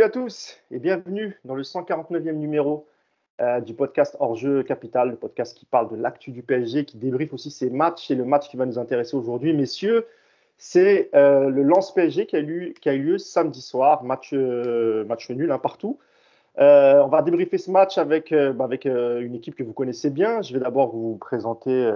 [0.00, 2.86] Salut à tous et bienvenue dans le 149e numéro
[3.42, 7.34] euh, du podcast Hors-jeu Capital, le podcast qui parle de l'actu du PSG, qui débriefe
[7.34, 9.52] aussi ses matchs et le match qui va nous intéresser aujourd'hui.
[9.52, 10.06] Messieurs,
[10.56, 14.30] c'est euh, le Lance PSG qui a, eu, qui a eu lieu samedi soir, match,
[14.32, 15.98] euh, match nul hein, partout.
[16.56, 20.40] on va débriefer ce match avec, bah, avec une équipe que vous connaissez bien.
[20.40, 21.92] Je vais d'abord vous présenter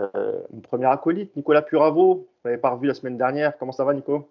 [0.52, 2.16] une première acolyte, Nicolas Puravo.
[2.16, 3.56] Vous l'avez pas revu la semaine dernière.
[3.56, 4.28] Comment ça va, Nico?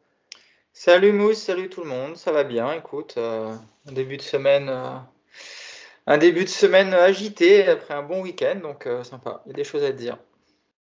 [0.74, 2.74] Salut Mousse, salut tout le monde, ça va bien.
[2.74, 4.70] Écoute, un début de semaine
[6.06, 9.42] un début de semaine agité après un bon week-end, donc euh, sympa.
[9.46, 10.18] Il y a des choses à dire.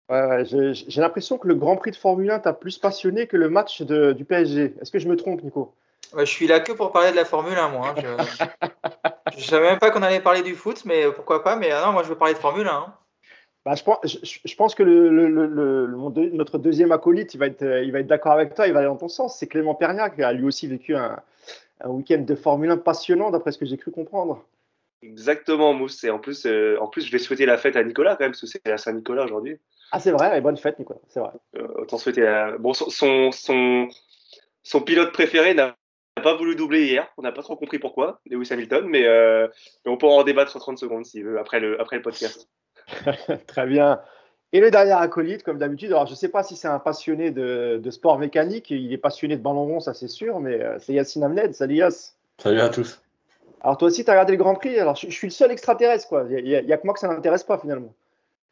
[0.09, 3.49] Ouais, j'ai l'impression que le Grand Prix de Formule 1 t'a plus passionné que le
[3.49, 4.75] match de, du PSG.
[4.81, 5.73] Est-ce que je me trompe, Nico?
[6.17, 7.93] Je suis là que pour parler de la Formule 1, moi.
[7.95, 8.25] Hein.
[9.33, 11.57] Je ne savais même pas qu'on allait parler du foot, mais pourquoi pas.
[11.57, 12.71] Mais ah non, moi, je veux parler de Formule 1.
[12.71, 12.93] Hein.
[13.65, 17.91] Bah, je, pense, je, pense, que le, le, notre deuxième acolyte, il va être, il
[17.91, 19.37] va être d'accord avec toi, il va aller dans ton sens.
[19.37, 21.19] C'est Clément Perniac qui a lui aussi vécu un,
[21.81, 24.43] un week-end de Formule 1 passionnant, d'après ce que j'ai cru comprendre.
[25.01, 26.03] Exactement, Mousse.
[26.03, 28.31] Et en plus, euh, en plus, je vais souhaiter la fête à Nicolas quand même,
[28.31, 29.57] parce que c'est la Saint-Nicolas aujourd'hui.
[29.91, 31.31] Ah, c'est vrai, et bonne fête, Nicolas, c'est vrai.
[31.55, 32.53] Euh, autant souhaiter.
[32.59, 33.87] Bon, son, son,
[34.61, 35.75] son, pilote préféré n'a
[36.21, 37.07] pas voulu doubler hier.
[37.17, 39.47] On n'a pas trop compris pourquoi, Lewis Hamilton, mais, euh,
[39.85, 42.49] mais on pourra en débattre 30 secondes s'il veut, après le, après le podcast.
[43.47, 43.99] Très bien.
[44.51, 47.29] Et le dernier acolyte, comme d'habitude, alors je ne sais pas si c'est un passionné
[47.29, 50.93] de, de, sport mécanique, il est passionné de ballon rond, ça c'est sûr, mais c'est
[50.93, 51.53] Yacine Amned.
[51.53, 52.17] Salut Yass.
[52.39, 53.01] Salut à tous.
[53.61, 54.79] Alors toi aussi, tu as regardé le Grand Prix.
[54.79, 56.25] Alors je, suis le seul extraterrestre, quoi.
[56.29, 57.93] Il n'y a, que moi que ça n'intéresse pas finalement.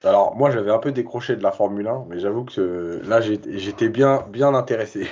[0.03, 3.89] Alors moi, j'avais un peu décroché de la Formule 1, mais j'avoue que là, j'étais
[3.89, 5.08] bien, bien intéressé.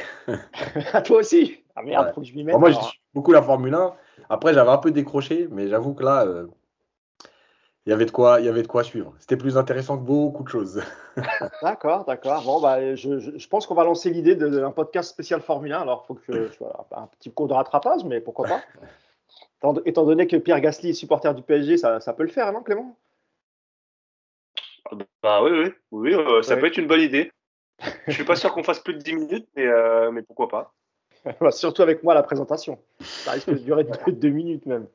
[0.94, 1.64] à toi aussi?
[1.76, 2.58] Ah merde, faut que je m'y mette.
[2.58, 2.78] moi, je
[3.14, 3.94] beaucoup la Formule 1.
[4.30, 6.48] Après, j'avais un peu décroché, mais j'avoue que là, euh,
[7.86, 9.14] il y avait de quoi, il y avait de quoi suivre.
[9.20, 10.82] C'était plus intéressant que beaucoup de choses.
[11.62, 12.44] d'accord, d'accord.
[12.44, 15.82] Bon, bah, je, je, pense qu'on va lancer l'idée d'un podcast spécial Formule 1.
[15.82, 16.64] Alors, il faut que je, je
[16.96, 18.62] un petit cours de rattrapage, mais pourquoi pas
[19.86, 22.98] Étant donné que Pierre Gasly est supporter du PSG, ça, peut le faire, non, Clément?
[24.92, 27.32] Ah Bah oui, oui, oui euh, ça peut être une bonne idée.
[28.08, 30.74] Je suis pas sûr qu'on fasse plus de 10 minutes, mais, euh, mais pourquoi pas
[31.42, 32.80] bah, Surtout avec moi, la présentation.
[33.00, 34.88] Ça risque de durer 2 minutes même.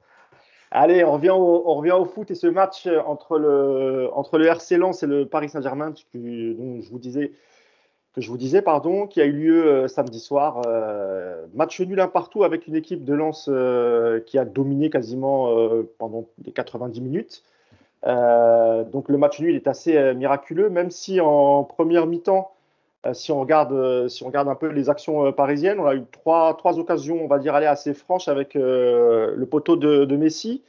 [0.70, 4.46] Allez, on revient, au, on revient au foot et ce match entre le, entre le
[4.46, 7.32] RC Lens et le Paris Saint-Germain, dont je vous disais
[8.14, 10.62] que je vous disais, pardon, qui a eu lieu euh, samedi soir.
[10.66, 15.54] Euh, match nul un partout avec une équipe de Lens euh, qui a dominé quasiment
[15.98, 17.44] pendant les 90 minutes.
[18.04, 22.52] donc le match nul est assez miraculeux, même si en première mi-temps,
[23.12, 26.54] si on regarde, si on regarde un peu les actions parisiennes, on a eu trois,
[26.56, 30.62] trois occasions, on va dire, aller assez franches avec le poteau de, Messi.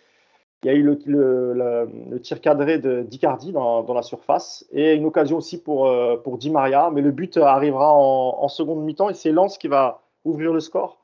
[0.63, 5.05] Il y a eu le, tir cadré de d'Icardi dans, dans, la surface et une
[5.05, 6.91] occasion aussi pour, euh, pour Di Maria.
[6.93, 10.99] Mais le but arrivera en, seconde mi-temps et c'est Lens qui va ouvrir le score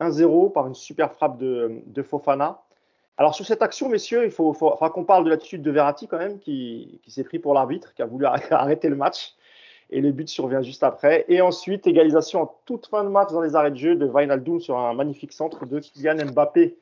[0.00, 2.62] 1-0 par une super frappe de, Fofana.
[3.18, 6.38] Alors sur cette action, messieurs, il faut, qu'on parle de l'attitude de Verratti quand même
[6.38, 9.34] qui, qui s'est pris pour l'arbitre, qui a voulu arrêter le match.
[9.92, 11.24] Et le but survient juste après.
[11.28, 14.60] Et ensuite, égalisation en toute fin de match dans les arrêts de jeu de Wijnaldum
[14.60, 16.76] sur un magnifique centre de Kylian Mbappé.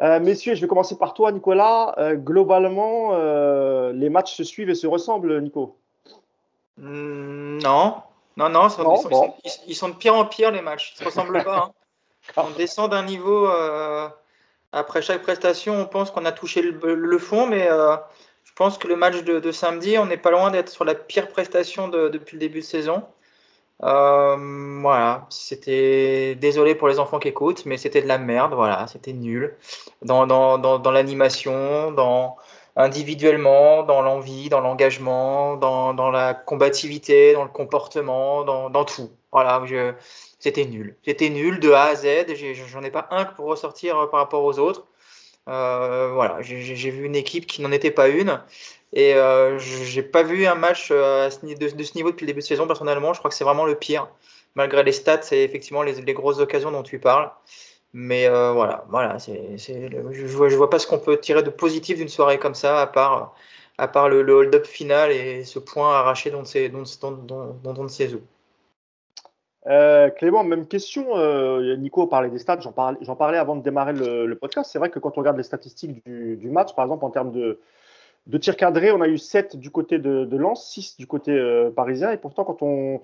[0.00, 1.94] Euh, messieurs, je vais commencer par toi, Nicolas.
[1.98, 5.76] Euh, globalement, euh, les matchs se suivent et se ressemblent, Nico
[6.78, 7.96] hmm, Non,
[8.36, 8.68] non, non,
[9.66, 10.94] ils, sont, de pire en pire, les matchs.
[10.94, 11.58] Ils ne se ressemblent pas.
[11.58, 11.72] Hein.
[12.36, 13.48] On descend d'un niveau.
[14.72, 17.66] après chaque prestation, on pense qu'on a touché le, fond, mais
[18.44, 21.28] je pense que le match de, samedi, on n'est pas loin d'être sur la pire
[21.28, 23.04] prestation depuis le début de saison.
[23.82, 24.36] Euh,
[24.82, 28.52] voilà, c'était désolé pour les enfants qui écoutent, mais c'était de la merde.
[28.54, 29.56] Voilà, c'était nul
[30.02, 30.26] dans,
[30.92, 32.36] l'animation, dans
[32.76, 39.10] individuellement, dans l'envie, dans l'engagement, dans, la combativité, dans le comportement, dans, dans tout.
[39.32, 39.62] Voilà,
[40.38, 40.96] c'était nul.
[41.04, 42.06] C'était nul de A à Z.
[42.68, 44.86] J'en ai, pas un pour ressortir euh, par rapport aux autres.
[45.48, 48.40] Euh, voilà, j'ai vu une équipe qui n'en était pas une.
[48.92, 52.44] Et euh, j'ai pas vu un match euh, de, ce niveau depuis le début de
[52.44, 53.12] saison, personnellement.
[53.12, 54.08] Je crois que c'est vraiment le pire.
[54.56, 57.30] Malgré les stats, c'est effectivement les, grosses occasions dont tu parles.
[57.92, 61.50] Mais euh, voilà, voilà c'est, je, vois, je vois pas ce qu'on peut tirer de
[61.50, 63.34] positif d'une soirée comme ça, à part,
[63.78, 68.20] à part le, hold-up final et ce point arraché dont on ne sait où.
[69.64, 71.06] Clément, même question.
[71.76, 74.70] Nico parlait des stats, j'en parlais, avant de démarrer le, podcast.
[74.72, 77.60] C'est vrai que quand on regarde les statistiques du, match, par exemple en termes de,
[78.26, 81.32] de tirs cadrés, on a eu 7 du côté de, de Lens, 6 du côté
[81.32, 82.12] euh, parisien.
[82.12, 83.00] Et pourtant, quand on,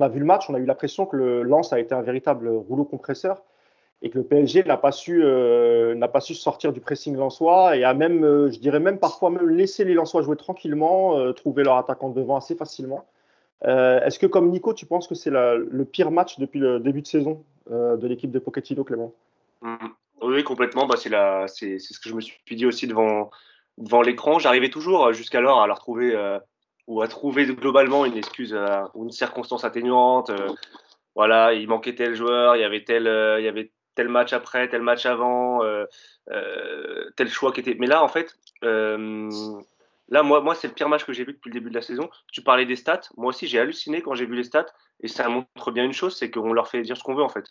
[0.00, 2.48] a vu le match, on a eu l'impression que le Lens a été un véritable
[2.48, 3.42] rouleau compresseur
[4.00, 5.94] et que le PSG n'a pas su euh,
[6.34, 9.94] sortir du pressing lensois et a même, euh, je dirais même parfois même laissé les
[9.94, 13.04] lensois jouer tranquillement, trouver leur attaquant devant assez facilement.
[13.64, 17.06] Est-ce que comme Nico, tu penses que c'est le pire match depuis le début de
[17.06, 19.12] saison de l'équipe de Pochettino, Clément?
[19.60, 19.76] Mmh.
[20.22, 20.86] Oui, complètement.
[20.86, 21.64] Bah, c'est la, ce
[22.00, 23.30] que je me suis dit aussi devant,
[24.02, 24.38] l'écran.
[24.38, 26.16] J'arrivais toujours jusqu'alors à leur trouver
[26.88, 28.56] ou à trouver globalement une excuse
[28.94, 30.32] ou une circonstance atténuante.
[31.14, 33.02] voilà, il manquait tel joueur, il y avait tel,
[33.38, 35.84] il y avait tel match après, tel match avant, euh,
[36.30, 37.76] euh, tel choix qui était.
[37.78, 39.30] Mais là, en fait, euh,
[40.12, 42.10] là, moi, c'est le pire match que j'ai vu depuis le début de la saison.
[42.32, 43.00] Tu parlais des stats.
[43.16, 44.66] Moi aussi, j'ai halluciné quand j'ai vu les stats.
[45.00, 47.28] Et ça montre bien une chose c'est qu'on leur fait dire ce qu'on veut, en
[47.28, 47.46] fait.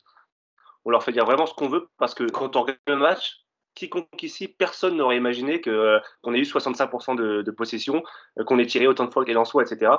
[0.85, 3.41] On leur fait dire vraiment ce qu'on veut parce que quand on regarde le match,
[3.73, 8.03] quiconque ici, personne n'aurait imaginé qu'on ait eu 65% de, possession,
[8.45, 9.93] qu'on ait tiré autant de fois qu'elle en soit, etc.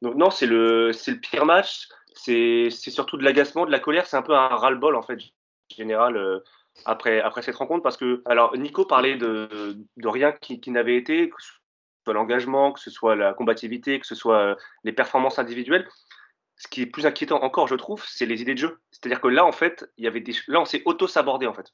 [0.00, 0.90] Donc, non, c'est le,
[1.22, 1.88] pire match.
[2.14, 4.06] C'est surtout de l'agacement, de la colère.
[4.06, 5.18] C'est un peu un ras-le-bol, en fait
[5.74, 6.40] général euh,
[6.84, 11.30] après, cette rencontre parce que alors Nico parlait de, rien qui, qui n'avait été,
[12.04, 14.54] soit l'engagement, que ce soit la combativité, que ce soit euh,
[14.84, 15.88] les performances individuelles.
[16.56, 18.80] Ce qui est plus inquiétant encore, je trouve, c'est les idées de jeu.
[18.90, 21.72] C'est-à-dire que là, en fait, il y avait des, là, on s'est auto-sabordé en fait.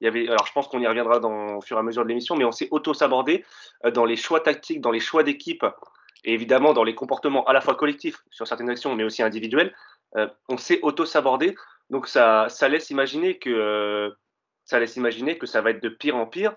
[0.00, 2.04] Il y avait, alors je pense qu'on y reviendra dans, au fur et à mesure
[2.04, 3.44] de l'émission, mais on s'est auto-sabordé
[3.84, 5.64] euh, dans les choix tactiques, dans les choix d'équipe,
[6.24, 9.74] et évidemment dans les comportements à la fois collectifs sur certaines actions, mais aussi individuels.
[10.48, 11.54] on s'est auto-sabordé
[11.90, 14.10] donc ça, laisse imaginer que euh,
[14.68, 16.54] ça laisse imaginer que ça va être de pire en pire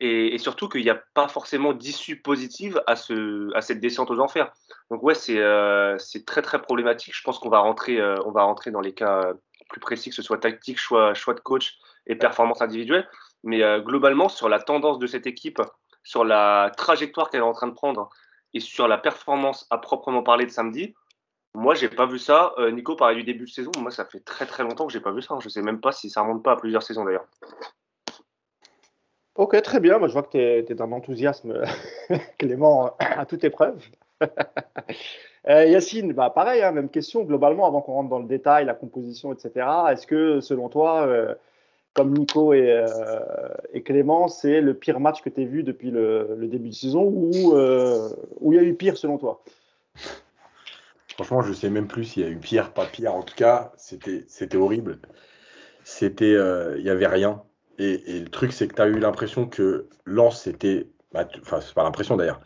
[0.00, 4.18] et, surtout qu'il n'y a pas forcément d'issue positive à, ce, à cette descente aux
[4.18, 4.50] enfers.
[4.90, 7.14] Donc ouais, c'est euh, très très problématique.
[7.14, 9.34] Je pense qu'on va rentrer euh, va rentrer dans les cas
[9.68, 11.76] plus précis, que ce soit tactique, choix, choix de coach
[12.06, 13.06] et performance individuelle.
[13.44, 15.60] Mais globalement, sur la tendance de cette équipe,
[16.02, 18.08] sur la trajectoire qu'elle est en train de prendre
[18.54, 20.94] et sur la performance à proprement parler de samedi,
[21.54, 22.52] moi, j'ai pas vu ça.
[22.58, 23.72] Euh, Nico parlait du début de saison.
[23.78, 25.36] Moi, ça fait très très longtemps que j'ai pas vu ça.
[25.40, 27.26] Je sais même pas si ça remonte pas à plusieurs saisons d'ailleurs.
[29.34, 29.98] Ok, très bien.
[29.98, 31.62] Moi, je vois que tu es, d'un enthousiasme,
[32.38, 33.82] Clément, à toute épreuve.
[35.48, 37.24] euh, Yacine, bah, pareil, hein, même question.
[37.24, 41.34] Globalement, avant qu'on rentre dans le détail, la composition, etc., est-ce que selon toi, euh,
[41.94, 42.84] comme Nico et,
[43.84, 47.02] Clément, c'est le pire match que tu as vu depuis le, le, début de saison
[47.06, 49.42] ou il y a eu pire selon toi?
[51.14, 53.14] Franchement, je sais même plus s'il y a eu pire, pas pire.
[53.14, 55.00] En tout cas, c'était, horrible.
[55.84, 57.42] C'était, euh, il y avait rien.
[57.78, 61.74] Et, le truc, c'est que tu as eu l'impression que Lens, c'était, bah, enfin, c'est
[61.74, 62.40] pas l'impression d'ailleurs.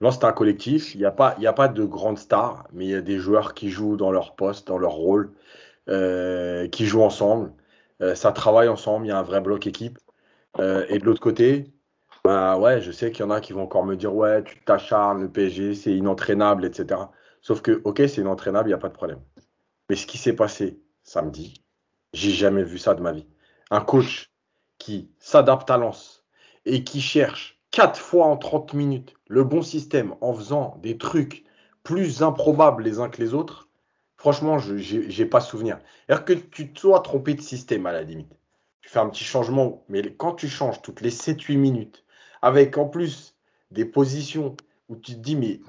[0.00, 0.94] Lens, c'est un collectif.
[0.94, 3.54] Il n'y a pas, a pas de grandes stars, mais il y a des joueurs
[3.54, 5.32] qui jouent dans leur poste, dans leur rôle,
[5.88, 7.52] euh, qui jouent ensemble.
[8.02, 9.06] Euh, ça travaille ensemble.
[9.06, 9.98] Il y a un vrai bloc équipe.
[10.58, 11.74] et de l'autre côté,
[12.24, 14.58] bah ouais, je sais qu'il y en a qui vont encore me dire ouais, tu
[14.64, 17.00] t'acharnes, le PSG, c'est inentraînable, etc.
[17.44, 19.20] Sauf que, ok, c'est inentraînable, il n'y a pas de problème.
[19.90, 21.62] Mais ce qui s'est passé samedi,
[22.14, 23.26] j'ai jamais vu ça de ma vie.
[23.70, 24.30] Un coach
[24.78, 26.24] qui s'adapte à Lens
[26.64, 31.44] et qui cherche quatre fois en 30 minutes le bon système en faisant des trucs
[31.82, 33.68] plus improbables les uns que les autres,
[34.16, 35.78] franchement, je n'ai pas souvenir.
[36.08, 38.32] cest que tu te sois trompé de système à la limite.
[38.80, 42.06] Tu fais un petit changement, mais quand tu changes toutes les 7-8 minutes,
[42.40, 43.36] avec en plus
[43.70, 44.56] des positions
[44.88, 45.60] où tu te dis, mais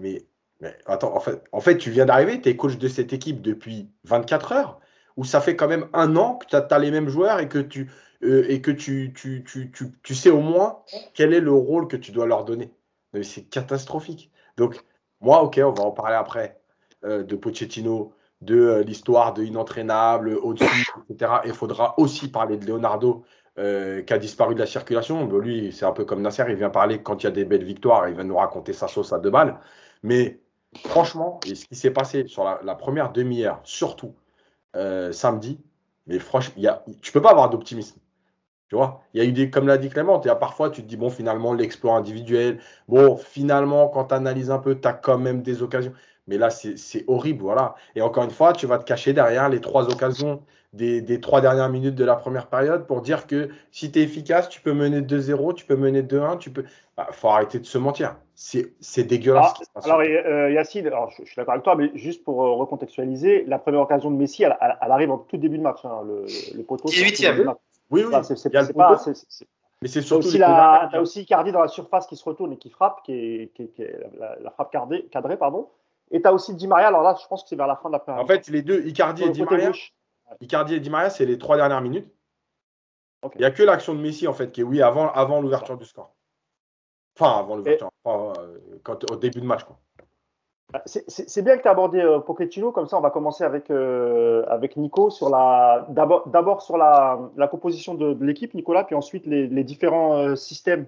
[0.61, 1.21] mais attends,
[1.51, 4.79] en fait, tu viens d'arriver, tu es coach de cette équipe depuis 24 heures,
[5.17, 7.59] ou ça fait quand même un an que tu as, les mêmes joueurs et que,
[7.59, 7.91] tu,
[8.23, 8.59] euh,
[10.03, 10.79] tu, sais au moins
[11.13, 12.71] quel est le rôle que tu dois leur donner.
[13.21, 14.31] C'est catastrophique.
[14.57, 14.83] Donc,
[15.21, 16.59] moi, ok, on va en parler après
[17.03, 21.33] euh, de Pochettino, de euh, l'histoire de inentraînable, au-dessus, etc.
[21.43, 23.25] Et il faudra aussi parler de Leonardo,
[23.57, 25.25] qui a disparu de la circulation.
[25.39, 27.63] lui, c'est un peu comme Nasser, il vient parler quand il y a des belles
[27.63, 29.57] victoires, il vient nous raconter sa sauce à deux balles.
[30.03, 30.41] Mais
[30.83, 34.13] franchement, et ce qui s'est passé sur la, première demi-heure, surtout
[34.75, 35.59] euh, samedi,
[36.07, 36.69] mais franchement, y
[37.01, 37.99] tu peux pas avoir d'optimisme.
[38.67, 40.81] Tu vois, il y a eu des, comme l'a dit Clément, y a parfois tu
[40.81, 44.93] te dis, bon, finalement, l'exploit individuel, bon, finalement, quand tu analyses un peu, tu as
[44.93, 45.93] quand même des occasions.
[46.27, 47.75] Mais là, c'est horrible, voilà.
[47.95, 50.41] Et encore une fois, tu vas te cacher derrière les trois occasions
[50.73, 54.49] des, trois dernières minutes de la première période pour dire que si tu es efficace,
[54.49, 56.65] tu peux mener 2-0, tu peux mener 2-1, tu peux.
[56.97, 58.15] Bah, faut arrêter de se mentir.
[58.33, 59.53] C'est dégueulasse.
[59.75, 63.43] Ah, alors, euh, Yacine, alors, je, suis d'accord avec toi, mais juste pour euh, recontextualiser,
[63.47, 65.83] la première occasion de Messi, elle, arrive en tout début de match.
[65.83, 66.89] Hein, le, le poteau.
[66.89, 67.53] 18e.
[67.91, 68.15] Oui, oui.
[68.23, 68.97] c'est pas.
[69.81, 70.29] Mais c'est surtout.
[70.29, 73.51] Tu as aussi Icardi dans la surface qui se retourne et qui frappe, qui est,
[73.53, 75.67] qui est, la, frappe cadrée, cadrée, pardon.
[76.11, 76.87] Et tu as aussi Di Maria.
[76.87, 78.21] Alors là, je pense que c'est vers la fin de la première.
[78.21, 79.71] En fait, les deux, Icardi et Di Maria.
[80.41, 82.07] Icardi et Di Maria, c'est les trois dernières minutes.
[83.33, 85.77] Il n'y a que l'action de Messi, en fait, qui est oui, avant, avant l'ouverture
[85.77, 86.13] du score.
[87.17, 88.33] Enfin, avant l'ouverture, euh,
[88.83, 89.63] quand, au début de match.
[89.63, 89.79] Quoi.
[90.71, 93.69] Bah, c'est bien que tu as abordé euh, Pochettino, comme ça on va commencer avec,
[93.69, 99.27] euh, avec Nico sur la d'abord sur la, la, composition de, l'équipe, Nicolas, puis ensuite
[99.27, 100.87] les, les différents systèmes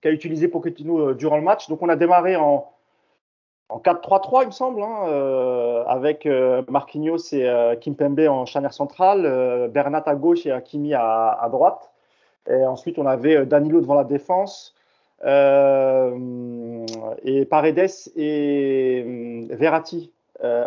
[0.00, 1.68] qu'a utilisé Pochettino durant le match.
[1.68, 2.70] Donc on a démarré en,
[3.68, 8.72] en 4-3-3, il me semble, hein, euh, avec euh, Marquinhos et euh, Kimpembe en charnière
[8.72, 11.90] centrale, Bernat à gauche et Hakimi à, droite.
[12.48, 14.74] Et ensuite, on avait Danilo devant la défense.
[15.24, 16.86] Euh,
[17.24, 20.12] et Paredes et Verratti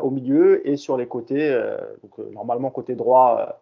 [0.02, 1.58] au milieu et sur les côtés,
[2.04, 3.60] donc, normalement côté droit,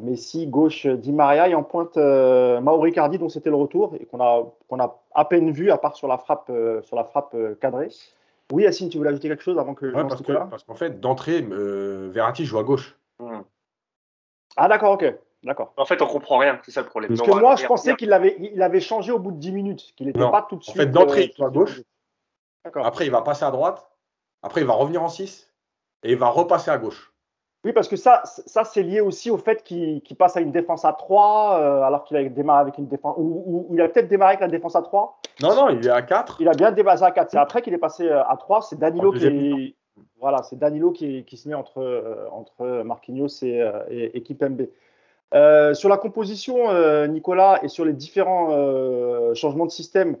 [0.00, 4.20] Messi, gauche Di Maria et en pointe Mauri Cardi dont c'était le retour et qu'on
[4.20, 6.50] a, qu'on a à peine vu à part sur la frappe,
[6.82, 7.90] sur la frappe cadrée.
[8.52, 11.00] Oui, Yacine, tu voulais ajouter quelque chose avant que ouais, parce, que, parce qu'en fait,
[11.00, 12.96] d'entrée, euh, Verratti joue à gauche.
[13.18, 13.42] Hmm.
[14.56, 15.14] Ah, d'accord, ok.
[15.44, 15.72] D'accord.
[15.76, 17.14] En fait, on comprend rien, c'est ça le problème.
[17.14, 19.92] Parce que moi, je pensais qu'il avait, il avait changé au bout de 10 minutes,
[19.96, 20.76] qu'il n'était pas tout de suite.
[20.76, 21.80] En fait, d'entrée, il joue à gauche.
[22.64, 23.88] Après, il va passer à droite.
[24.42, 25.48] Après, il va revenir en 6.
[26.04, 27.12] Et il va repasser à gauche.
[27.64, 30.84] Oui, parce que ça, ça c'est lié aussi au fait qu'il passe à une défense
[30.84, 33.16] à 3, euh, alors qu'il a démarré avec une défense.
[33.18, 35.20] Ou, il a peut-être démarré avec la défense à 3.
[35.42, 36.36] Non, non, il est à 4.
[36.40, 37.32] Il a bien démarré à 4.
[37.32, 38.62] C'est après qu'il est passé euh, à 3.
[38.62, 39.74] C'est Danilo qui
[40.20, 43.60] Voilà, c'est Danilo qui, qui, se met entre, euh, entre Marquinhos et,
[43.90, 44.68] et, et Kipembe.
[45.74, 46.56] sur la composition,
[47.08, 48.50] Nicolas, et sur les différents
[49.34, 50.16] changements de système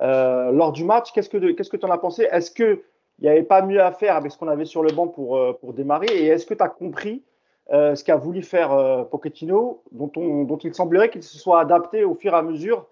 [0.00, 2.26] lors du match, qu'est-ce que tu qu'est-ce que en as pensé?
[2.32, 2.82] Est-ce que
[3.20, 5.36] il n'y avait pas mieux à faire avec ce qu'on avait sur le banc pour,
[5.36, 6.06] euh, pour démarrer.
[6.06, 7.22] Et est-ce que tu as compris
[7.70, 11.60] euh, ce qu'a voulu faire euh, Pochettino, dont, on, dont il semblerait qu'il se soit
[11.60, 12.86] adapté au fur et à mesure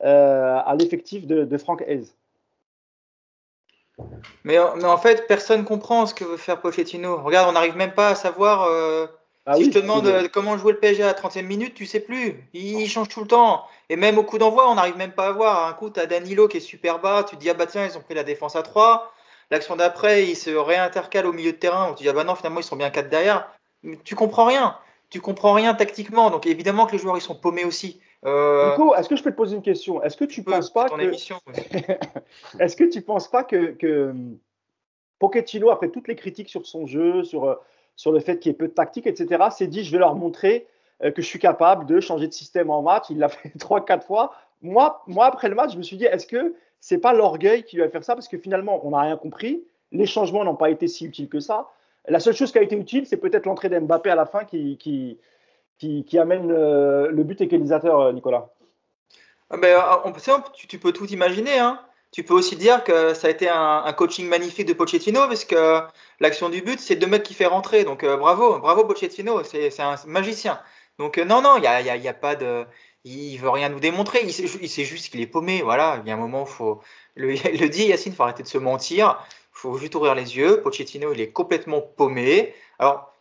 [0.00, 2.12] à l'effectif de, de, Frank Hayes
[4.44, 7.16] mais, mais, en fait, personne ne comprend ce que veut faire Pochettino.
[7.20, 8.68] Regarde, on n'arrive même pas à savoir.
[9.44, 11.98] Ah si je te demande comment jouer le PSG à la 30e minute, tu sais
[11.98, 12.48] plus.
[12.52, 13.64] Il, change tout le temps.
[13.88, 15.66] Et même au coup d'envoi, on n'arrive même pas à voir.
[15.66, 17.24] Un coup, tu as Danilo qui est super bas.
[17.28, 19.12] Tu te dis, ah bah tiens, ils ont pris la défense à 3.
[19.50, 21.88] L'action d'après, il se réintercale au milieu de terrain.
[21.90, 23.50] On te dit, ah bah non, finalement, ils sont bien quatre derrière.
[24.04, 24.76] tu comprends rien.
[25.10, 26.30] Tu comprends rien tactiquement.
[26.30, 28.00] Donc évidemment que les joueurs, ils sont paumés aussi.
[28.26, 28.70] Euh...
[28.70, 30.02] Nico, est-ce que je peux te poser une question?
[30.02, 31.00] Est-ce que tu ne penses pas que.
[32.60, 34.14] est-ce que tu penses pas que, que
[35.18, 37.58] Pochettino, après toutes les critiques sur son jeu, sur,
[37.96, 40.14] sur le fait qu'il y ait peu de tactique, etc., s'est dit je vais leur
[40.14, 40.66] montrer
[41.02, 43.06] euh, que je suis capable de changer de système en match.
[43.10, 44.32] Il l'a fait trois, quatre fois.
[44.62, 47.78] Moi, moi, après le match, je me suis dit est-ce que c'est pas l'orgueil qui
[47.78, 49.62] va faire ça parce que finalement, on n'a rien compris.
[49.92, 51.70] Les changements n'ont pas été si utiles que ça.
[52.06, 55.18] La seule chose qui a été utile, c'est peut-être l'entrée d'Mbappé à la fin qui,
[56.18, 58.48] amène euh, le, but égalisateur, euh, Nicolas.
[59.50, 59.82] Ben,
[60.54, 61.58] tu, peux tout imaginer.
[61.58, 61.80] Hein.
[62.12, 65.80] Tu peux aussi dire que ça a été un, coaching magnifique de Pochettino parce que
[66.20, 67.84] l'action du but, c'est deux mecs qui fait rentrer.
[67.84, 70.60] Donc bravo, bravo Pochettino, c'est un magicien.
[70.98, 72.66] Donc non, non, il n'y y a, pas de
[73.04, 75.62] il veut rien nous démontrer, il sait, juste qu'il est paumé.
[75.62, 76.80] Voilà, il y a un moment, faut
[77.14, 77.28] le,
[77.60, 79.18] le dit Yacine, faut arrêter de se mentir.
[79.52, 80.60] Faut juste ouvrir les yeux.
[80.62, 82.54] Pochettino, il est complètement paumé.
[82.78, 83.12] Alors,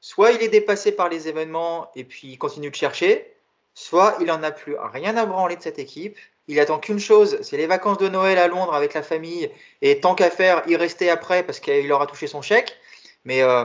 [0.00, 3.32] soit il est dépassé par les événements et puis il continue de chercher,
[3.74, 6.18] soit il en a plus rien à branler de cette équipe.
[6.48, 9.50] Il attend qu'une chose, c'est les vacances de Noël à Londres avec la famille
[9.82, 12.76] et tant qu'à faire, y rester après parce qu'il aura touché son chèque.
[13.24, 13.64] Mais euh,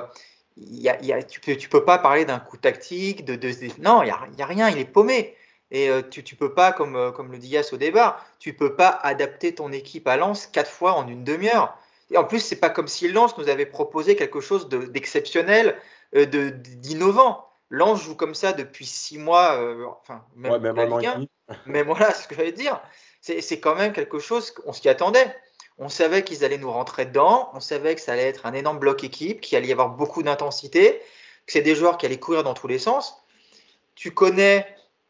[0.57, 4.41] y a, tu tu peux pas parler d'un coup tactique, de, de, non, il n'y
[4.41, 5.35] a rien, il est paumé.
[5.71, 8.53] Et euh, tu ne peux pas, comme, euh, comme le dit Yass au débat, tu
[8.53, 11.77] peux pas adapter ton équipe à Lens quatre fois en une demi-heure.
[12.11, 15.77] Et en plus, c'est pas comme si Lens nous avait proposé quelque chose d'exceptionnel,
[16.15, 17.47] euh, de, d'innovant.
[17.69, 19.57] Lens joue comme ça depuis six mois,
[20.01, 21.25] enfin, même, la Ligue 1.
[21.65, 22.81] Mais voilà, ce que j'allais dire.
[23.21, 25.33] C'est quand même quelque chose qu'on s'y attendait.
[25.77, 27.49] On savait qu'ils allaient nous rentrer dedans.
[27.53, 30.21] On savait que ça allait être un énorme bloc équipe, qu'il allait y avoir beaucoup
[30.21, 30.99] d'intensité,
[31.45, 33.23] que c'est des joueurs qui allaient courir dans tous les sens.
[33.95, 34.67] Tu connais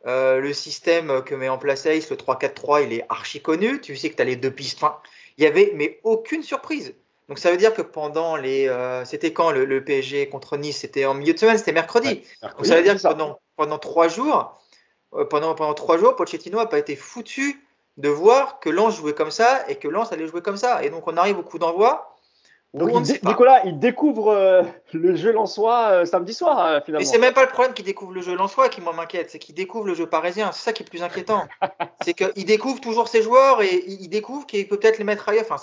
[0.08, 3.80] euh, le système que met en place Ace, le 3-4-3, il est archi connu.
[3.82, 4.78] Tu sais que tu as les deux pistes.
[4.82, 4.98] Enfin,
[5.38, 6.96] il y avait mais aucune surprise.
[7.30, 8.68] Donc ça veut dire que pendant les.
[8.68, 10.80] Euh, c'était quand le, PSG contre Nice?
[10.80, 12.24] C'était en milieu de semaine, c'était mercredi.
[12.42, 14.60] Donc ça veut dire que pendant, pendant trois jours,
[15.14, 17.64] euh, pendant, pendant trois jours, Pochettino n'a pas été foutu
[17.98, 20.84] de voir que Lens jouait comme ça et que Lens allait jouer comme ça.
[20.84, 22.11] Et donc on arrive au coup d'envoi.
[22.74, 24.64] Donc, Nicolas, il découvre euh,
[24.94, 27.02] le jeu lensois euh, samedi soir, euh, finalement.
[27.02, 29.56] Mais c'est même pas le problème qu'il découvre le jeu lensois qui m'inquiète, c'est qu'il
[29.56, 30.54] découvre le jeu parisien.
[30.54, 31.46] C'est ça qui est plus inquiétant.
[32.02, 35.44] c'est qu'il découvre toujours ses joueurs et il découvre qu'il peut peut-être les mettre ailleurs.
[35.50, 35.58] Enfin,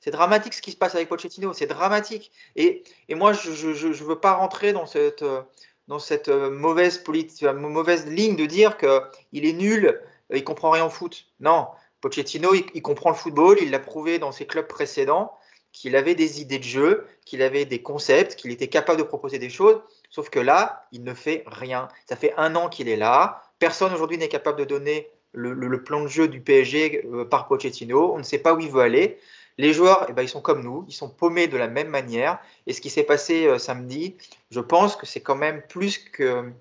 [0.00, 2.30] c'est dramatique ce qui se passe avec Pochettino, c'est dramatique.
[2.56, 5.24] Et, et, moi, je ne veux pas rentrer dans cette,
[5.88, 9.98] dans cette mauvaise, politique, mauvaise ligne de dire qu'il est nul,
[10.30, 11.24] il comprend rien au foot.
[11.40, 11.68] Non,
[12.02, 15.32] Pochettino, il, il comprend le football, il l'a prouvé dans ses clubs précédents
[15.72, 19.38] qu'il avait des idées de jeu, qu'il avait des concepts, qu'il était capable de proposer
[19.38, 19.80] des choses.
[20.10, 21.88] Sauf que là, il ne fait rien.
[22.08, 23.42] Ça fait un an qu'il est là.
[23.58, 28.12] Personne aujourd'hui n'est capable de donner le, plan de jeu du PSG euh, par Pochettino.
[28.12, 29.18] On ne sait pas où il veut aller.
[29.58, 32.38] Les joueurs, eh ben, ils sont comme nous, ils sont paumés de la même manière.
[32.66, 34.16] Et ce qui s'est passé euh, samedi,
[34.50, 36.54] je pense que c'est quand même plus qu'un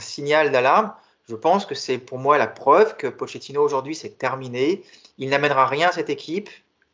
[0.00, 0.92] signal d'alarme.
[1.28, 4.82] Je pense que c'est pour moi la preuve que Pochettino aujourd'hui c'est terminé.
[5.18, 6.50] Il n'amènera rien à cette équipe.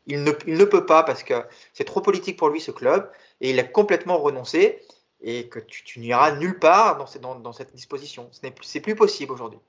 [0.07, 1.33] Il ne, peut pas parce que
[1.73, 3.11] c'est trop politique pour lui ce club
[3.41, 4.81] et il a complètement renoncé.
[5.21, 8.29] et que tu, n'iras nulle part dans, cette disposition.
[8.31, 9.59] Ce n'est plus, plus possible aujourd'hui.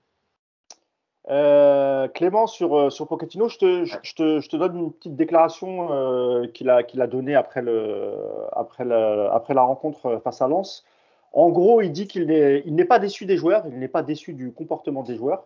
[1.31, 5.17] Euh, Clément, sur, euh, sur Pochettino, je te, je, te, je te, donne une petite
[5.17, 8.15] déclaration euh, qu'il a, qu'il a donnée après, le,
[8.53, 8.85] après,
[9.31, 10.85] après la rencontre face à Lens.
[11.33, 14.03] En gros, il dit qu'il n'est, il n'est pas déçu des joueurs, il n'est pas
[14.03, 15.45] déçu du comportement des joueurs,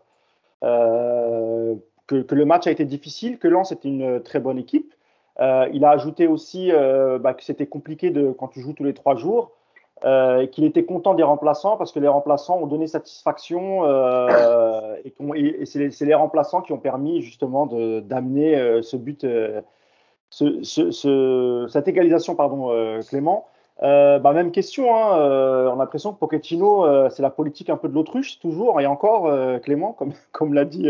[2.23, 4.95] que, le match a été difficile, que Lens est une très bonne équipe.
[5.39, 6.71] il a ajouté aussi
[7.21, 9.53] bah, que c'était compliqué de, quand tu joues tous les trois jours.
[10.05, 15.65] Euh, qu'il était content des remplaçants parce que les remplaçants ont donné satisfaction euh, et,
[15.65, 19.25] c'est les, remplaçants qui ont permis justement d'amener euh, ce but,
[20.31, 23.47] cette égalisation, pardon, Clément.
[23.81, 27.95] Bah, même question, hein, on a l'impression que Pochettino, c'est la politique un peu de
[27.95, 30.89] l'autruche, toujours, et encore, Clément, comme, comme l'a dit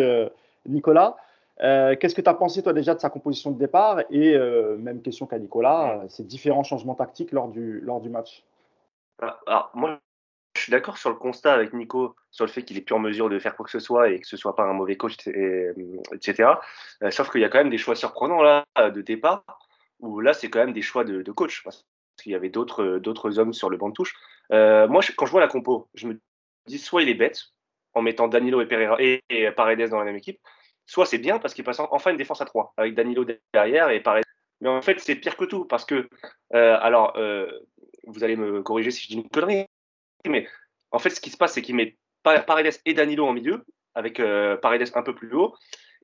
[0.66, 1.16] Nicolas.
[1.58, 4.36] Qu'est-ce que tu as pensé, toi, déjà de sa composition de départ Et
[4.78, 8.42] même question qu'à Nicolas, ces différents changements tactiques lors du, lors du match?
[9.20, 10.00] Ah, alors, moi,
[10.56, 12.98] je suis d'accord sur le constat avec Nico sur le fait qu'il est plus en
[12.98, 15.16] mesure de faire quoi que ce soit et que ce soit pas un mauvais coach,
[15.26, 16.50] etc.
[17.02, 19.44] Euh, sauf qu'il y a quand même des choix surprenants là de départ
[20.00, 21.86] où là c'est quand même des choix de, coach parce
[22.20, 24.14] qu'il y avait d'autres hommes sur le banc de touche.
[24.52, 26.20] Euh, moi, quand je vois la compo, je me
[26.66, 27.52] dis soit il est bête
[27.94, 29.22] en mettant Danilo et Pereira et,
[29.56, 30.38] Paredes dans la même équipe,
[30.86, 34.00] soit c'est bien parce qu'il passe enfin une défense à 3 avec Danilo derrière et
[34.00, 34.24] Paredes.
[34.60, 36.08] Mais en fait, c'est pire que tout parce que
[36.54, 37.16] euh, alors
[38.06, 39.66] vous allez me corriger si je dis une connerie,
[40.26, 40.46] mais
[40.90, 44.20] en fait, ce qui se passe, c'est qu'il met Paredes et Danilo en milieu, avec
[44.20, 45.54] euh, Paredes un peu plus haut.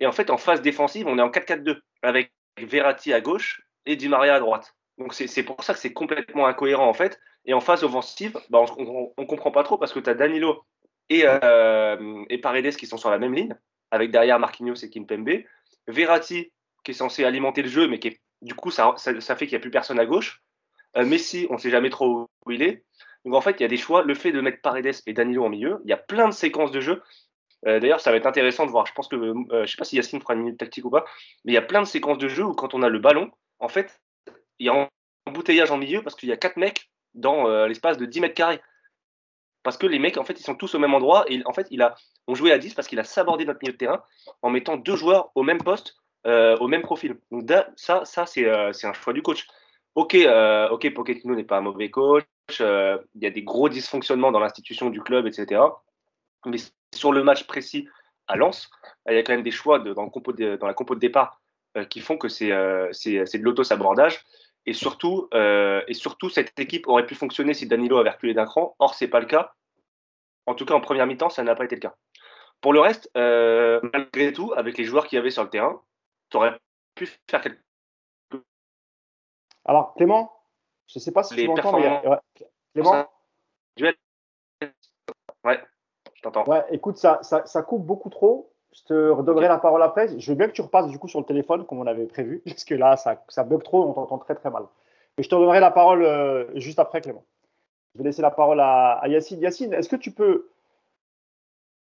[0.01, 3.97] Et en fait, en phase défensive, on est en 4-4-2, avec Verratti à gauche et
[3.97, 4.75] Di Maria à droite.
[4.97, 7.21] Donc c'est pour ça que c'est complètement incohérent en fait.
[7.45, 10.65] Et en phase offensive, bah, on ne comprend pas trop parce que tu as Danilo
[11.11, 13.55] et, euh, et Paredes qui sont sur la même ligne,
[13.91, 15.45] avec derrière Marquinhos et Kimpembe.
[15.87, 16.53] Verratti
[16.85, 19.61] qui est censé alimenter le jeu, mais qui du coup, ça, ça, fait qu'il n'y
[19.61, 20.43] a plus personne à gauche.
[20.97, 22.85] Euh, Messi, on ne sait jamais trop où il est.
[23.25, 24.03] Donc en fait, il y a des choix.
[24.03, 26.71] Le fait de mettre Paredes et Danilo en milieu, il y a plein de séquences
[26.71, 27.03] de jeu.
[27.67, 28.87] Euh, d'ailleurs, ça va être intéressant de voir.
[28.87, 31.05] Je pense que, je sais pas si Yacine fera une minute tactique ou pas,
[31.45, 33.33] mais il y a plein de séquences de jeu où quand on a le ballon,
[33.59, 34.01] en fait,
[34.61, 34.89] il y a un
[35.27, 38.61] embouteillage en milieu parce qu'il y a quatre mecs dans l'espace de 10 mètres carrés.
[39.63, 41.67] Parce que les mecs, en fait, ils sont tous au même endroit et en fait,
[41.71, 41.95] il a,
[42.27, 44.03] on jouait à 10 parce qu'il a sabordé notre milieu de terrain
[44.43, 47.19] en mettant deux joueurs au même poste, au même profil.
[47.31, 49.47] Donc ça, ça c'est un choix du coach.
[49.99, 52.25] Ok, euh, ok, Pochettino n'est pas un mauvais coach.
[52.61, 55.61] Euh, il y a des gros dysfonctionnements dans l'institution du club, etc.
[56.47, 56.59] Mais
[56.95, 57.89] sur le match précis
[58.29, 58.71] à Lens,
[59.09, 61.41] il y a quand même des choix dans, la compo de départ
[61.77, 64.25] euh, qui font que c'est de l'auto-sabordage.
[64.69, 68.77] Et surtout, et surtout, cette équipe aurait pu fonctionner si Danilo avait reculé d'un cran.
[68.79, 69.53] Or, c'est pas le cas.
[70.47, 71.95] En tout cas, en première mi-temps, ça n'a pas été le cas.
[72.61, 75.81] Pour le reste, malgré tout, avec les joueurs qu'il y avait sur le terrain,
[76.31, 76.59] tu aurais
[76.95, 77.61] pu faire quelque
[79.69, 80.33] alors, Clément,
[80.87, 82.03] je ne sais pas si tu m'entends, mais.
[82.73, 83.07] Clément
[85.45, 85.63] Ouais,
[86.15, 86.45] je t'entends.
[86.47, 88.53] Ouais, écoute, ça, ça, coupe beaucoup trop.
[88.73, 90.19] Je te redonnerai la parole après.
[90.19, 92.43] Je veux bien que tu repasses du coup sur le téléphone comme on avait prévu,
[92.47, 94.65] parce que là, ça, ça bug trop, on t'entend très très mal.
[95.17, 97.25] Mais je te redonnerai la parole euh, juste après, Clément.
[97.95, 99.41] Je vais laisser la parole à, Yacine.
[99.41, 100.49] Yacine, est-ce que tu peux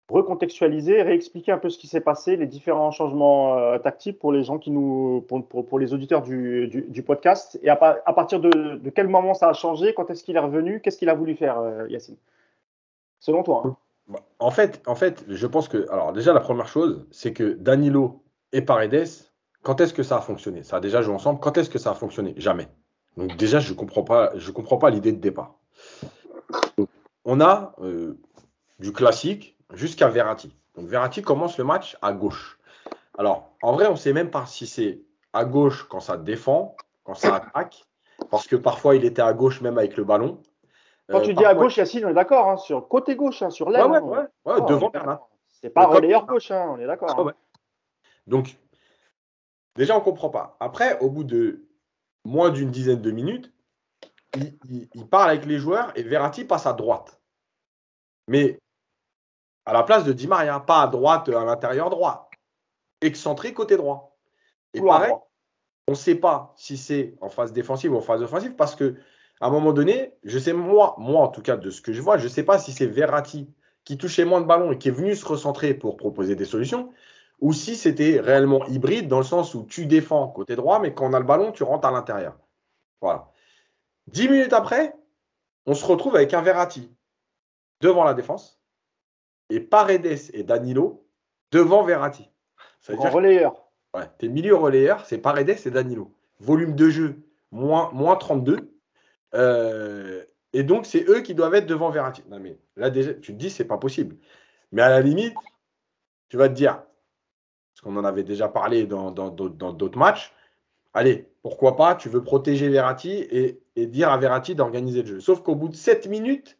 [0.09, 4.43] recontextualiser, réexpliquer un peu ce qui s'est passé, les différents changements euh, tactiques pour les
[4.43, 9.33] gens qui nous, pour, les auditeurs du, du, podcast, et à, partir de, quel moment
[9.33, 12.17] ça a changé, quand est-ce qu'il est revenu, qu'est-ce qu'il a voulu faire, euh, Yacine,
[13.21, 13.63] selon toi.
[13.65, 13.77] Hein.
[14.07, 14.81] Bah, en fait,
[15.27, 19.07] je pense que, alors déjà la première chose, c'est que Danilo et Paredes,
[19.61, 20.63] quand est-ce que ça a fonctionné?
[20.63, 21.39] Ça a déjà joué ensemble.
[21.39, 22.33] Quand est-ce que ça a fonctionné?
[22.37, 22.67] Jamais.
[23.17, 24.33] Donc déjà, je comprends pas,
[24.79, 25.55] pas l'idée de départ.
[27.25, 28.17] on a euh,
[28.79, 30.53] du classique, jusqu'à Verratti.
[30.75, 32.59] Donc Verratti commence le match à gauche.
[33.17, 36.75] Alors, en vrai, on ne sait même pas si c'est à gauche quand ça défend,
[37.03, 37.85] quand ça attaque,
[38.29, 40.41] parce que parfois il était à gauche même avec le ballon.
[41.09, 43.49] Quand tu euh, dis à gauche, Yacine, on est d'accord, hein, sur côté gauche, hein,
[43.49, 43.85] sur l'aile.
[43.85, 44.29] Ouais, ouais, hein.
[44.45, 44.91] ouais, oh, devant
[45.51, 47.31] C'est pas relayeur gauche, on est d'accord.
[48.25, 48.57] Donc,
[49.75, 50.55] déjà, on ne comprend pas.
[50.59, 51.67] Après, au bout de
[52.23, 53.51] moins d'une dizaine de minutes,
[54.35, 57.19] il, il, parle avec les joueurs et Verratti passe à droite.
[58.27, 58.59] Mais
[59.65, 62.29] à la place de Di Maria, pas à droite, à l'intérieur droit,
[63.01, 64.17] excentré côté droit.
[64.73, 65.13] Et pareil,
[65.87, 68.95] on ne sait pas si c'est en phase défensive ou en phase offensive parce que
[69.43, 72.01] à un moment donné, je sais moi, moi en tout cas de ce que je
[72.01, 73.53] vois, je ne sais pas si c'est Verratti
[73.83, 76.93] qui touchait moins de ballons et qui est venu se recentrer pour proposer des solutions,
[77.41, 81.09] ou si c'était réellement hybride dans le sens où tu défends côté droit, mais quand
[81.09, 82.37] on a le ballon, tu rentres à l'intérieur.
[83.01, 83.31] Voilà.
[84.07, 84.95] Dix minutes après,
[85.65, 86.89] on se retrouve avec un Verratti
[87.81, 88.61] devant la défense,
[89.49, 91.05] et Paredes et Danilo
[91.51, 92.29] devant Verratti.
[92.79, 93.55] Ça relayeur.
[93.93, 96.15] Ouais, tes milieu relayeur, c'est Paredes et Danilo.
[96.39, 98.72] Volume de jeu, moins, moins 32.
[99.35, 102.23] Euh, Et donc, c'est eux qui doivent être devant Verratti.
[102.29, 104.17] Non, mais là, déjà, tu te dis, c'est pas possible.
[104.71, 105.35] Mais à la limite,
[106.29, 106.83] tu vas te dire,
[107.73, 110.33] parce qu'on en avait déjà parlé dans d'autres matchs,
[110.93, 115.19] allez, pourquoi pas, tu veux protéger Verratti et, dire à Verratti d'organiser le jeu.
[115.19, 116.57] Sauf qu'au bout de 7 minutes,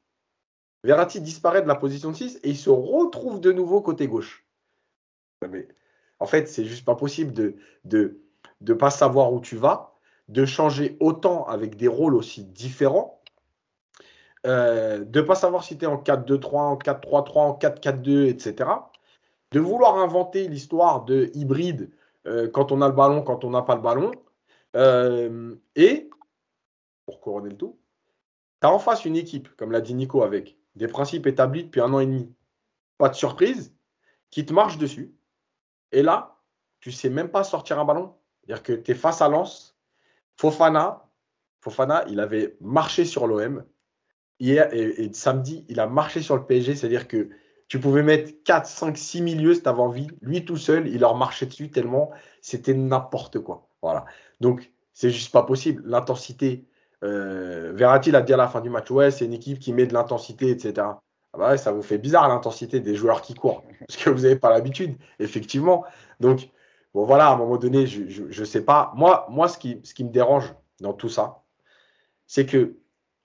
[0.83, 4.45] Verratti disparaît de la position de 6 et il se retrouve de nouveau côté gauche.
[5.49, 5.67] Mais
[6.19, 7.55] en fait, c'est juste pas possible de
[7.85, 8.09] ne
[8.61, 9.92] de, pas savoir où tu vas,
[10.29, 13.21] de changer autant avec des rôles aussi différents,
[14.45, 18.69] euh, de ne pas savoir si tu es en 4-2-3, en 4-3-3, en 4-4-2, etc.
[19.51, 21.91] De vouloir inventer l'histoire de hybride
[22.27, 24.11] euh, quand on a le ballon, quand on n'a pas le ballon.
[24.75, 26.09] Euh, et,
[27.05, 27.77] pour couronner le tout,
[28.61, 31.81] tu as en face une équipe, comme l'a dit Nico, avec des principes établis depuis
[31.81, 32.33] un an et demi.
[32.97, 33.73] Pas de surprise,
[34.29, 35.13] qui te marche dessus.
[35.91, 36.37] Et là,
[36.79, 38.15] tu sais même pas sortir un ballon.
[38.41, 39.72] C'est-à-dire que tu es face à Lens.
[40.37, 41.09] Fofana,
[41.61, 43.63] Fofana, il avait marché sur l'OM.
[44.39, 46.75] Hier et, samedi, il a marché sur le PSG.
[46.75, 47.29] C'est-à-dire que
[47.67, 50.07] tu pouvais mettre 4, 5, 6 milieux si tu avais envie.
[50.21, 52.11] Lui tout seul, il leur marchait dessus tellement
[52.43, 53.69] c'était n'importe quoi.
[53.81, 54.05] Voilà.
[54.41, 55.81] Donc, c'est juste pas possible.
[55.85, 56.65] L'intensité.
[57.03, 59.87] Euh, Verratti l'a dit à la fin du match ouais, c'est une équipe qui met
[59.87, 60.87] de l'intensité, etc.
[61.33, 64.35] Ah bah ça vous fait bizarre l'intensité des joueurs qui courent, parce que vous n'avez
[64.35, 65.83] pas l'habitude, effectivement.
[66.19, 66.49] Donc,
[66.93, 68.91] bon voilà, à un moment donné, je ne sais pas.
[68.95, 71.43] Moi, moi ce, qui, me dérange dans tout ça,
[72.27, 72.77] c'est que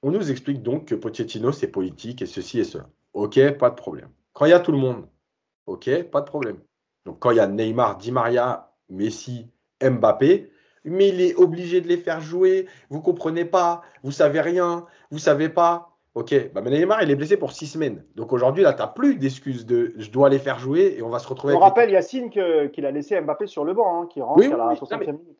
[0.02, 2.88] on nous explique donc que Pochettino, c'est politique et ceci et cela.
[3.14, 4.10] Ok, pas de problème.
[4.32, 5.08] Quand il y a tout le monde,
[5.66, 6.58] ok, pas de problème.
[7.04, 9.50] Donc quand il y a Neymar, Di Maria, Messi,
[9.82, 10.52] Mbappé,
[10.84, 12.68] mais il est obligé de les faire jouer.
[12.90, 15.97] Vous comprenez pas, vous savez rien, vous savez pas.
[16.18, 18.04] Ok, bah Neymar, il est blessé pour six semaines.
[18.16, 21.10] Donc aujourd'hui, là, tu n'as plus d'excuses de je dois les faire jouer et on
[21.10, 21.54] va se retrouver.
[21.54, 24.74] On rappelle, Yacine, qu'il a laissé Mbappé sur le banc, hein, qui rentre à la
[24.74, 25.38] 60e minute.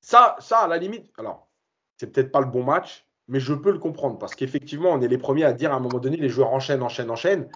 [0.00, 1.48] Ça, ça, à la limite, alors,
[1.98, 5.08] c'est peut-être pas le bon match, mais je peux le comprendre parce qu'effectivement, on est
[5.08, 7.50] les premiers à dire à un moment donné, les joueurs enchaînent, enchaînent, enchaînent.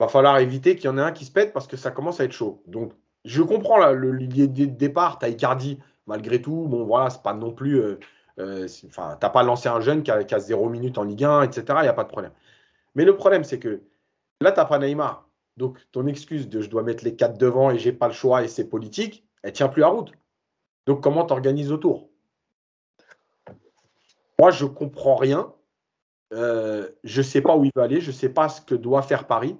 [0.00, 2.20] Va falloir éviter qu'il y en ait un qui se pète parce que ça commence
[2.20, 2.62] à être chaud.
[2.66, 2.94] Donc,
[3.26, 5.18] je comprends là, le, le, départ.
[5.18, 6.68] Tu as Icardi, malgré tout.
[6.68, 7.78] Bon, voilà, c'est pas non plus.
[7.78, 8.00] Euh,
[8.38, 11.64] enfin, t'as pas lancé un jeune qui a, qui 0 minutes en Ligue 1, etc.
[11.78, 12.32] Il n'y a pas de problème.
[12.94, 13.82] Mais le problème, c'est que
[14.40, 15.28] là, tu n'as pas Neymar.
[15.56, 18.42] Donc, ton excuse de je dois mettre les quatre devant et j'ai pas le choix
[18.42, 20.12] et c'est politique, elle tient plus à route.
[20.86, 22.08] Donc, comment t'organises autour?
[24.38, 25.52] Moi, je comprends rien.
[26.32, 28.00] Euh, je ne sais pas où il va aller.
[28.00, 29.56] Je ne sais pas ce que doit faire Paris.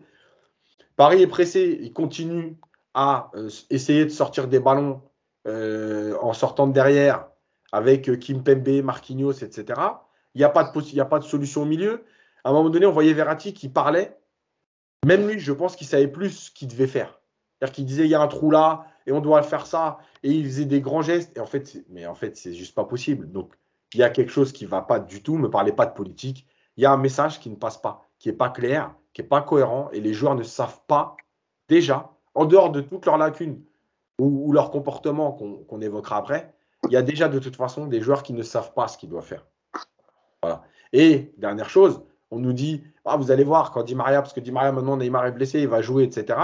[0.96, 1.78] Paris est pressé.
[1.82, 2.56] Il continue
[2.94, 5.02] à euh, essayer de sortir des ballons
[5.44, 7.31] en sortant de derrière
[7.72, 9.80] avec euh, Kim Pembe, Marquinhos, etc.
[10.34, 12.04] Il n'y a, pas de, solution au milieu.
[12.44, 14.18] À un moment donné, on voyait Verratti qui parlait.
[15.04, 17.20] Même lui, je pense qu'il savait plus ce qu'il devait faire.
[17.58, 19.98] C'est-à-dire qu'il disait il y a un trou là et on doit faire ça.
[20.22, 21.36] Et il faisait des grands gestes.
[21.36, 23.30] Et en fait, mais en fait, c'est juste pas possible.
[23.30, 23.52] Donc,
[23.94, 25.38] il y a quelque chose qui ne va pas du tout.
[25.38, 26.46] Ne parlez pas de politique.
[26.76, 29.28] Il y a un message qui ne passe pas, qui n'est pas clair, qui n'est
[29.28, 29.90] pas cohérent.
[29.92, 31.16] Et les joueurs ne savent pas,
[31.68, 33.62] déjà, en dehors de toutes leurs lacunes
[34.18, 38.22] ou, leur comportement qu'on évoquera après, il y a déjà de toute façon des joueurs
[38.22, 39.46] qui ne savent pas ce qu'ils doivent faire.
[40.42, 40.62] Voilà.
[40.92, 44.40] Et dernière chose, on nous dit ah, vous allez voir quand Di Maria, parce que
[44.40, 46.38] Di Maria maintenant Neymar est blessé, il va jouer, etc.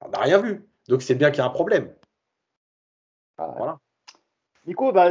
[0.00, 0.66] On n'a rien vu.
[0.88, 1.92] Donc c'est bien qu'il y a un problème.
[3.38, 3.78] Ah voilà.
[4.66, 5.10] Nico, bah,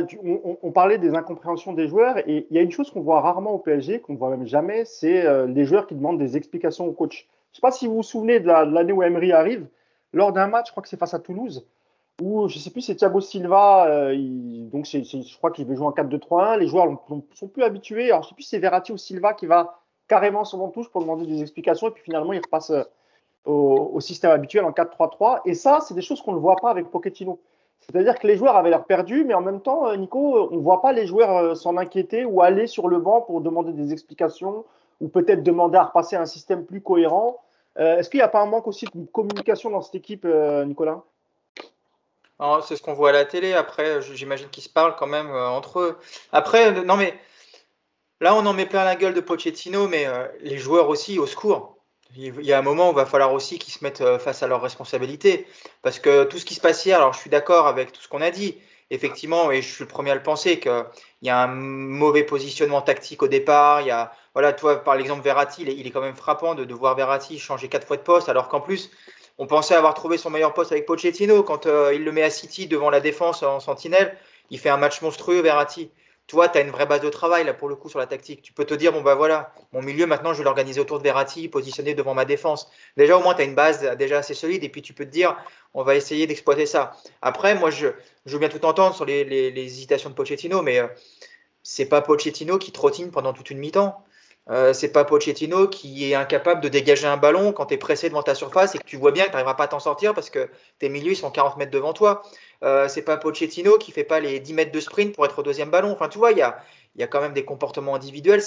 [0.64, 3.52] on, parlait des incompréhensions des joueurs et il y a une chose qu'on voit rarement
[3.52, 6.88] au PSG, qu'on ne voit même jamais, c'est euh, les joueurs qui demandent des explications
[6.88, 7.28] au coach.
[7.52, 9.68] Je ne sais pas si vous vous souvenez de l'année où Emery arrive,
[10.12, 11.68] lors d'un match, je crois que c'est face à Toulouse,
[12.22, 13.88] ou je sais plus, c'est Thiago Silva.
[13.88, 14.16] Euh,
[14.72, 16.60] donc, je crois qu'il veut jouer en 4-2-3-1.
[16.60, 16.96] Les joueurs ne
[17.34, 18.12] sont plus habitués.
[18.12, 21.02] Alors, je sais plus c'est Verratti ou Silva qui va carrément sur mon touche pour
[21.02, 21.88] demander des explications.
[21.88, 22.84] Et puis finalement, il repasse euh,
[23.46, 25.42] au, système habituel en 4-3-3.
[25.46, 27.40] Et ça, c'est des choses qu'on ne voit pas avec Pochettino.
[27.80, 30.62] C'est-à-dire que les joueurs avaient l'air perdus, mais en même temps, euh, Nico, on ne
[30.62, 34.66] voit pas les joueurs s'en inquiéter ou aller sur le banc pour demander des explications
[35.02, 37.40] ou peut-être demander à repasser un système plus cohérent.
[37.76, 40.28] Est-ce qu'il n'y a pas un manque aussi de communication dans cette équipe,
[40.66, 41.04] Nicolas?
[42.68, 43.54] C'est ce qu'on voit à la télé.
[43.54, 45.98] Après, j'imagine qu'ils se parlent quand même euh, entre eux.
[46.32, 47.14] Après, euh, non mais
[48.22, 51.28] là, on en met plein la gueule de Pochettino, mais euh, les joueurs aussi, au
[51.28, 51.78] secours.
[52.16, 54.48] Il y a un moment où il va falloir aussi qu'ils se mettent face à
[54.48, 55.48] leurs responsabilités.
[55.82, 58.08] Parce que tout ce qui se passe hier, alors je suis d'accord avec tout ce
[58.08, 58.60] qu'on a dit.
[58.92, 60.86] Effectivement, et je suis le premier à le penser, qu'il
[61.24, 63.82] y a un mauvais positionnement tactique au départ.
[63.82, 66.74] Il y a, voilà, toi, par l'exemple Verratti, il est, quand même frappant de, de
[66.76, 68.92] voir Verratti changer quatre fois de poste, alors qu'en plus,
[69.38, 71.44] on pensait avoir trouvé son meilleur poste avec Pochettino.
[71.44, 74.18] Quand euh, il le met à City devant la défense en sentinelle,
[74.50, 75.92] il fait un match monstrueux, Verratti.
[76.28, 78.42] Toi, tu as une vraie base de travail là pour le coup sur la tactique.
[78.42, 81.04] Tu peux te dire, bon bah voilà, mon milieu maintenant je vais l'organiser autour de
[81.04, 82.72] Verratti, positionné devant ma défense.
[82.96, 85.12] Déjà au moins tu as une base déjà assez solide et puis tu peux te
[85.12, 85.36] dire,
[85.74, 86.96] on va essayer d'exploiter ça.
[87.22, 87.88] Après, moi je,
[88.26, 90.88] je veux bien tout entendre sur les, hésitations de Pochettino, mais euh,
[91.62, 94.02] c'est pas Pochettino qui trottine pendant toute une mi-temps.
[94.50, 98.10] Euh, c'est pas Pochettino qui est incapable de dégager un ballon quand tu es pressé
[98.10, 100.14] devant ta surface et que tu vois bien que tu n'arriveras pas à t'en sortir
[100.14, 102.24] parce que tes milieux sont 40 mètres devant toi.
[102.64, 105.44] Euh, c'est pas Pochettino qui fait pas les 10 mètres de sprint pour être au
[105.44, 105.92] deuxième ballon.
[105.92, 106.58] Enfin, tu vois, il y a,
[106.98, 108.42] y a quand même des comportements individuels.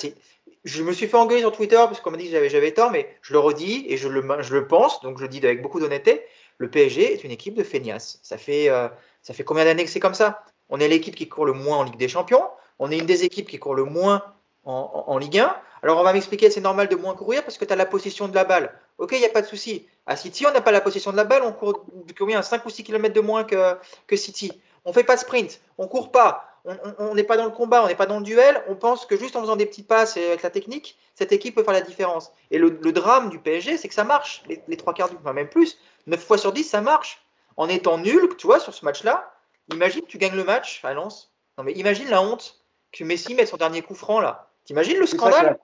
[0.65, 3.09] Je me suis fait engueuler sur Twitter parce qu'on m'a dit que j'avais tort, mais
[3.23, 5.81] je le redis et je le, je le pense, donc je le dis avec beaucoup
[5.81, 6.23] d'honnêteté.
[6.59, 8.19] Le PSG est une équipe de feignasses.
[8.23, 8.89] Ça fait, euh,
[9.23, 10.43] ça fait combien d'années que c'est comme ça?
[10.69, 12.45] On est l'équipe qui court le moins en Ligue des Champions.
[12.79, 14.23] On est une des équipes qui court le moins
[14.67, 15.57] en, Ligue 1.
[15.83, 18.29] Alors on va m'expliquer, c'est normal de moins courir parce que tu as la possession
[18.29, 18.73] de la balle.
[18.99, 19.87] Ok, il n'y a pas de souci.
[20.07, 21.85] À City, on n'a pas la possession de la balle, on court
[22.19, 22.43] combien?
[22.43, 23.77] 5 ou 6 km de moins que,
[24.07, 24.53] que City.
[24.85, 26.57] On fait pas sprint, on court pas,
[26.99, 28.63] on n'est pas dans le combat, on n'est pas dans le duel.
[28.69, 31.55] On pense que juste en faisant des petites passes et avec la technique, cette équipe
[31.55, 32.33] peut faire la différence.
[32.51, 34.43] Et le, drame du PSG, c'est que ça marche.
[34.49, 37.23] Les, trois quarts du, enfin même plus, 9 fois sur 10, ça marche.
[37.57, 39.33] En étant nul, tu vois, sur ce match-là,
[39.73, 41.33] imagine tu gagnes le match à Lens.
[41.57, 42.61] Non mais imagine la honte
[42.93, 44.46] que Messi mette son dernier coup franc là.
[44.67, 45.59] T'imagines le scandale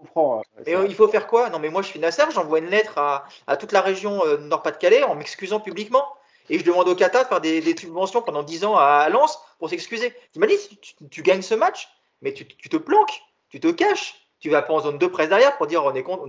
[0.64, 1.50] Et il faut faire quoi?
[1.50, 5.02] Non, mais moi je suis Nasser, j'envoie une lettre à, toute la région euh, Nord-Pas-de-Calais
[5.02, 6.06] en m'excusant publiquement.
[6.48, 9.68] Et je demande au Qatar de faire des, subventions pendant 10 ans à, Lens pour
[9.68, 10.14] s'excuser.
[10.32, 11.88] T'imagines, tu, tu, gagnes ce match,
[12.20, 15.28] mais tu, tu te planques, tu te caches tu vas pas en zone de presse
[15.28, 16.26] derrière pour dire on est contre.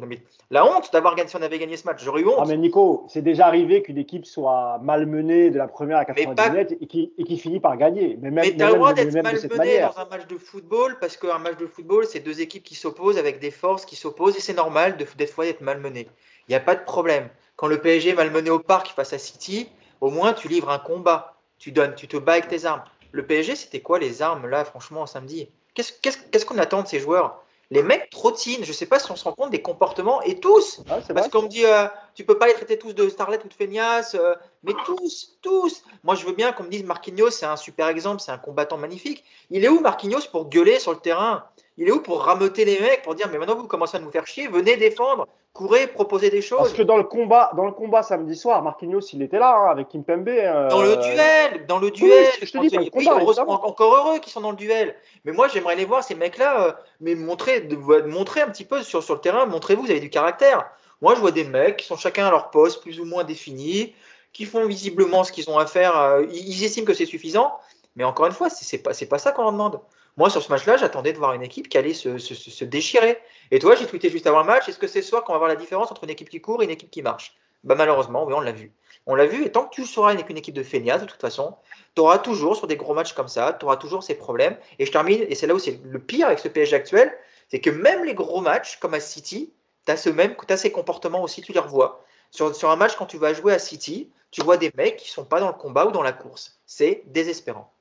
[0.51, 2.03] la honte d'avoir gagné si on avait gagné ce match.
[2.03, 2.35] J'aurais eu honte.
[2.37, 6.51] Ah mais Nico, c'est déjà arrivé qu'une équipe soit malmenée de la première à 90
[6.51, 8.19] minutes et qui, et qui finit par gagner.
[8.21, 11.39] Mais, même, tu as le droit d'être malmené dans un match de football parce qu'un
[11.39, 14.53] match de football, c'est deux équipes qui s'opposent avec des forces qui s'opposent et c'est
[14.53, 16.07] normal de, des fois d'être malmené.
[16.47, 17.29] Il n'y a pas de problème.
[17.55, 19.69] Quand le PSG est malmené au parc face à City,
[20.01, 21.35] au moins tu livres un combat.
[21.57, 22.83] Tu donnes, tu te bats avec tes armes.
[23.11, 25.49] Le PSG, c'était quoi les armes là, franchement, samedi?
[25.73, 27.42] Qu'est-ce qu'on attend de ces joueurs?
[27.73, 28.63] Les mecs trottinent.
[28.63, 30.81] Je sais pas si on se rend compte des comportements et tous.
[30.89, 33.47] Ah, parce qu'on me dit, euh, tu peux pas les traiter tous de starlet ou
[33.47, 35.83] de feignasse, euh, mais tous, tous.
[36.03, 38.77] Moi, je veux bien qu'on me dise Marquinhos, c'est un super exemple, c'est un combattant
[38.77, 39.23] magnifique.
[39.49, 41.45] Il est où Marquinhos pour gueuler sur le terrain?
[41.77, 44.11] Il est où pour rameuter les mecs, pour dire, mais maintenant vous commencez à nous
[44.11, 46.59] faire chier, venez défendre, courez, proposez des choses.
[46.59, 49.71] Parce que dans le combat, dans le combat samedi soir, Marquinhos, il était là hein,
[49.71, 50.29] avec Kimpembe.
[50.29, 50.69] Euh...
[50.69, 52.27] Dans le duel, dans le duel.
[52.41, 52.91] je te dis,
[53.47, 54.95] encore heureux qu'ils sont dans le duel.
[55.25, 58.83] Mais moi, j'aimerais les voir ces mecs-là, euh, mais montrer, de, montrer un petit peu
[58.83, 60.69] sur, sur le terrain, montrez-vous, vous avez du caractère.
[61.01, 63.95] Moi, je vois des mecs qui sont chacun à leur poste, plus ou moins définis,
[64.31, 65.97] qui font visiblement ce qu'ils ont à faire.
[65.97, 67.59] Euh, ils estiment que c'est suffisant,
[67.95, 69.79] mais encore une fois, c'est pas, pas ça qu'on leur demande.
[70.15, 73.17] Moi, sur ce match-là, j'attendais de voir une équipe qui allait se, déchirer.
[73.49, 75.39] Et toi, j'ai tweeté juste avant le match est-ce que c'est ce soir qu'on va
[75.39, 77.35] voir la différence entre une équipe qui court et une équipe qui marche?
[77.63, 78.71] Bah, Malheureusement, oui, on l'a vu.
[79.07, 81.19] On l'a vu, et tant que tu seras une, une équipe de feignasses, de toute
[81.19, 81.55] façon,
[81.95, 84.55] tu auras toujours, sur des gros matchs comme ça, tu auras toujours ces problèmes.
[84.77, 87.11] Et je termine, et c'est là où c'est le pire avec ce PSG actuel,
[87.49, 89.51] c'est que même les gros matchs, comme à City,
[89.87, 92.03] tu ce même, as ces comportements aussi, tu les revois.
[92.29, 95.09] Sur, sur un match, quand tu vas jouer à City, tu vois des mecs qui
[95.09, 96.59] sont pas dans le combat ou dans la course.
[96.65, 97.72] C'est désespérant.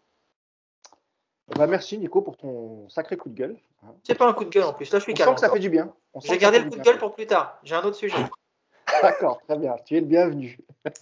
[1.57, 3.57] Bah merci Nico pour ton sacré coup de gueule.
[4.05, 4.91] C'est pas un coup de gueule en plus.
[4.93, 5.93] Là, je suis On sent que ça fait du bien.
[6.23, 7.59] J'ai gardé le coup de gueule pour plus tard.
[7.65, 8.17] J'ai un autre sujet.
[9.03, 9.77] D'accord, très bien.
[9.85, 10.59] Tu es le bienvenu.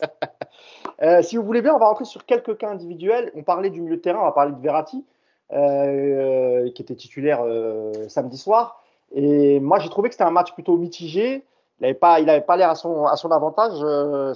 [1.02, 3.32] Euh, si vous voulez bien, on va rentrer sur quelques cas individuels.
[3.34, 5.02] On parlait du milieu de terrain, on va parler de Verratti,
[5.50, 8.84] euh, qui était titulaire euh, samedi soir.
[9.12, 11.42] Et moi, j'ai trouvé que c'était un match plutôt mitigé.
[11.80, 13.72] Il n'avait pas, l'air à son, à son avantage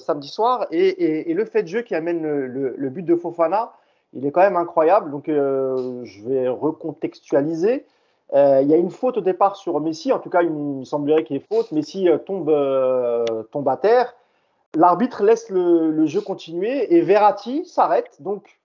[0.00, 0.66] samedi soir.
[0.70, 3.74] Et, le fait de jeu qui amène le, but de Fofana,
[4.14, 5.10] il est quand même incroyable.
[5.10, 7.84] Donc, je vais recontextualiser.
[8.32, 10.12] il y a une faute au départ sur Messi.
[10.12, 11.72] En tout cas, il me semblerait qu'il y ait faute.
[11.72, 12.50] Messi tombe,
[13.50, 14.14] tombe à terre.
[14.76, 18.20] L'arbitre laisse le, jeu continuer et Verratti s'arrête.
[18.20, 18.60] Donc,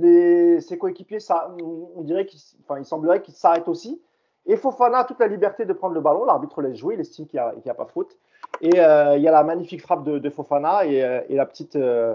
[0.00, 2.26] ses coéquipiers, ça, on dirait
[2.64, 4.00] enfin, il semblerait qu'ils s'arrêtent aussi.
[4.46, 6.24] Et Fofana a toute la liberté de prendre le ballon.
[6.24, 8.16] L'arbitre laisse jouer, il estime qu'il n'y a, pas faute.
[8.60, 12.14] Et euh, il y a la magnifique frappe de, Fofana euh, et, la petite, euh,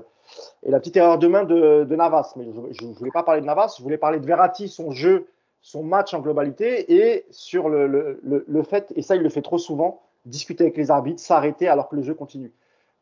[0.63, 2.33] et la petite erreur de main de, Navas.
[2.35, 5.27] Mais je ne voulais pas parler de Navas, je voulais parler de Verratti, son jeu,
[5.61, 9.57] son match en globalité et sur le, le fait, et ça il le fait trop
[9.57, 12.53] souvent, discuter avec les arbitres, s'arrêter alors que le jeu continue.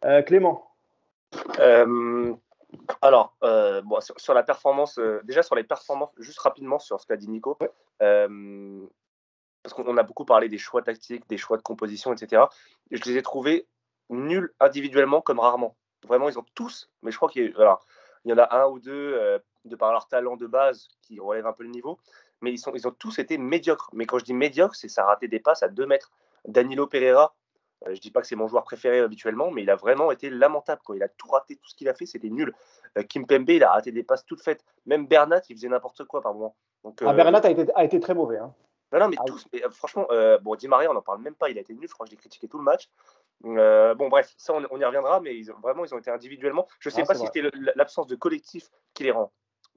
[0.05, 0.67] Euh, Clément
[3.01, 7.17] alors, euh, bon, sur, la performance, déjà sur les performances, juste rapidement sur ce qu'a
[7.17, 7.55] dit Nico,
[9.63, 12.43] parce qu'on a beaucoup parlé des choix tactiques, des choix de composition, etc.
[12.91, 13.67] Je les ai trouvés
[14.09, 15.75] nuls individuellement comme rarement.
[16.05, 19.39] Vraiment, ils ont tous, mais je crois qu'il y, y en a un ou deux,
[19.65, 21.99] de par leur talent de base, qui relèvent un peu le niveau,
[22.41, 23.89] mais ils, sont, ils ont tous été médiocres.
[23.93, 26.11] Mais quand je dis médiocre, c'est ça raté des passes à 2 mètres.
[26.45, 27.33] Danilo Pereira,
[27.87, 30.29] euh, je dis pas que c'est mon joueur préféré habituellement, mais il a vraiment été
[30.29, 30.81] lamentable.
[30.93, 32.53] Il a tout raté, tout ce qu'il a fait, c'était nul.
[32.97, 34.63] Euh, Kim Pembe, il a raté des passes toutes faites.
[34.85, 36.55] Même Bernat, il faisait n'importe quoi par moment.
[36.83, 38.37] Donc, ah, Bernat a été, a été, très mauvais.
[38.37, 38.53] Hein.
[38.93, 39.45] Non, non, mais ah tous.
[39.51, 40.07] Mais, franchement,
[40.41, 41.49] bon, Di Maria, on n'en parle même pas.
[41.49, 41.87] Il a été nul.
[41.87, 42.89] Je crois que je l'ai critiqué tout le match.
[43.41, 46.67] bon, bref, ça, on, y reviendra, mais ils ont, vraiment, ils ont été individuellement.
[46.79, 49.31] Je ne sais pas si c'était l'absence de collectif qui les rend.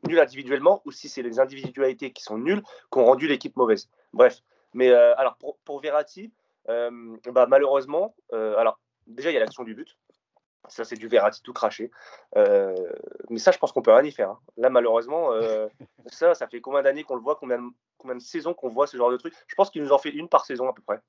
[0.07, 3.89] nul individuellement ou si c'est les individualités qui sont nulles qui ont rendu l'équipe mauvaise.
[4.13, 4.43] Bref.
[4.75, 6.33] Mais alors pour, pour Verratti,
[6.67, 9.97] bah, malheureusement, alors déjà il y a l'action du but.
[10.69, 11.91] Ça, c'est du Verratti tout craché.
[12.35, 14.31] mais ça, je pense qu'on peut rien y faire.
[14.31, 14.39] Hein.
[14.57, 15.31] Là, malheureusement,
[16.07, 18.97] ça, ça fait combien d'années qu'on le voit, combien, combien de saisons qu'on voit ce
[18.97, 19.35] genre de truc?
[19.47, 21.01] Je pense qu'il nous en fait une par saison à peu près.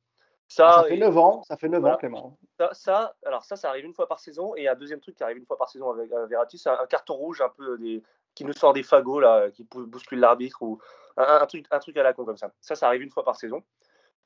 [0.48, 2.38] Ça, fait 9 ans, ça fait 9 ans, Clément.
[2.72, 4.56] Ça, alors ça, ça arrive une fois par saison.
[4.56, 7.16] Et un deuxième truc qui arrive une fois par saison avec Verratti, c'est un, carton
[7.16, 8.02] rouge un peu des,
[8.34, 10.80] qui nous sort des fagots, là, qui bouscule l'arbitre, ou
[11.18, 12.52] un, truc, un truc à la con comme ça.
[12.62, 13.62] Ça, ça arrive une fois par saison.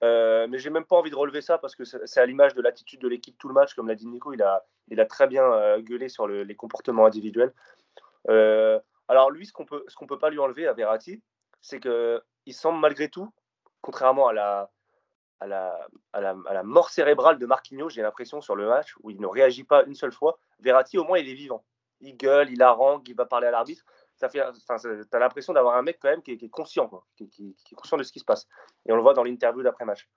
[0.04, 2.62] Euh, mais j'ai même pas envie de relever ça parce que c'est à l'image de
[2.62, 3.74] l'attitude de l'équipe tout le match.
[3.76, 7.54] Comme l'a dit Nico, il a, très bien euh, gueulé sur les comportements individuels.
[8.30, 11.22] Euh, alors lui, ce qu'on peut, peut pas lui enlever à Verratti,
[11.62, 13.32] c'est que il semble malgré tout,
[13.82, 14.34] contrairement à
[15.44, 19.84] la, mort cérébrale de Marquinhos, j'ai l'impression sur le match où il ne réagit pas
[19.84, 20.40] une seule fois.
[20.60, 21.64] Verratti, au moins, il est vivant.
[22.00, 23.84] Il gueule, il harangue, il va parler à l'arbitre.
[24.22, 24.40] Ça fait,
[25.10, 28.12] t'as l'impression d'avoir un mec quand même qui est, conscient, qui, est conscient de ce
[28.12, 28.48] qui se passe.
[28.86, 30.08] Et on le voit dans l'interview d'après match.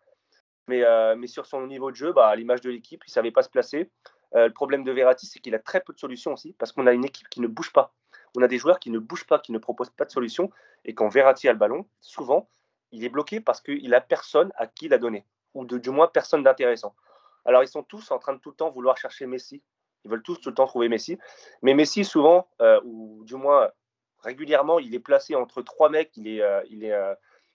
[0.69, 3.31] Mais, euh, mais sur son niveau de jeu, bah, à l'image de l'équipe, il savait
[3.31, 3.91] pas se placer.
[4.35, 6.87] Euh, le problème de Verratti, c'est qu'il a très peu de solutions aussi, parce qu'on
[6.87, 7.95] a une équipe qui ne bouge pas.
[8.37, 10.51] On a des joueurs qui ne bougent pas, qui ne proposent pas de solutions.
[10.85, 12.51] Et quand Verratti a le ballon, souvent,
[12.93, 16.43] il est bloqué parce qu'il n'a personne à qui la donner, ou du moins personne
[16.43, 16.95] d'intéressant.
[17.47, 19.63] Alors ils sont tous en train de tout le temps vouloir chercher Messi.
[20.05, 21.19] Ils veulent tous tout le temps trouver Messi.
[21.63, 23.71] Mais Messi, souvent, euh, ou du moins
[24.25, 26.17] régulièrement, il est placé entre trois mecs.
[26.17, 26.97] Il est, euh, il est,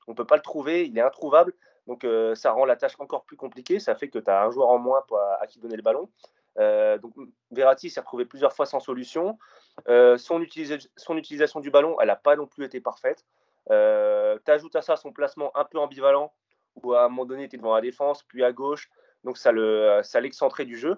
[0.08, 0.86] on ne peut pas le trouver.
[0.86, 1.54] Il est introuvable.
[1.88, 2.06] Donc
[2.36, 3.80] ça rend la tâche encore plus compliquée.
[3.80, 5.04] Ça fait que tu as un joueur en moins
[5.40, 6.10] à, qui donner le ballon.
[6.58, 7.14] donc
[7.50, 9.40] Verratti s'est retrouvé plusieurs fois sans solution.
[9.88, 13.26] son, utilisation du ballon, elle n'a pas non plus été parfaite.
[13.72, 16.34] Euh, tu ajoutes à ça son placement un peu ambivalent,
[16.76, 18.90] où à un moment donné, tu es devant la défense, puis à gauche,
[19.24, 20.98] donc ça l'excentrait du jeu.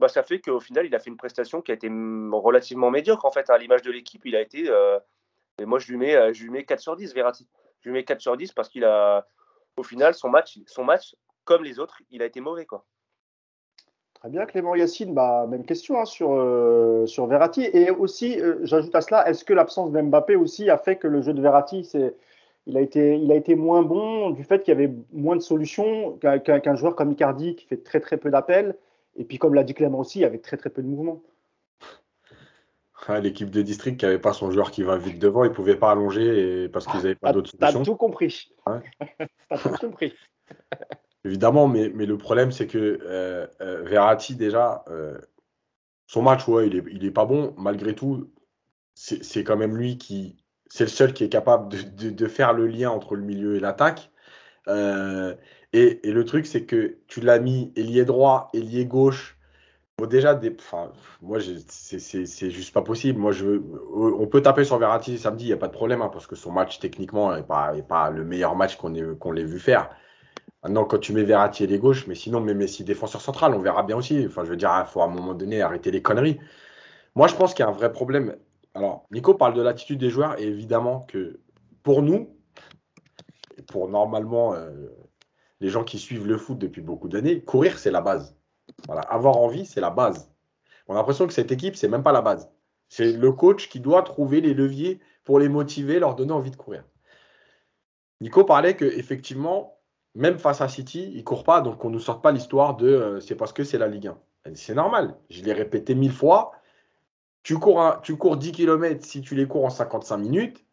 [0.00, 3.24] Bah, ça fait qu'au final, il a fait une prestation qui a été relativement médiocre.
[3.26, 4.64] En fait, à l'image de l'équipe, il a été.
[4.68, 4.98] Euh,
[5.58, 7.46] et moi, je lui, mets, euh, je lui mets 4 sur 10, Verratti.
[7.80, 9.26] Je lui mets 4 sur 10 parce qu'il a.
[9.76, 12.66] Au final, son match, son match, comme les autres, il a été mauvais.
[12.66, 12.84] Quoi.
[14.20, 17.62] Très bien, Clément Yacine, bah, même question hein, sur, euh, sur Verratti.
[17.72, 21.22] Et aussi, euh, j'ajoute à cela, est-ce que l'absence d'Mbappé aussi a fait que le
[21.22, 22.14] jeu de Verratti, c'est,
[22.66, 25.40] il, a été, il a été moins bon du fait qu'il y avait moins de
[25.40, 28.76] solutions qu'un, joueur comme Icardi qui fait très très peu d'appels?
[29.16, 31.22] Et puis, comme l'a dit Clément aussi, il y avait très très peu de mouvements.
[33.20, 35.76] l'équipe de district qui n'avait pas son joueur qui va vite devant, ils ne pouvaient
[35.78, 37.80] pas allonger parce qu'ils n'avaient pas d'autres solutions.
[37.80, 38.50] T'as tout compris.
[39.48, 40.14] T'as tout compris.
[41.24, 45.18] Évidemment, mais, mais le problème, c'est que euh, euh, Verratti, déjà, euh,
[46.06, 47.54] son match, ouais, il est, il est pas bon.
[47.58, 48.32] Malgré tout,
[48.94, 50.36] c'est quand même lui qui.
[50.66, 53.60] C'est le seul qui est capable de, de, faire le lien entre le milieu et
[53.60, 54.10] l'attaque.
[55.72, 59.38] Et, le truc, c'est que tu l'as mis ailier droit, ailier gauche.
[59.98, 60.56] Bon, déjà, des,
[61.22, 63.18] moi, c'est juste pas possible.
[63.20, 66.02] Moi, je veux, on peut taper sur Verratti samedi, il n'y a pas de problème,
[66.02, 69.44] hein, parce que son match, techniquement, n'est pas, pas le meilleur match qu'on qu'on l'ait
[69.44, 69.90] vu faire.
[70.62, 73.60] Maintenant, quand tu mets Verratti et les gauches, mais sinon, mais Messi défenseur central, on
[73.60, 74.24] verra bien aussi.
[74.26, 76.38] Enfin, je veux dire, il faut à un moment donné arrêter les conneries.
[77.14, 78.36] Moi, je pense qu'il y a un vrai problème.
[78.74, 81.40] Alors, Nico parle de l'attitude des joueurs, et évidemment que
[81.82, 82.36] pour nous,
[83.68, 84.88] pour normalement euh,
[85.60, 88.36] les gens qui suivent le foot depuis beaucoup d'années, courir, c'est la base.
[88.86, 90.30] Voilà, avoir envie, c'est la base.
[90.88, 92.50] On a l'impression que cette équipe, c'est même pas la base.
[92.88, 96.56] C'est le coach qui doit trouver les leviers pour les motiver, leur donner envie de
[96.56, 96.84] courir.
[98.20, 99.78] Nico parlait que effectivement,
[100.14, 102.88] même face à City, il court pas, donc on ne nous sorte pas l'histoire de
[102.88, 104.18] euh, c'est parce que c'est la Ligue 1.
[104.54, 106.52] C'est normal, je l'ai répété mille fois.
[107.42, 110.64] Tu cours, tu cours 10 km si tu les cours en 55 minutes.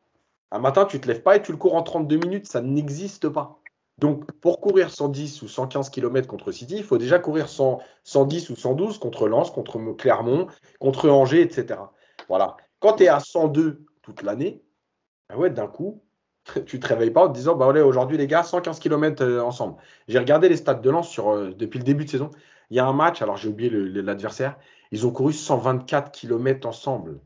[0.52, 3.30] Un matin, tu te lèves pas et tu le cours en 32 minutes, ça n'existe
[3.30, 3.60] pas.
[4.00, 8.56] Donc, pour courir 110 ou 115 km contre City, il faut déjà courir 110 ou
[8.56, 10.48] 112 contre Lens, contre Clermont,
[10.80, 11.80] contre Angers, etc.
[12.28, 12.58] Voilà.
[12.80, 14.62] Quand tu es à 102 toute l'année,
[15.30, 16.04] ben ouais, d'un coup,
[16.68, 19.78] tu te réveilles pas en te disant bah aujourd'hui les gars 115 km euh, ensemble.
[20.08, 22.30] J'ai regardé les stats de sur, euh, depuis le début de saison.
[22.70, 24.58] Il y a un match, alors j'ai oublié l'adversaire,
[24.92, 27.20] ils ont couru 124 km ensemble.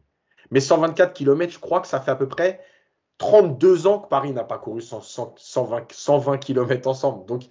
[0.51, 2.61] Mais 124 km, je crois que ça fait à peu près
[3.22, 7.26] 32 ans que Paris n'a pas couru 120, 120 km ensemble.
[7.28, 7.43] Donc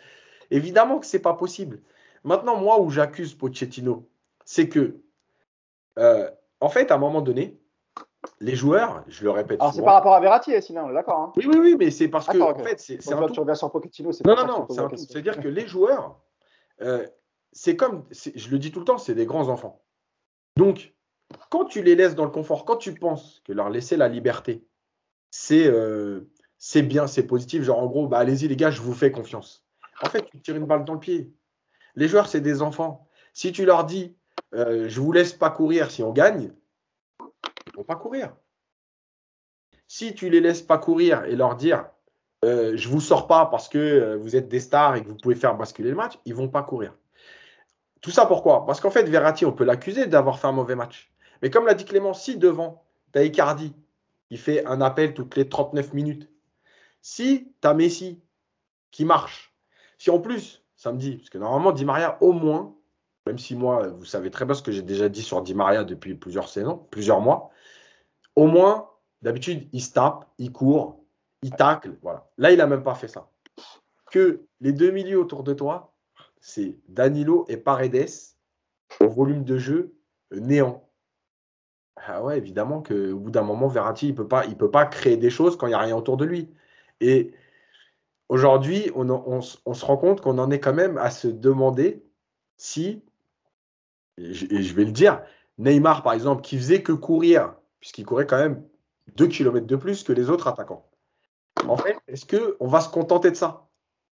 [0.50, 1.80] évidemment que c'est pas possible.
[2.24, 4.08] Maintenant, moi où j'accuse Pochettino,
[4.44, 5.00] c'est que
[5.96, 6.28] euh,
[6.60, 7.56] en fait, à un moment donné,
[8.40, 9.60] les joueurs, je le répète.
[9.60, 11.20] Alors c'est par rapport à Verratti, sinon on est d'accord.
[11.20, 11.32] Hein.
[11.36, 13.54] oui, oui, oui, mais c'est parce que en fait, c'est un tout...
[13.54, 16.18] sur Pochettino, c'est Non, non, non, c'est-à-dire que les joueurs,
[16.82, 17.06] euh,
[17.52, 19.80] c'est comme, je le dis tout le temps, c'est des grands enfants.
[20.56, 20.94] Donc,
[21.48, 24.64] quand tu les laisses dans le confort, quand tu penses que leur laisser la liberté,
[25.30, 28.94] c'est euh, c'est bien, c'est positif, genre en gros, bah, allez-y les gars, je vous
[28.94, 29.64] fais confiance.
[30.02, 31.32] En fait, tu tires une balle dans le pied.
[31.94, 33.08] Les joueurs, c'est des enfants.
[33.32, 34.16] Si tu leur dis,
[34.54, 36.52] euh, je vous laisse pas courir si on gagne,
[37.20, 38.34] ils vont pas courir.
[39.88, 41.86] Si tu les laisses pas courir et leur dire
[42.44, 45.16] euh, je vous sors pas parce que euh, vous êtes des stars et que vous
[45.16, 46.94] pouvez faire basculer le match, ils vont pas courir.
[48.00, 48.64] Tout ça pourquoi?
[48.64, 51.12] Parce qu'en fait, Verratti, on peut l'accuser d'avoir fait un mauvais match.
[51.42, 53.74] Mais comme l'a dit Clément, si devant, tu as Icardi,
[54.30, 56.30] qui fait un appel toutes les 39 minutes,
[57.02, 58.22] si tu as Messi
[58.92, 59.52] qui marche,
[59.98, 62.76] si en plus, samedi, parce que normalement, Di Maria, au moins,
[63.26, 65.82] même si moi, vous savez très bien ce que j'ai déjà dit sur Di Maria
[65.82, 67.50] depuis plusieurs saisons, plusieurs mois,
[68.36, 68.88] au moins,
[69.20, 71.04] d'habitude, il se tape, il court,
[71.42, 71.96] il tacle.
[72.00, 72.30] Voilà.
[72.38, 73.28] Là, il n'a même pas fait ça.
[74.12, 75.92] Que les deux milieux autour de toi,
[76.40, 78.08] c'est Danilo et Paredes
[79.00, 79.96] au volume de jeu
[80.30, 80.88] néant.
[82.06, 84.16] Ah ouais, évidemment qu'au bout d'un moment, Verratti, il ne
[84.54, 86.50] peut, pas, créer des choses quand il n'y a rien autour de lui.
[87.00, 87.32] Et
[88.28, 92.04] aujourd'hui, on, se rend compte qu'on en est quand même à se demander
[92.56, 93.02] si,
[94.18, 95.22] et je, vais le dire,
[95.58, 98.64] Neymar, par exemple, qui faisait que courir, puisqu'il courait quand même
[99.16, 100.86] 2 km de plus que les autres attaquants.
[101.68, 103.68] En fait, est-ce qu'on va se contenter de ça?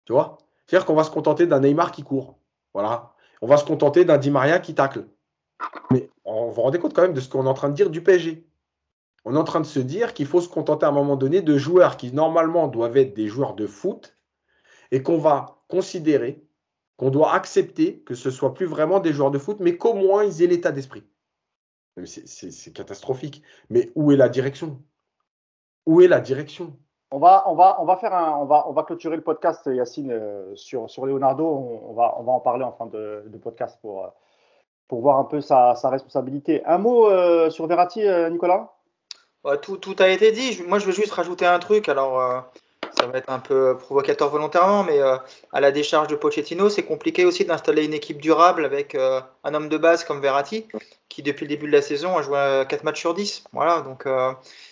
[0.05, 0.39] Tu vois?
[0.66, 2.39] C'est-à-dire qu'on va se contenter d'un Neymar qui court.
[2.74, 3.12] Voilà.
[3.41, 5.07] On va se contenter d'un Di Maria qui tacle.
[5.90, 7.90] Mais on vous rendez compte quand même de ce qu'on est en train de dire
[7.90, 8.46] du PSG.
[9.24, 11.42] On est en train de se dire qu'il faut se contenter à un moment donné
[11.42, 14.16] de joueurs qui normalement doivent être des joueurs de foot
[14.90, 16.44] et qu'on va considérer,
[16.96, 19.94] qu'on doit accepter que ce ne soit plus vraiment des joueurs de foot, mais qu'au
[19.94, 21.04] moins ils aient l'état d'esprit.
[22.04, 23.42] C'est catastrophique.
[23.70, 24.82] Mais où est la direction?
[25.86, 26.76] Où est la direction?
[27.10, 30.54] On va, on, va, on, va faire un, on, va, clôturer le podcast, Yacine, euh,
[30.56, 31.46] sur, sur Leonardo.
[31.46, 34.10] On, va, on va en parler en fin de, podcast pour,
[34.93, 36.62] pour voir un peu sa, responsabilité.
[36.66, 38.74] Un mot euh, sur Verratti, euh, Nicolas?
[39.62, 40.61] Tout, a été dit.
[40.68, 41.88] Moi, je veux juste rajouter un truc.
[41.88, 42.45] Alors,
[43.01, 47.24] ça va être un peu provocateur volontairement, mais à la décharge de Pochettino, c'est compliqué
[47.24, 50.68] aussi d'installer une équipe durable avec un homme de base comme Verratti,
[51.12, 53.44] qui depuis le début de la saison a joué 4 matchs sur 10.
[53.52, 54.06] Voilà, donc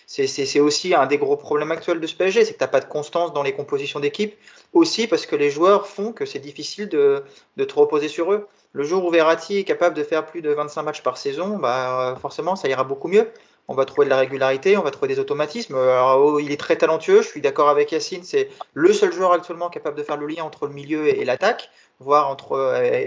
[0.07, 2.79] c'est aussi un des gros problèmes actuels de ce PSG, c'est que tu n'as pas
[2.79, 4.35] de constance dans les compositions d'équipe,
[4.73, 7.23] aussi parce que les joueurs font que c'est difficile de,
[7.57, 8.47] de, te reposer sur eux.
[8.73, 12.17] Le jour où Verratti est capable de faire plus de 25 matchs par saison, bah,
[12.21, 13.27] forcément ça ira beaucoup mieux.
[13.67, 15.75] On va trouver de la régularité, on va trouver des automatismes.
[15.75, 19.31] Alors, oh, il est très talentueux, je suis d'accord avec Yacine, c'est le seul joueur
[19.31, 21.69] actuellement capable de faire le lien entre le milieu et, l'attaque,
[21.99, 22.57] voire entre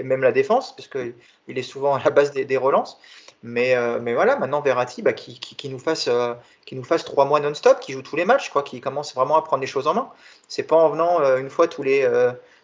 [0.02, 1.14] même la défense, parce qu'il
[1.58, 2.98] est souvent à la base des relances.
[3.46, 6.32] Mais, euh, mais voilà, maintenant Verratti, bah, qui, qui, nous fasse, euh,
[6.64, 9.36] qui nous fasse trois mois non-stop, qui joue tous les matchs, quoi, qui commence vraiment
[9.36, 10.08] à prendre les choses en main.
[10.48, 12.10] C'est pas en venant euh, une fois tous les,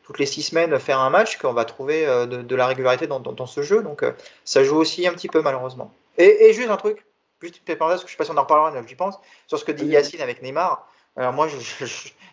[0.04, 3.46] toutes les six semaines faire un match qu'on va trouver de, la régularité dans, dans,
[3.46, 3.82] ce jeu.
[3.82, 4.02] Donc
[4.44, 5.92] ça joue aussi un petit peu malheureusement.
[6.16, 7.04] Et, et juste un truc,
[7.42, 9.66] juste une petite parenthèse, je sais pas si on en reparlera, j'y pense, sur ce
[9.66, 10.88] que dit Yacine avec Neymar.
[11.14, 11.46] Alors moi,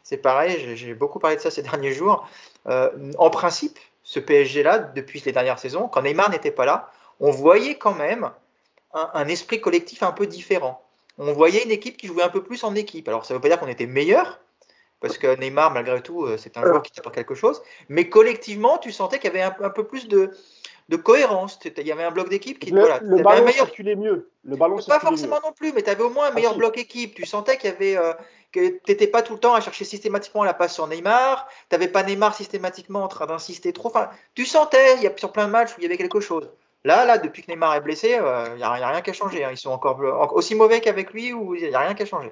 [0.04, 2.26] c'est pareil, j'ai beaucoup parlé de ça ces derniers jours.
[2.66, 6.90] en principe, ce PSG-là, depuis les dernières saisons, quand Neymar n'était pas là,
[7.20, 8.32] on voyait quand même
[8.94, 10.82] un, esprit collectif un peu différent.
[11.18, 13.08] On voyait une équipe qui jouait un peu plus en équipe.
[13.08, 14.40] Alors ça ne veut pas dire qu'on était meilleur,
[15.00, 17.62] parce que Neymar, malgré tout, euh, c'est un joueur qui pas quelque chose.
[17.90, 20.32] Mais collectivement, tu sentais qu'il y avait un, peu plus de,
[21.04, 21.60] cohérence.
[21.66, 22.72] Il y avait un bloc d'équipe qui.
[22.72, 23.66] Le, voilà, le ballon meilleur...
[23.66, 24.30] circulait mieux.
[24.44, 26.78] Le ballon pas forcément non plus, mais tu avais au moins un meilleur ah, bloc
[26.78, 27.16] équipe.
[27.16, 27.98] Tu sentais qu'il y avait.
[27.98, 28.14] Euh,
[28.54, 31.48] que tu n'étais pas tout le temps à chercher systématiquement la passe sur Neymar.
[31.70, 33.90] Tu n'avais pas Neymar systématiquement en train d'insister trop.
[33.90, 36.22] Enfin, tu sentais, il y a sur plein de matchs où il y avait quelque
[36.22, 36.50] chose.
[36.88, 39.44] Là, là, depuis que Neymar est blessé, il euh, n'y a, rien qui a changé.
[39.44, 39.50] Hein.
[39.52, 40.00] Ils sont encore
[40.32, 42.32] aussi mauvais qu'avec lui ou il n'y a rien qui a changé?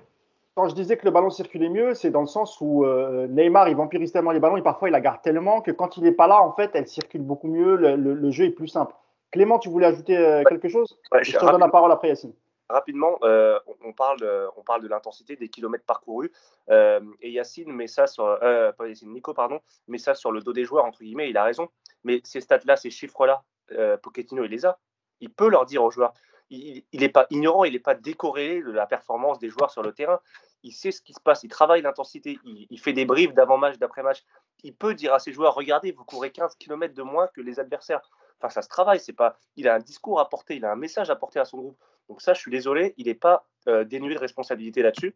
[0.55, 3.67] Quand je disais que le ballon circulait mieux, c'est dans le sens où euh, Neymar,
[3.67, 6.13] il vampirise tellement les ballons et parfois il la garde tellement que quand il n'est
[6.13, 7.75] pas là, en fait, elle circule beaucoup mieux.
[7.75, 8.95] Le, jeu est plus simple.
[9.31, 10.97] Clément, tu voulais ajouter euh, quelque chose?
[11.21, 12.31] Je te donne la parole après, Yacine
[12.67, 14.17] rapidement, on, parle,
[14.57, 16.31] on parle de l'intensité des kilomètres parcourus.
[16.69, 20.63] et Yacine met ça sur, pas Yacine, Nico, pardon, met ça sur le dos des
[20.63, 21.67] joueurs, entre guillemets, il a raison.
[22.03, 24.79] Mais ces stats-là, ces chiffres-là, euh, Pochettino, il les a.
[25.19, 26.13] Il peut leur dire aux joueurs.
[26.51, 29.93] Il n'est pas ignorant, il n'est pas décorrélé de la performance des joueurs sur le
[29.93, 30.19] terrain.
[30.61, 34.23] Il sait ce qui se passe, il travaille l'intensité, il, fait des briefs d'avant-match, d'après-match.
[34.63, 37.59] Il peut dire à ses joueurs regardez, vous courez 15 km de moins que les
[37.59, 38.11] adversaires.
[38.39, 38.99] Enfin, ça se travaille.
[38.99, 39.37] C'est pas.
[39.55, 41.77] Il a un discours à porter, il a un message à porter à son groupe.
[42.09, 45.15] Donc ça, je suis désolé, il n'est pas euh, dénué de responsabilité là-dessus.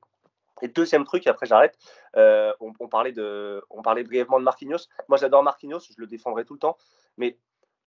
[0.61, 1.77] Et deuxième truc, après j'arrête,
[2.15, 4.87] euh, on, parlait de, on parlait brièvement de Marquinhos.
[5.07, 6.77] Moi j'adore Marquinhos, je le défendrai tout le temps.
[7.17, 7.37] Mais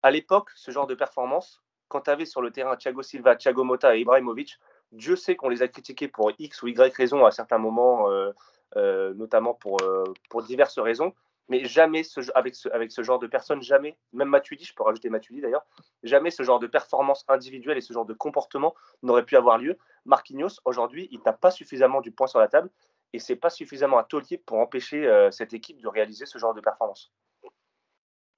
[0.03, 3.65] à l'époque, ce genre de performance, quand tu avais sur le terrain Thiago Silva, Thiago
[3.65, 4.59] Motta et Ibrahimovic,
[4.93, 8.31] Dieu sait qu'on les a critiqués pour X ou Y raisons à certains moments, euh,
[8.77, 11.13] euh, notamment pour, euh, pour diverses raisons.
[11.49, 14.85] Mais jamais ce, avec, ce, avec ce genre de personnes, jamais, même Matuidi, je peux
[14.85, 15.67] rajouter Matuidi d'ailleurs,
[16.05, 19.77] jamais ce genre de performance individuelle et ce genre de comportement n'aurait pu avoir lieu.
[20.05, 22.71] Marquinhos, aujourd'hui, il n'a pas suffisamment du point sur la table
[23.13, 26.61] et c'est pas suffisamment un taulier pour empêcher cette équipe de réaliser ce genre de
[26.61, 27.13] performance.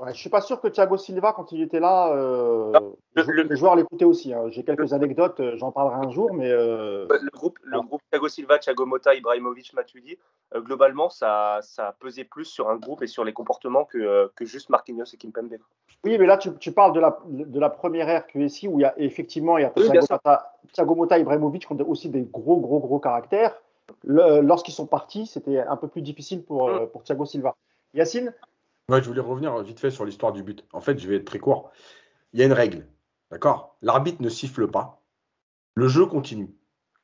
[0.01, 2.73] Ouais, je suis pas sûr que Thiago Silva, quand il était là, euh,
[3.15, 4.35] le, les joueurs l'écoutaient aussi.
[4.35, 4.47] Hein.
[4.49, 8.29] J'ai quelques anecdotes, euh, j'en parlerai un jour, mais euh, le groupe, le groupe Thiago
[8.29, 10.19] Silva, Thiago Motta, Ibrahimovic, Matuidi,
[10.57, 14.45] globalement, ça, ça a pesé plus sur un groupe et sur les comportements que, que
[14.45, 15.59] juste Marquinhos et Kimpembe.
[16.05, 18.83] Oui, mais là, tu, tu, parles de la, de la première ère QSI où il
[18.83, 19.71] y a effectivement il y a
[20.73, 23.55] Thiago, Motta, Ibrahimovic qui ont aussi des gros, gros, gros caractères.
[24.05, 26.89] Lorsqu'ils sont partis, c'était un peu plus difficile pour, mm.
[26.89, 27.55] pour Thiago Silva.
[27.95, 28.33] Yacine?
[28.91, 30.65] Je voulais revenir vite fait sur l'histoire du but.
[30.73, 31.71] En fait, je vais être très court.
[32.33, 32.87] Il y a une règle,
[33.31, 33.77] d'accord?
[33.83, 35.03] L'arbitre ne siffle pas.
[35.75, 36.55] Le jeu continue.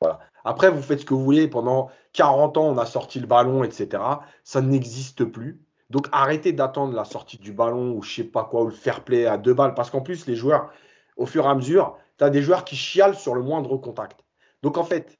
[0.01, 0.19] Voilà.
[0.43, 1.47] Après, vous faites ce que vous voulez.
[1.47, 4.01] Pendant 40 ans, on a sorti le ballon, etc.
[4.43, 5.61] Ça n'existe plus.
[5.89, 9.03] Donc, arrêtez d'attendre la sortie du ballon ou je sais pas quoi, ou le fair
[9.03, 9.73] play à deux balles.
[9.73, 10.71] Parce qu'en plus, les joueurs,
[11.17, 14.23] au fur et à mesure, tu as des joueurs qui chialent sur le moindre contact.
[14.61, 15.17] Donc, en fait,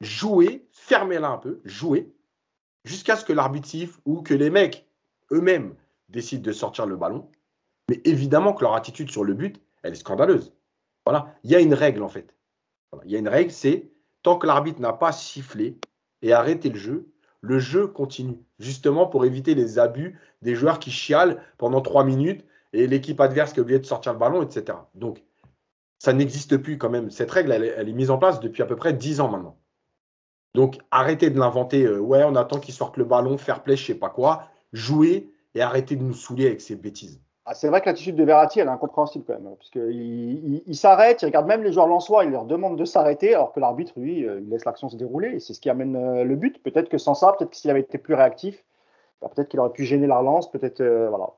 [0.00, 2.14] jouez, fermez-la un peu, jouez,
[2.84, 4.86] jusqu'à ce que l'arbitre siffle ou que les mecs
[5.32, 5.74] eux-mêmes
[6.10, 7.30] décident de sortir le ballon.
[7.88, 10.52] Mais évidemment que leur attitude sur le but, elle est scandaleuse.
[11.06, 11.34] Voilà.
[11.44, 12.34] Il y a une règle en fait.
[13.04, 13.90] Il y a une règle, c'est
[14.22, 15.78] tant que l'arbitre n'a pas sifflé
[16.22, 17.08] et arrêté le jeu,
[17.40, 18.38] le jeu continue.
[18.58, 23.52] Justement pour éviter les abus des joueurs qui chialent pendant trois minutes et l'équipe adverse
[23.52, 24.78] qui a oublié de sortir le ballon, etc.
[24.94, 25.22] Donc,
[25.98, 27.10] ça n'existe plus quand même.
[27.10, 29.58] Cette règle, elle, est mise en place depuis à peu près dix ans maintenant.
[30.54, 31.84] Donc, arrêtez de l'inventer.
[31.84, 34.48] Euh, ouais, on attend qu'il sorte le ballon, faire play, je sais pas quoi.
[34.72, 37.20] Jouer et arrêter de nous saouler avec ces bêtises.
[37.46, 39.46] Ah, c'est vrai que l'attitude de Verratti, elle est incompréhensible quand même.
[39.46, 42.84] Hein, parce qu'il il, s'arrête, il regarde même les joueurs lensois, il leur demande de
[42.84, 45.34] s'arrêter, alors que l'arbitre, lui, euh, il laisse l'action se dérouler.
[45.34, 46.62] Et c'est ce qui amène euh, le but.
[46.62, 48.62] Peut-être que sans ça, peut-être que s'il avait été plus réactif,
[49.20, 50.50] bah, peut-être qu'il aurait pu gêner la relance.
[50.50, 50.80] Peut-être.
[50.80, 51.30] Euh, voilà.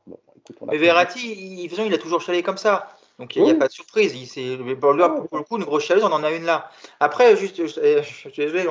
[0.66, 2.88] Mais Verratti, il, il a toujours chalé comme ça.
[3.18, 4.14] Donc il n'y a, pas de surprise.
[4.36, 4.96] Il, pour,
[5.28, 6.68] pour, le coup, une grosse chaleuse, on en a une là.
[6.98, 8.66] Après, juste, je, suis désolé,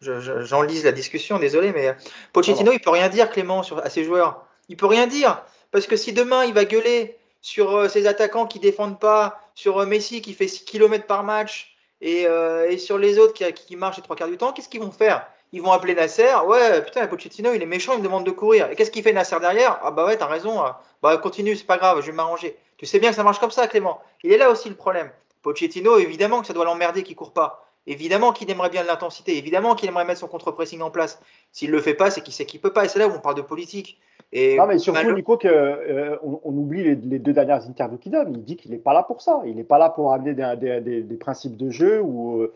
[0.00, 1.94] j'enlise la discussion, désolé, mais
[2.32, 4.45] Pochettino, il peut rien dire, Clément, sur, à ses joueurs.
[4.68, 5.42] Il peut rien dire.
[5.70, 9.78] Parce que si demain il va gueuler sur euh, ses attaquants qui défendent pas, sur
[9.78, 13.96] euh, Messi qui fait 6 km par match et, euh, sur les autres qui, marchent
[13.96, 15.26] les trois quarts du temps, qu'est-ce qu'ils vont faire?
[15.52, 16.34] Ils vont appeler Nasser.
[16.46, 18.70] Ouais, putain, Pochettino, il est méchant, il me demande de courir.
[18.70, 19.78] Et qu'est-ce qu'il fait Nasser derrière?
[19.82, 20.60] Ah bah ouais, t'as raison.
[21.02, 22.56] Bah continue, c'est pas grave, je vais m'arranger.
[22.78, 24.02] Tu sais bien que ça marche comme ça, Clément.
[24.24, 25.10] Il est là aussi le problème.
[25.42, 27.65] Pochettino, évidemment que ça doit l'emmerder qu'il court pas.
[27.86, 31.20] Évidemment qu'il aimerait bien de l'intensité, évidemment qu'il aimerait mettre son contre-pressing en place.
[31.52, 32.84] S'il le fait pas, c'est qu'il sait qu'il peut pas.
[32.84, 34.00] Et c'est là où on parle de politique.
[34.32, 38.34] Et non, mais surtout, Nico, qu'on euh, on oublie les, deux dernières interviews qu'il donne.
[38.34, 39.40] Il dit qu'il n'est pas là pour ça.
[39.46, 42.42] Il n'est pas là pour amener des, des, principes de jeu ou.
[42.42, 42.52] Euh,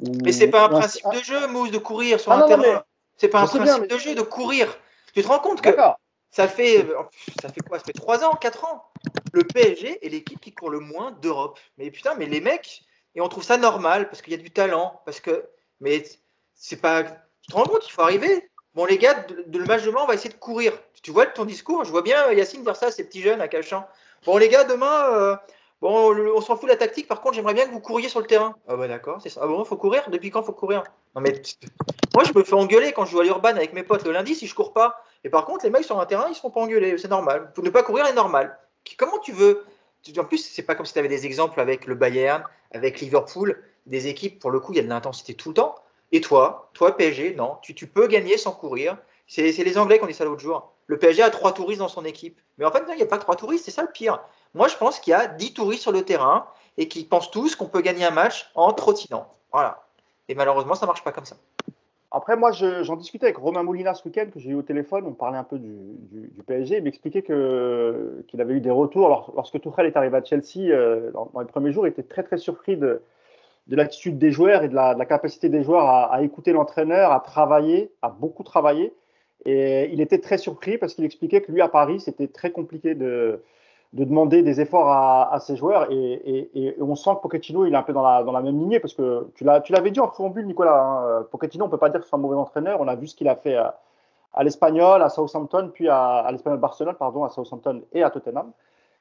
[0.00, 2.84] ou mais c'est pas un principe de jeu, Mousse, de courir sur ah un terrain.
[3.16, 4.78] C'est pas un principe de jeu de courir.
[5.14, 5.70] Tu te rends compte que
[6.30, 6.86] ça fait,
[7.40, 7.78] ça fait quoi?
[7.78, 8.84] Ça fait 3 ans, 4 ans.
[9.32, 11.58] Le PSG est l'équipe qui court le moins d'Europe.
[11.78, 12.82] Mais putain, mais les mecs,
[13.18, 15.44] et on trouve ça normal parce qu'il y a du talent, parce que,
[15.80, 16.04] mais
[16.54, 17.02] c'est pas.
[17.02, 18.48] Tu te rends compte, il faut arriver.
[18.76, 20.72] Bon, les gars, de, le match demain, on va essayer de courir.
[21.02, 23.48] Tu vois ton discours Je vois bien Yacine dire ça à ces petits jeunes à
[23.48, 23.84] Cachan.
[24.24, 25.36] Bon, les gars, demain, euh,
[25.80, 27.08] bon, on s'en fout de la tactique.
[27.08, 28.54] Par contre, j'aimerais bien que vous couriez sur le terrain.
[28.68, 29.40] Ah, bah d'accord, c'est ça.
[29.42, 30.08] Ah bon, faut courir?
[30.10, 30.84] Depuis quand faut courir?
[31.16, 31.42] Non, mais
[32.14, 34.36] moi, je me fais engueuler quand je joue à l'Urban avec mes potes le lundi
[34.36, 35.02] si je cours pas.
[35.24, 36.96] Et par contre, les mecs sur un terrain, ils se font pas engueuler.
[36.98, 37.50] C'est normal.
[37.52, 38.56] Pour ne pas courir est normal.
[38.96, 39.64] Comment tu veux
[40.16, 42.42] En plus, c'est pas comme si tu avais des exemples avec le Bayern,
[42.72, 45.74] avec Liverpool, des équipes, pour le coup, il y a de l'intensité tout le temps.
[46.12, 48.96] Et toi, toi PSG, non, tu, tu peux gagner sans courir.
[49.26, 50.72] C'est les Anglais qui ont dit ça l'autre jour.
[50.86, 52.40] Le PSG a trois touristes dans son équipe.
[52.56, 54.20] Mais en fait, non, il n'y a pas trois touristes, c'est ça le pire.
[54.54, 56.46] Moi, je pense qu'il y a dix touristes sur le terrain
[56.78, 59.34] et qui pensent tous qu'on peut gagner un match en trottinant.
[59.52, 59.86] Voilà.
[60.28, 61.36] Et malheureusement, ça ne marche pas comme ça.
[62.10, 65.04] Après, moi, j'en discutais avec Romain Molina ce week-end que j'ai eu au téléphone.
[65.06, 65.76] On parlait un peu du,
[66.10, 66.78] du, PSG.
[66.78, 69.32] Il m'expliquait qu'il avait eu des retours.
[69.36, 72.38] lorsque Tuchel est arrivé à Chelsea, euh, dans, les premiers jours, il était très, très
[72.38, 73.02] surpris de,
[73.66, 77.92] de l'attitude des joueurs et de la, capacité des joueurs à, écouter l'entraîneur, à travailler,
[78.00, 78.94] à beaucoup travailler.
[79.44, 82.94] Et il était très surpris parce qu'il expliquait que lui, à Paris, c'était très compliqué
[82.94, 83.42] de,
[83.92, 85.88] de, demander des efforts à, ses joueurs.
[85.90, 89.28] Et, on sent que Pochettino, il est un peu dans la, même lignée parce que
[89.34, 90.82] tu l'avais dit en préambule, Nicolas.
[90.82, 92.80] Hein, Pochettino, on peut pas dire que c'est un mauvais entraîneur.
[92.80, 93.78] On a vu ce qu'il a fait à,
[94.34, 98.52] à l'Espagnol, à Southampton, puis à, à l'Espagnol Barcelone, pardon, à Southampton et à Tottenham.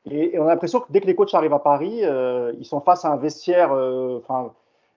[0.09, 2.81] Et, on a l'impression que dès que les coachs arrivent à Paris, euh, ils sont
[2.81, 4.53] face à un vestiaire, euh, enfin,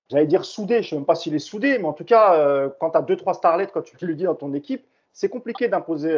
[0.09, 2.35] j'allais dire soudé, je ne sais même pas s'il est soudé, mais en tout cas,
[2.35, 5.29] euh, quand tu as deux, trois starlets, quand tu le dis dans ton équipe, c'est
[5.29, 6.15] compliqué d'imposer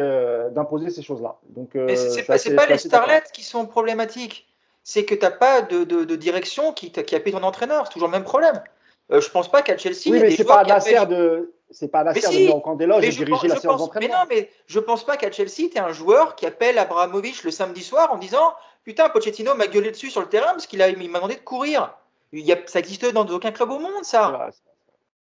[0.51, 1.37] d'imposer ces choses-là.
[1.49, 4.47] Donc, c'est pas, pas les starlets qui sont problématiques,
[4.83, 8.09] c'est que tu n'as pas de, de, direction qui, qui appuie ton entraîneur, c'est toujours
[8.09, 8.61] le même problème.
[9.09, 10.11] je pense pas qu'à Chelsea.
[10.11, 11.07] Oui, mais c'est pas, appellent...
[11.07, 14.25] de, c'est pas la si, de en camp d'éloge et diriger la séance d'entraînement.
[14.29, 17.43] Mais non, mais je pense pas qu'à Chelsea, tu es un joueur qui appelle Abramovich
[17.43, 20.79] le samedi soir en disant Putain, Pochettino m'a gueulé dessus sur le terrain parce qu'il
[20.79, 21.95] m'a demandé de courir.
[22.31, 24.49] Il y a, ça existe dans aucun club au monde, ça.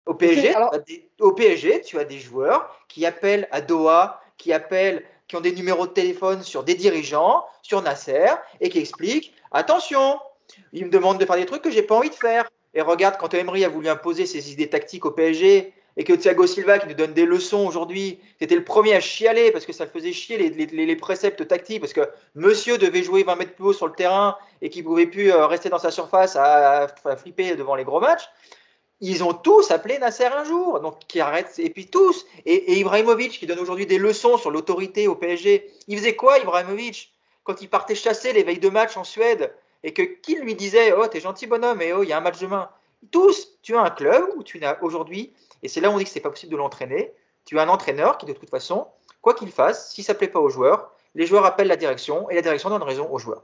[0.05, 0.53] Au PSG,
[1.19, 5.51] au PSG, tu as des joueurs qui appellent à Doha, qui appellent, qui ont des
[5.51, 10.19] numéros de téléphone sur des dirigeants, sur Nasser, et qui expliquent attention,
[10.73, 12.49] il me demande de faire des trucs que j'ai pas envie de faire.
[12.73, 16.47] Et regarde, quand Emery a voulu imposer ses idées tactiques au PSG, et que Thiago
[16.47, 19.83] Silva, qui nous donne des leçons aujourd'hui, était le premier à chialer parce que ça
[19.83, 23.73] le faisait chier les, préceptes tactiques, parce que monsieur devait jouer 20 mètres plus haut
[23.73, 26.87] sur le terrain et qu'il ne pouvait plus euh, rester dans sa surface à,
[27.17, 28.29] flipper devant les gros matchs.
[29.01, 32.25] Ils ont tous appelé Nasser un jour, donc qui arrête, et puis tous.
[32.45, 37.13] Et, Ibrahimovic, qui donne aujourd'hui des leçons sur l'autorité au PSG, il faisait quoi, Ibrahimovic
[37.43, 40.93] Quand il partait chasser les veilles de match en Suède, et que qui lui disait
[40.93, 42.69] Oh, t'es gentil bonhomme, et oh, il y a un match demain?
[43.09, 45.33] Tous, tu as un club où tu n'as aujourd'hui
[45.63, 47.13] et c'est là où on dit que c'est pas possible de l'entraîner.
[47.45, 48.87] Tu as un entraîneur qui, de toute façon,
[49.21, 52.35] quoi qu'il fasse, si ça plaît pas aux joueurs, les joueurs appellent la direction et
[52.35, 53.43] la direction donne raison aux joueurs.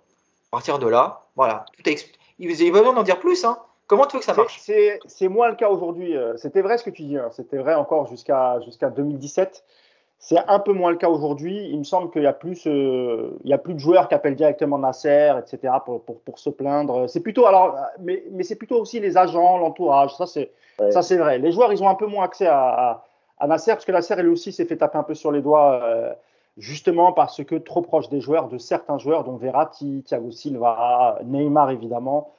[0.51, 3.43] À partir de là, voilà, tout est Il n'y a pas d'en dire plus.
[3.43, 3.59] Hein.
[3.87, 4.59] Comment tu veux que ça marche?
[4.59, 6.15] C'est moins le cas aujourd'hui.
[6.15, 7.17] Euh, c'était vrai ce que tu dis.
[7.17, 7.29] Hein.
[7.31, 9.63] C'était vrai encore jusqu'à jusqu'à 2017.
[10.19, 11.69] C'est un peu moins le cas aujourd'hui.
[11.69, 14.15] Il me semble qu'il y a plus, euh, il y a plus de joueurs qui
[14.15, 15.75] appellent directement Nasser, etc.
[15.85, 17.07] pour, pour, pour se plaindre.
[17.07, 20.15] C'est plutôt alors, mais, mais c'est plutôt aussi les agents, l'entourage.
[20.15, 20.51] Ça c'est
[20.91, 21.39] ça, c'est vrai.
[21.39, 23.03] Les joueurs, ils ont un peu moins accès à,
[23.39, 25.81] à, Nasser, parce que Nasser, elle aussi, s'est fait taper un peu sur les doigts,
[25.83, 26.13] euh,
[26.57, 31.71] justement parce que trop proche des joueurs, de certains joueurs, dont Verratti, Thiago Silva, Neymar,
[31.71, 32.31] évidemment.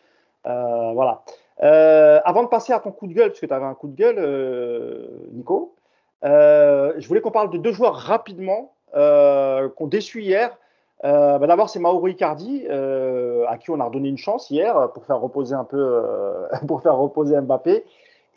[0.47, 1.23] Euh, voilà.
[1.63, 3.89] Euh, avant de passer à ton coup de gueule, parce que tu avais un coup
[3.89, 5.75] de gueule, Nico,
[6.23, 10.57] je voulais qu'on parle de deux joueurs rapidement qu'on déçu hier.
[11.03, 15.21] Bah, d'abord, c'est Mauro Icardi, à qui on a redonné une chance hier pour faire
[15.21, 16.03] reposer un peu,
[16.67, 17.85] pour faire reposer Mbappé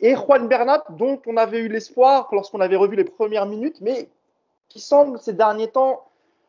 [0.02, 4.08] et Juan Bernat, dont on avait eu l'espoir lorsqu'on avait revu les premières minutes, mais
[4.68, 6.02] qui semble ces derniers temps.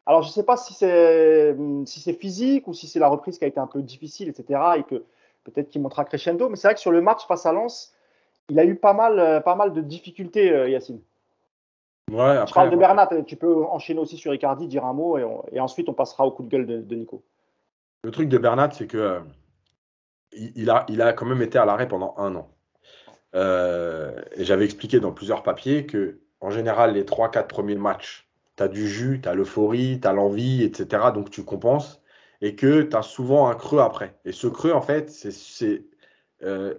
[0.05, 3.45] Alors, je ne sais pas si c'est si physique ou si c'est la reprise qui
[3.45, 4.59] a été un peu difficile, etc.
[4.77, 5.03] Et que
[5.43, 6.49] peut-être qu'il montera crescendo.
[6.49, 7.93] Mais c'est vrai que sur le match face à Lens,
[8.49, 11.01] il a eu pas mal, pas mal de difficultés, euh, Yacine.
[12.11, 13.09] Ouais, après, je parle de Bernat.
[13.25, 16.43] Tu peux enchaîner aussi sur Icardi, dire un mot, et, ensuite on passera au coup
[16.43, 17.23] de gueule de, Nico.
[18.03, 19.19] Le truc de Bernat, c'est que euh,
[20.33, 22.49] il, a, il a quand même été à l'arrêt pendant un an.
[23.35, 28.27] Euh, et j'avais expliqué dans plusieurs papiers que, en général, les 3-4 premiers matchs,
[28.57, 31.05] tu as du jus, tu as l'euphorie, tu as l'envie, etc.
[31.13, 32.02] Donc tu compenses.
[32.43, 34.19] Et que tu as souvent un creux après.
[34.25, 35.85] Et ce creux, en fait, c'est
[36.43, 36.75] euh,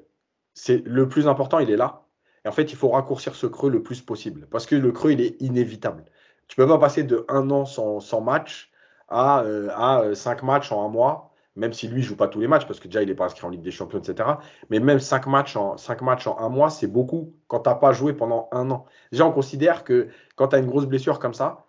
[0.69, 2.03] le plus important, il est là.
[2.45, 4.47] Et en fait, il faut raccourcir ce creux le plus possible.
[4.51, 6.05] Parce que le creux, il est inévitable.
[6.47, 8.71] Tu peux pas passer de un an sans, match
[9.09, 12.41] à, euh, à 5 matchs en un mois même si lui ne joue pas tous
[12.41, 14.29] les matchs, parce que déjà il n'est pas inscrit en Ligue des Champions, etc.
[14.71, 17.93] Mais même 5 matchs en, matchs en un mois, c'est beaucoup quand tu n'as pas
[17.93, 18.85] joué pendant un an.
[19.13, 21.65] Déjà, on considère que quand tu as une grosse blessure comme ça,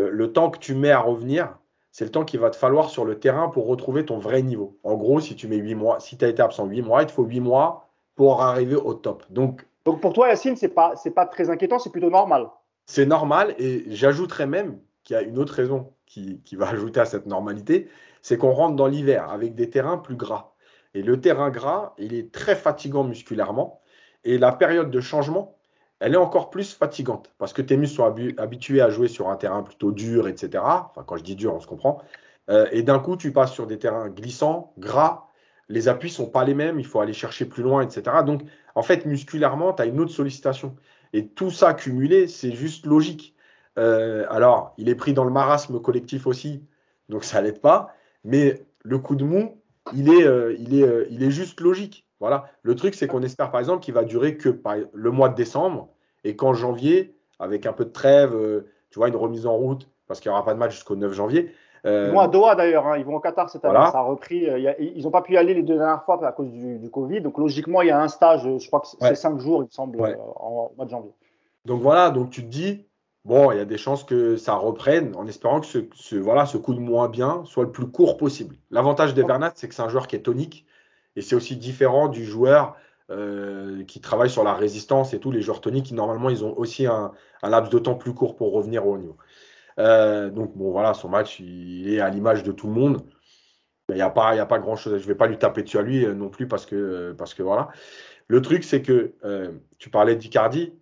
[0.00, 1.58] euh, le temps que tu mets à revenir,
[1.94, 4.76] c'est le temps qu'il va te falloir sur le terrain pour retrouver ton vrai niveau.
[4.82, 7.06] En gros, si tu mets 8 mois, si tu as été absent 8 mois, il
[7.06, 9.22] te faut 8 mois pour arriver au top.
[9.30, 12.50] Donc, Donc pour toi, Yacine, ce n'est pas, pas très inquiétant, c'est plutôt normal.
[12.86, 16.98] C'est normal et j'ajouterais même qu'il y a une autre raison qui, qui va ajouter
[16.98, 17.88] à cette normalité,
[18.22, 20.52] c'est qu'on rentre dans l'hiver avec des terrains plus gras.
[20.94, 23.80] Et le terrain gras, il est très fatigant musculairement.
[24.24, 25.58] Et la période de changement,
[26.00, 29.36] elle est encore plus fatigante parce que tes muscles sont habitués à jouer sur un
[29.36, 30.62] terrain plutôt dur, etc.
[30.64, 32.02] Enfin, quand je dis dur, on se comprend.
[32.50, 35.28] Euh, et d'un coup, tu passes sur des terrains glissants, gras.
[35.68, 38.18] Les appuis sont pas les mêmes, il faut aller chercher plus loin, etc.
[38.26, 38.42] Donc,
[38.74, 40.76] en fait, musculairement, tu as une autre sollicitation.
[41.12, 43.34] Et tout ça cumulé, c'est juste logique.
[43.78, 46.62] Euh, alors, il est pris dans le marasme collectif aussi,
[47.08, 47.94] donc ça l'aide pas.
[48.24, 49.60] Mais le coup de mou,
[49.94, 52.06] il est, euh, il est, il est juste logique.
[52.24, 52.46] Voilà.
[52.62, 54.58] Le truc, c'est qu'on espère par exemple qu'il va durer que
[54.94, 55.90] le mois de décembre
[56.24, 59.90] et qu'en janvier, avec un peu de trêve, euh, tu vois, une remise en route,
[60.08, 61.52] parce qu'il n'y aura pas de match jusqu'au 9 janvier.
[61.84, 62.96] ils vont à Doha d'ailleurs, hein.
[62.96, 64.48] ils vont au Qatar cette année, ça a repris.
[64.78, 67.36] ils n'ont pas pu y aller les deux dernières fois à cause du, Covid, donc
[67.36, 70.00] logiquement, il y a un stage, je crois que c'est 5 jours, il me semble,
[70.36, 71.12] en, mois de janvier.
[71.66, 72.86] Donc voilà, donc tu te dis,
[73.26, 76.56] bon, il y a des chances que ça reprenne en espérant que ce, voilà, ce
[76.56, 78.56] coup de moins bien soit le plus court possible.
[78.70, 80.64] L'avantage d'Evernat, c'est que c'est un joueur qui est tonique
[81.16, 82.76] et c'est aussi différent du joueur
[83.10, 85.30] euh, qui travaille sur la résistance et tout.
[85.30, 87.12] Les joueurs toniques, normalement, ils ont aussi un,
[87.42, 89.16] laps de temps plus court pour revenir au haut niveau.
[89.78, 93.04] Euh, donc, bon, voilà, son match, il est à l'image de tout le monde.
[93.90, 94.94] Il n'y a pas, pas grand chose.
[94.98, 97.34] Je ne vais pas lui taper dessus à lui euh, non plus parce que, parce
[97.34, 97.68] que voilà.
[98.28, 99.12] Le truc, c'est que
[99.78, 100.72] tu parlais d'Icardi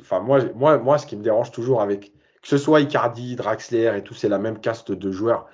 [0.00, 2.12] enfin, moi, moi, moi, ce qui me dérange toujours avec
[2.42, 5.46] que ce soit Icardi, Draxler et tout, c'est la même caste de joueurs.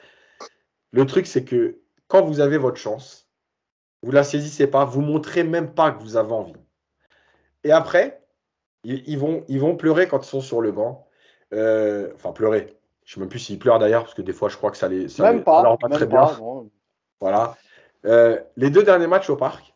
[0.93, 1.79] Le truc, c'est que
[2.09, 3.29] quand vous avez votre chance,
[4.03, 6.55] vous la saisissez pas, vous montrez même pas que vous avez envie.
[7.65, 8.23] Et après,
[8.85, 11.07] ils, vont, ils vont pleurer quand ils sont sur le banc.
[11.53, 12.79] Euh, enfin, pleurer.
[13.05, 14.77] Je ne sais même plus s'ils pleurent d'ailleurs, parce que des fois, je crois que
[14.77, 15.09] ça les.
[15.09, 16.31] Ça même pas, leur très bien.
[17.21, 17.57] Voilà.
[18.07, 19.75] Euh, les deux derniers matchs au parc,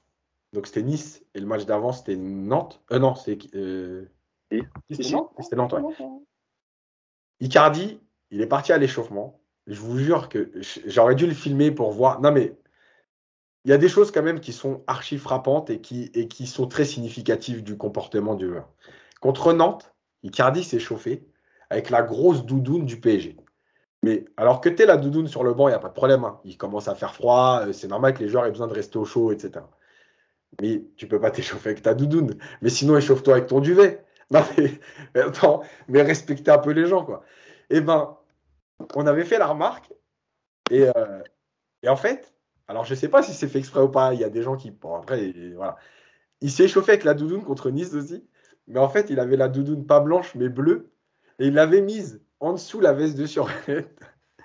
[0.53, 2.83] donc c'était Nice et le match d'avant, c'était Nantes.
[2.93, 3.39] Euh, non, c'est.
[3.55, 4.11] Euh,
[4.91, 5.75] c'était Nantes,
[7.41, 8.01] Icardi,
[8.31, 9.38] il est parti à l'échauffement.
[9.69, 10.51] Je vous jure que
[10.87, 12.21] j'aurais dû le filmer pour voir.
[12.23, 12.57] Non, mais
[13.65, 16.87] il y a des choses quand même qui sont archi frappantes et qui, sont très
[16.87, 18.67] significatives du comportement du joueur.
[19.21, 19.93] Contre Nantes,
[20.23, 21.27] Icardi s'est chauffé
[21.69, 23.37] avec la grosse doudoune du PSG.
[24.03, 25.95] Mais alors que tu es la doudoune sur le banc, il n'y a pas de
[25.95, 26.25] problème.
[26.25, 26.41] Hein.
[26.45, 28.97] Il commence à faire froid, euh, c'est normal que les joueurs aient besoin de rester
[28.97, 29.65] au chaud, etc.
[30.63, 32.39] Mais tu peux pas t'échauffer avec ta doudoune.
[32.63, 34.03] Mais sinon, échauffe-toi avec ton duvet.
[34.31, 34.79] Non, mais,
[35.89, 37.23] mais respectez un peu les gens, quoi.
[37.71, 38.17] Eh ben,
[38.95, 39.93] on avait fait la remarque.
[40.71, 41.23] Et, euh,
[41.83, 42.33] et en fait,
[42.67, 44.15] alors je sais pas si c'est fait exprès ou pas.
[44.15, 44.71] Il y a des gens qui.
[44.71, 45.77] Bon, après, voilà.
[46.41, 48.25] Il s'est échauffé avec la doudoune contre Nice aussi.
[48.69, 50.91] Mais en fait, il avait la doudoune pas blanche, mais bleue.
[51.39, 53.89] Et il l'avait mise en dessous la veste de survêt.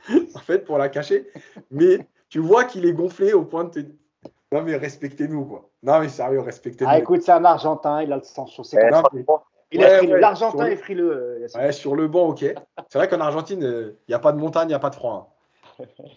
[0.36, 1.30] en fait, pour la cacher.
[1.72, 3.80] Mais tu vois qu'il est gonflé au point de te.
[4.52, 5.70] Non, mais respectez-nous, quoi.
[5.82, 6.90] Non, mais sérieux, respectez-nous.
[6.92, 8.64] Ah, écoute, c'est un Argentin, il a le sang chaud.
[8.64, 9.26] Il
[9.74, 11.46] L'Argentin est frileux.
[11.56, 12.46] ouais, sur le banc, ok.
[12.90, 14.96] C'est vrai qu'en Argentine, il n'y a pas de montagne, il n'y a pas de
[14.96, 15.36] froid.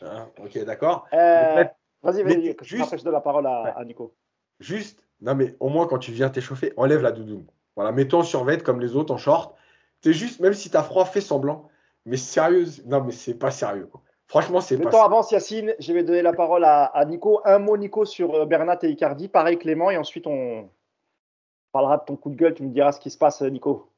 [0.03, 0.27] Hein.
[0.39, 1.07] ok, d'accord.
[1.13, 1.65] Euh,
[2.03, 2.97] vas-y, vas-y, juste...
[2.97, 4.15] je donne la parole à, Nico.
[4.61, 7.47] Juste, non, mais au moins quand tu viens t'échauffer, enlève la doudoune.
[7.75, 9.55] Voilà, mets-toi en survêt comme les autres en short.
[10.03, 11.69] C'est juste, même si tu as froid, fais semblant.
[12.05, 13.91] Mais sérieux, non, mais c'est pas sérieux.
[14.29, 14.85] Franchement, c'est pas.
[14.85, 15.75] Le temps avance, Yacine.
[15.79, 17.41] Je vais donner la parole à, Nico.
[17.45, 19.29] Un mot, Nico, sur euh, Bernat et Icardi.
[19.29, 19.91] Pareil, Clément.
[19.91, 20.69] Et ensuite, on
[21.77, 22.55] parlera de ton coup de gueule.
[22.55, 23.91] Tu me diras ce qui se passe, Nico.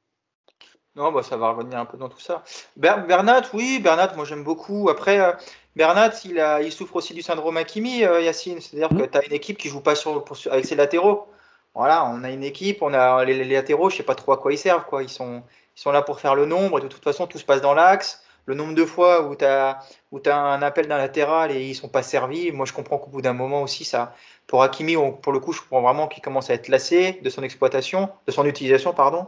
[0.96, 2.42] Non, bah, ça va revenir un peu dans tout ça.
[2.76, 4.88] Bernat, oui, Bernat, moi j'aime beaucoup.
[4.88, 5.32] Après, euh,
[5.76, 8.60] Bernat, il, a, il souffre aussi du syndrome Hakimi, euh, Yacine.
[8.60, 9.10] C'est-à-dire que mmh.
[9.10, 11.28] tu as une équipe qui joue pas sur, avec ses latéraux.
[11.74, 14.52] Voilà, on a une équipe, on a les, latéraux, je sais pas trop à quoi
[14.52, 14.86] ils servent.
[14.86, 15.04] Quoi.
[15.04, 15.44] Ils, sont,
[15.76, 16.80] ils sont là pour faire le nombre.
[16.80, 19.44] Et de toute façon, tout se passe dans l'axe le nombre de fois où tu
[19.44, 19.78] as,
[20.24, 23.20] as un appel d'un latéral et ils sont pas servis, moi je comprends qu'au bout
[23.20, 24.14] d'un moment aussi, ça,
[24.46, 27.42] pour Hakimi, pour le coup, je comprends vraiment qu'il commence à être lassé de son
[27.42, 29.26] exploitation, de son utilisation, pardon.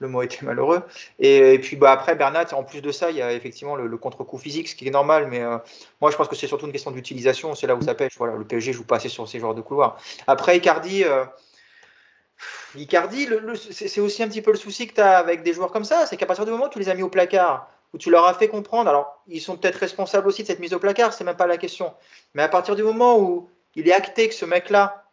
[0.00, 0.82] Le mot était malheureux.
[1.18, 4.36] Et, puis bah, après, Bernat, en plus de ça, il y a effectivement le, contre-coup
[4.36, 5.56] physique, ce qui est normal, mais euh,
[6.02, 8.18] moi je pense que c'est surtout une question d'utilisation, c'est là où ça pêche.
[8.18, 9.96] Voilà, le PSG joue pas assez sur ces joueurs de couloir.
[10.26, 11.04] Après, Icardi.
[11.04, 11.24] Euh,
[12.76, 13.26] Icardi,
[13.70, 16.04] c'est aussi un petit peu le souci que tu as avec des joueurs comme ça,
[16.04, 18.26] c'est qu'à partir du moment où tu les as mis au placard, où tu leur
[18.26, 21.24] as fait comprendre, alors ils sont peut-être responsables aussi de cette mise au placard, c'est
[21.24, 21.94] même pas la question,
[22.34, 25.04] mais à partir du moment où il est acté que ce mec-là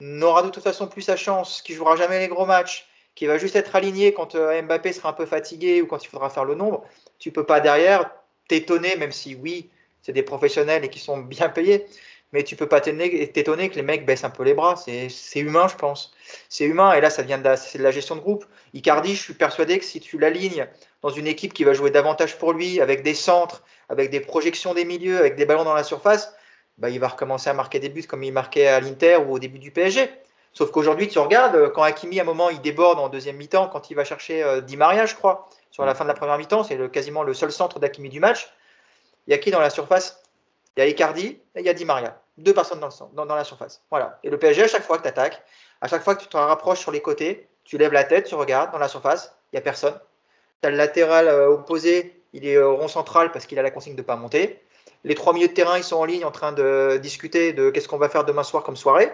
[0.00, 3.38] n'aura de toute façon plus sa chance, qu'il jouera jamais les gros matchs, qu'il va
[3.38, 6.44] juste être aligné quand euh, Mbappé sera un peu fatigué ou quand il faudra faire
[6.44, 6.84] le nombre,
[7.18, 8.10] tu peux pas derrière
[8.48, 9.70] t'étonner, même si oui,
[10.02, 11.86] c'est des professionnels et qui sont bien payés,
[12.32, 14.76] mais tu peux pas t'étonner que les mecs baissent un peu les bras.
[14.76, 16.14] C'est humain, je pense.
[16.48, 18.46] C'est humain, et là, ça vient de la, de la gestion de groupe.
[18.72, 20.66] Icardi, je suis persuadé que si tu l'alignes
[21.02, 24.72] dans une équipe qui va jouer davantage pour lui, avec des centres, avec des projections
[24.72, 26.34] des milieux, avec des ballons dans la surface,
[26.78, 29.38] bah, il va recommencer à marquer des buts comme il marquait à l'Inter ou au
[29.38, 30.08] début du PSG.
[30.54, 33.90] Sauf qu'aujourd'hui, tu regardes, quand Hakimi, à un moment, il déborde en deuxième mi-temps, quand
[33.90, 36.64] il va chercher euh, Di Maria, je crois, sur la fin de la première mi-temps,
[36.64, 38.50] c'est quasiment le seul centre d'Hakimi du match.
[39.26, 40.22] Il y a qui dans la surface?
[40.76, 43.26] Il y a Icardi et il y a Di Maria deux personnes dans, le, dans,
[43.26, 43.82] dans, la surface.
[43.90, 44.18] Voilà.
[44.22, 45.42] Et le PSG, à chaque fois que tu attaques,
[45.80, 48.34] à chaque fois que tu te rapproches sur les côtés, tu lèves la tête, tu
[48.34, 49.98] regardes dans la surface, il n'y a personne.
[50.62, 53.70] Tu as le latéral euh, opposé, il est au rond central parce qu'il a la
[53.70, 54.62] consigne de ne pas monter.
[55.04, 57.88] Les trois milieux de terrain, ils sont en ligne en train de discuter de qu'est-ce
[57.88, 59.12] qu'on va faire demain soir comme soirée.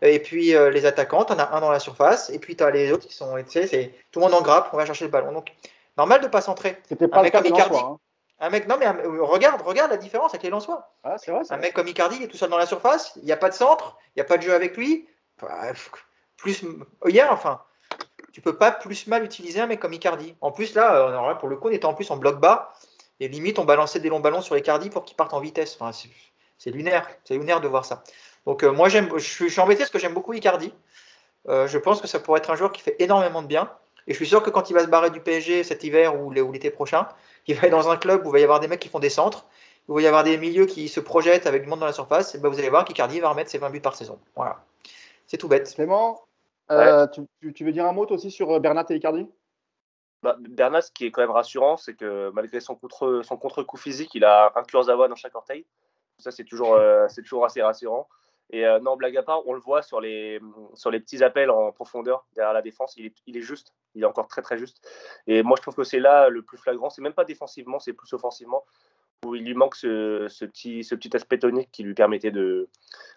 [0.00, 2.64] Et puis euh, les attaquants, tu en as un dans la surface, et puis tu
[2.64, 5.04] as les autres qui sont, tu sais, tout le monde en grappe, on va chercher
[5.04, 5.32] le ballon.
[5.32, 5.52] Donc,
[5.96, 6.78] normal de ne pas centrer.
[6.88, 7.98] C'était pas un le cas hein.
[8.40, 8.88] Un mec, non mais
[9.20, 10.92] regarde, regarde la différence avec les Lensois.
[11.04, 13.32] Ah, vrai, un mec comme Icardi, il est tout seul dans la surface, il n'y
[13.32, 15.08] a pas de centre, il n'y a pas de jeu avec lui.
[16.36, 16.64] Plus
[17.06, 17.62] hier, enfin,
[18.32, 20.34] tu peux pas plus mal utiliser un mec comme Icardi.
[20.40, 22.72] En plus là, pour le coup, on était en plus en bloc bas
[23.20, 25.76] et limite on balançait des longs ballons sur Icardi pour qu'il parte en vitesse.
[25.78, 25.96] Enfin,
[26.58, 28.02] c'est lunaire, c'est lunaire de voir ça.
[28.46, 30.72] Donc euh, moi j'aime, je suis, embêté parce que j'aime beaucoup Icardi.
[31.48, 33.70] Euh, je pense que ça pourrait être un joueur qui fait énormément de bien.
[34.06, 36.32] Et je suis sûr que quand il va se barrer du PSG cet hiver ou
[36.32, 37.06] l'été prochain,
[37.46, 38.98] il va être dans un club où il va y avoir des mecs qui font
[38.98, 39.46] des centres,
[39.88, 41.92] où il va y avoir des milieux qui se projettent avec du monde dans la
[41.92, 44.18] surface, et ben vous allez voir qu'Icardi va remettre ses 20 buts par saison.
[44.36, 44.64] Voilà.
[45.26, 45.72] C'est tout bête.
[45.74, 46.20] Clément,
[46.70, 49.28] euh, tu, veux dire un mot toi aussi sur euh, Bernat et Icardi?
[50.22, 53.76] Bah, Bernat, ce qui est quand même rassurant, c'est que malgré son contre, son contre-coup
[53.76, 55.66] physique, il a un Kurzawa dans chaque orteil.
[56.18, 58.08] Ça, c'est toujours, euh, c'est toujours assez rassurant.
[58.52, 60.38] Et non, blague à part, on le voit sur les,
[60.74, 62.94] sur les petits appels en profondeur derrière la défense.
[62.98, 63.72] Il est, il est juste.
[63.94, 64.86] Il est encore très, très juste.
[65.26, 66.90] Et moi, je trouve que c'est là le plus flagrant.
[66.90, 68.64] C'est même pas défensivement, c'est plus offensivement
[69.24, 72.68] où il lui manque ce, ce, petit, ce petit aspect tonique qui lui permettait de,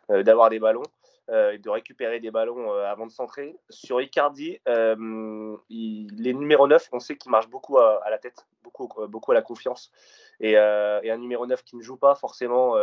[0.09, 0.83] d'avoir des ballons.
[1.31, 3.57] Euh, de récupérer des ballons euh, avant de centrer.
[3.71, 8.87] Sur Icardi, euh, les numéros 9, on sait qu'il marche beaucoup à, la tête, beaucoup,
[9.07, 9.91] beaucoup à la confiance.
[10.39, 12.75] Et, un numéro 9 qui ne joue pas forcément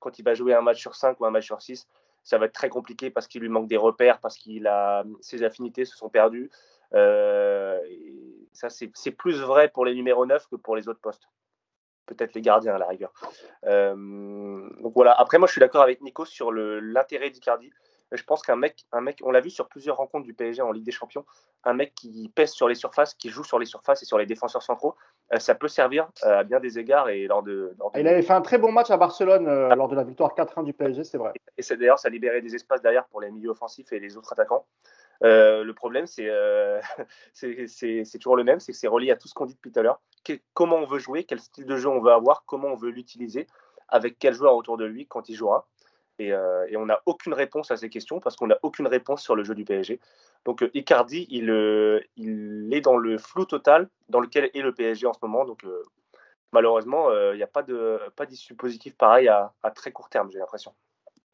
[0.00, 1.86] quand il va jouer un match sur 5 ou un match sur 6,
[2.22, 5.42] ça va être très compliqué parce qu'il lui manque des repères, parce qu'il a ses
[5.42, 6.50] affinités se sont perdues.
[8.52, 11.28] Ça, c'est plus vrai pour les numéros 9 que pour les autres postes.
[12.06, 13.12] Peut-être les gardiens à la rigueur.
[13.64, 15.12] Euh, donc voilà.
[15.12, 17.70] Après, moi, je suis d'accord avec Nico sur l'intérêt d'Icardi.
[18.10, 20.72] Je pense qu'un mec, un mec, on l'a vu sur plusieurs rencontres du PSG en
[20.72, 21.24] Ligue des Champions,
[21.62, 24.26] un mec qui pèse sur les surfaces, qui joue sur les surfaces et sur les
[24.26, 27.74] défenseurs centraux, euh, ça peut servir à bien des égards et lors de.
[27.96, 30.72] Il avait fait un très bon match à Barcelone lors de la victoire 4-1 du
[30.72, 31.32] PSG, c'est vrai.
[31.56, 34.32] Et c'est d'ailleurs, ça libérait des espaces derrière pour les milieux offensifs et les autres
[34.32, 34.66] attaquants.
[35.22, 36.80] Euh, le problème, euh,
[37.32, 39.78] c'est toujours le même, c'est que c'est relié à tout ce qu'on dit depuis tout
[39.78, 40.00] à l'heure.
[40.54, 43.46] Comment on veut jouer, quel style de jeu on veut avoir, comment on veut l'utiliser,
[43.88, 45.66] avec quel joueur autour de lui quand il jouera.
[46.20, 49.34] Et, euh, on n'a aucune réponse à ces questions parce qu'on n'a aucune réponse sur
[49.34, 50.00] le jeu du PSG.
[50.44, 51.50] Donc Icardi, il,
[52.16, 55.44] il, est dans le flou total dans lequel est le PSG en ce moment.
[55.44, 55.64] Donc
[56.52, 60.72] malheureusement, il n'y a pas d'issue pas positive pareil à très court terme, j'ai l'impression.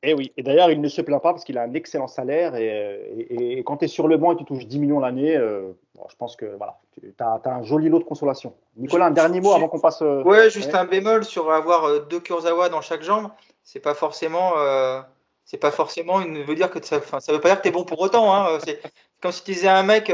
[0.02, 2.06] Et eh oui, et d'ailleurs, il ne se plaint pas parce qu'il a un excellent
[2.06, 2.54] salaire.
[2.54, 5.72] Et, quand tu es sur le banc et tu touches 10 millions l'année, euh,
[6.08, 8.52] je pense que voilà, tu as, un joli lot de consolation.
[8.76, 10.02] Nicolas, un dernier mot avant qu'on passe.
[10.02, 13.30] Euh, ouais, juste un bémol sur avoir euh, deux Kurzawa dans chaque jambe.
[13.66, 14.54] C'est pas forcément.
[15.44, 17.72] c'est pas forcément une veut dire que ça, ça veut pas dire que tu es
[17.72, 18.34] bon pour autant.
[18.34, 18.58] Hein.
[18.64, 18.80] C'est
[19.20, 20.10] comme si tu disais à un mec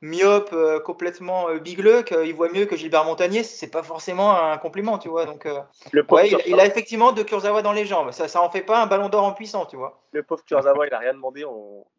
[0.00, 4.56] myope, euh, complètement euh, bigleux, qu'il voit mieux que Gilbert Montagnier, c'est pas forcément un
[4.58, 5.26] compliment, tu vois.
[5.26, 5.58] Donc, euh,
[5.92, 6.06] le
[6.46, 8.12] il, a effectivement de Kurzawa dans les jambes.
[8.12, 10.00] Ça, ça en fait pas un ballon d'or en puissance, tu vois.
[10.12, 11.44] Le pauvre Kurzawa, il a rien demandé,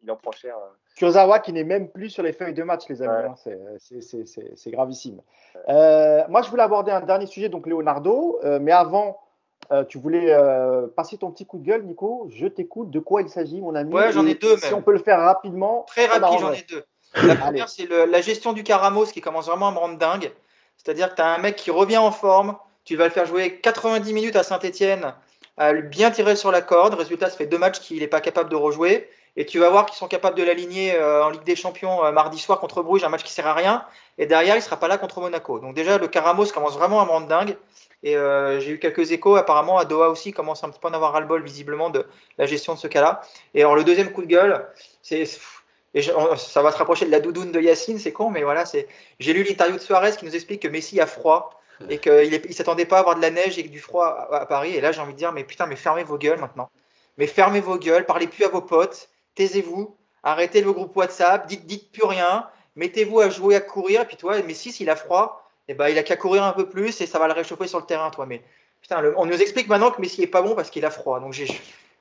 [0.02, 0.56] il en prend cher.
[0.96, 3.28] Kurzawa qui n'est même plus sur les feuilles de match, les amis.
[3.28, 3.34] Hein.
[3.78, 5.20] c'est gravissime.
[5.66, 9.18] moi, je voulais aborder un dernier sujet, donc Leonardo, mais avant.
[9.88, 10.34] Tu voulais
[10.96, 12.28] passer ton petit coup de gueule, Nico.
[12.30, 12.90] Je t'écoute.
[12.90, 13.92] De quoi il s'agit, mon ami?
[13.92, 14.56] Ouais, j'en ai deux.
[14.56, 15.84] Si on peut le faire rapidement.
[15.88, 16.84] Très rapide, j'en ai deux.
[17.22, 20.32] La première, c'est la gestion du Caramos qui commence vraiment à me rendre dingue.
[20.76, 23.60] C'est-à-dire que tu as un mec qui revient en forme, tu vas le faire jouer
[23.60, 25.12] 90 minutes à Saint-Etienne,
[25.58, 26.94] à lui bien tirer sur la corde.
[26.94, 29.08] Résultat, ça fait deux matchs qu'il n'est pas capable de rejouer.
[29.36, 32.10] Et tu vas voir qu'ils sont capables de l'aligner euh, en Ligue des Champions euh,
[32.10, 33.84] mardi soir contre Bruges, un match qui sert à rien.
[34.18, 35.60] Et derrière, il sera pas là contre Monaco.
[35.60, 37.56] Donc déjà, le Caramos commence vraiment à me rendre dingue.
[38.02, 39.36] Et euh, j'ai eu quelques échos.
[39.36, 42.06] Apparemment, à Doha aussi, commence un petit peu à en avoir ras-le-bol visiblement de
[42.38, 43.20] la gestion de ce cas-là.
[43.54, 44.66] Et alors, le deuxième coup de gueule,
[45.02, 45.26] c'est
[45.92, 48.86] et ça va se rapprocher de la doudoune de Yacine, c'est con, mais voilà, c'est.
[49.18, 52.52] J'ai lu l'interview de Suarez qui nous explique que Messi a froid et qu'il ne
[52.52, 54.76] s'attendait pas à avoir de la neige et du froid à, Paris.
[54.76, 56.70] Et là, j'ai envie de dire, mais putain, mais fermez vos gueules maintenant.
[57.16, 61.66] Mais fermez vos gueules, parlez plus à vos potes, taisez-vous, arrêtez le groupe WhatsApp, dites,
[61.66, 64.02] dites plus rien, mettez-vous à jouer, à courir.
[64.02, 66.68] Et puis toi, Messi, s'il a froid, eh ben, il a qu'à courir un peu
[66.68, 68.26] plus et ça va le réchauffer sur le terrain, toi.
[68.26, 68.42] Mais
[68.80, 71.20] putain, on nous explique maintenant que Messi est pas bon parce qu'il a froid.
[71.20, 71.34] Donc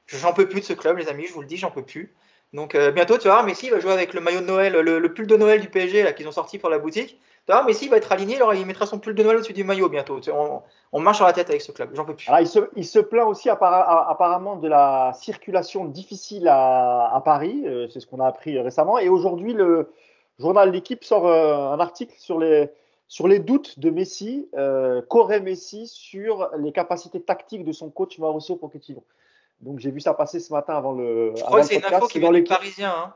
[0.08, 2.14] j'en peux plus de ce club, les amis, je vous le dis, j'en peux plus.
[2.52, 5.28] Donc euh, bientôt, tu vois, Messi va jouer avec le maillot de Noël, le, pull
[5.28, 7.20] de Noël du PSG qu'ils ont sorti pour la boutique.
[7.46, 9.64] Tu vois, Messi va être aligné, alors il mettra son pull de Noël au-dessus du
[9.64, 10.20] maillot bientôt.
[10.92, 12.28] On, marche sur la tête avec ce club, j'en peux plus.
[12.40, 18.00] il, se, il, se, plaint aussi apparemment de la circulation difficile à, Paris, euh, c'est
[18.00, 18.98] ce qu'on a appris récemment.
[18.98, 19.92] Et aujourd'hui, le
[20.40, 22.70] journal L'équipe sort euh, un article sur les,
[23.10, 24.48] sur les doutes de Messi,
[25.10, 29.04] qu'aurait Messi sur les capacités tactiques de son coach Mauricio Pochettino.
[29.62, 31.34] Donc j'ai vu ça passer ce matin avant le.
[31.36, 32.94] Je crois que c'est une info qui vient dans Parisien.
[32.96, 33.14] Hein.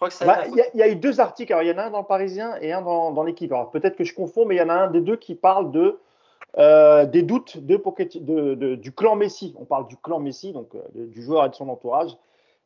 [0.00, 1.56] Bah, il y, a eu deux articles.
[1.62, 3.50] il y en a un dans le Parisien et un dans, l'équipe.
[3.50, 5.70] Alors peut-être que je confonds, mais il y en a un des deux qui parle
[5.70, 5.98] de
[6.58, 7.76] euh, des doutes de,
[8.54, 9.54] de, du clan Messi.
[9.58, 12.10] On parle du clan Messi, donc euh, du joueur et de son entourage,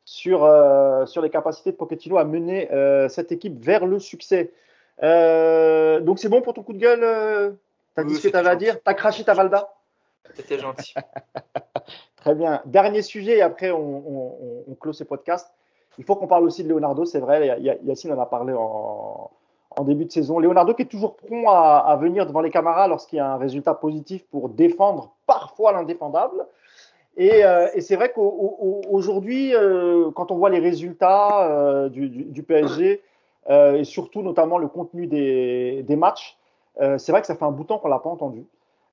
[0.03, 2.67] sur, euh, sur les capacités de Pochettino à mener
[3.07, 4.51] cette équipe vers le succès.
[4.99, 7.57] Donc c'est bon pour ton coup de gueule
[7.95, 8.81] T'as dit ce que tu avais à dire?
[8.83, 9.69] T'as craché ta Valda?
[10.33, 10.93] C'était gentil.
[12.15, 12.61] Très bien.
[12.65, 15.51] Dernier sujet, et après on, on, close ce podcast.
[15.97, 17.59] Il faut qu'on parle aussi de Leonardo, c'est vrai.
[17.83, 19.29] Yacine en a parlé en,
[19.81, 20.39] début de saison.
[20.39, 23.73] Leonardo qui est toujours prompt à, venir devant les camarades lorsqu'il y a un résultat
[23.73, 26.45] positif pour défendre parfois l'indéfendable.
[27.17, 33.01] Et, euh, c'est vrai qu'aujourd'hui, euh, quand on voit les résultats euh, du, PSG,
[33.49, 36.37] et surtout notamment le contenu des, matchs,
[36.77, 38.45] c'est vrai que ça fait un bout de temps qu'on ne l'a pas entendu.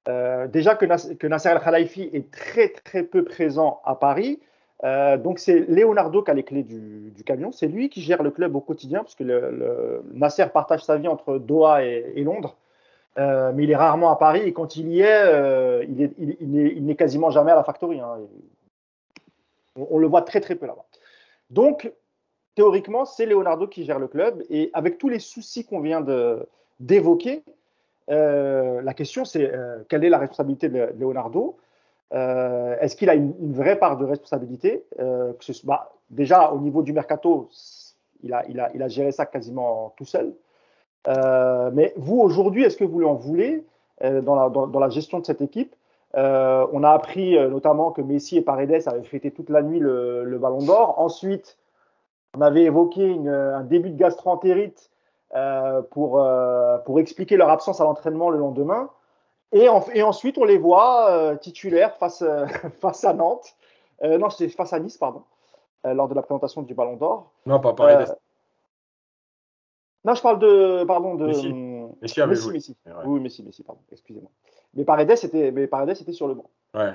[0.08, 0.86] Euh, déjà que,
[1.26, 4.40] Nasser El Khalifi est très très peu présent à Paris.
[4.84, 7.52] Euh, donc c'est Leonardo qui a les clés du, camion.
[7.52, 11.08] C'est lui qui gère le club au quotidien, parce que le, Nasser partage sa vie
[11.08, 12.56] entre Doha et, Londres.
[13.18, 17.30] Euh, mais il est rarement à Paris et quand il y est, il, n'est quasiment
[17.30, 18.00] jamais à la factory.
[18.00, 18.18] Hein.
[19.76, 20.84] On, on, le voit très très peu là-bas.
[21.50, 21.92] Donc
[22.58, 26.04] théoriquement, c'est Leonardo qui gère le club et avec tous les soucis qu'on vient
[26.80, 27.44] d'évoquer,
[28.10, 31.56] euh, la question, c'est euh, quelle est la responsabilité de Leonardo?
[32.12, 34.84] Euh, Est-ce qu'il a une, vraie part de responsabilité?
[35.62, 37.48] Bah, Déjà, au niveau du mercato,
[38.24, 40.32] il a, il, a, il a, géré ça quasiment tout seul.
[41.06, 43.64] mais vous, aujourd'hui, est-ce que vous lui en voulez
[44.02, 45.76] dans la, dans, la, gestion de cette équipe?
[46.14, 50.64] On a appris notamment que Messi et Paredes avaient fêté toute la nuit le Ballon
[50.64, 50.98] d'Or.
[50.98, 51.56] Ensuite,
[52.36, 54.90] on avait évoqué une, un début de gastroentérite
[55.34, 58.90] euh, pour, euh, pour expliquer leur absence à l'entraînement le lendemain.
[59.52, 62.24] Et, et ensuite, on les voit euh, titulaires face,
[62.80, 63.54] face à Nantes.
[64.02, 65.22] non, c'était face à Nice, pardon,
[65.84, 67.30] lors de la présentation du Ballon d'Or.
[67.46, 68.14] Non, pas Paredes.
[70.04, 70.84] non, je parle de.
[70.84, 71.26] Pardon, de.
[71.26, 72.76] Messi, Messi, Messi, Messi.
[73.04, 74.30] Oui, Messi, Messi, pardon, excusez-moi.
[74.74, 76.50] Mais Paredes était, mais Paredes était sur le banc.
[76.74, 76.92] Ouais.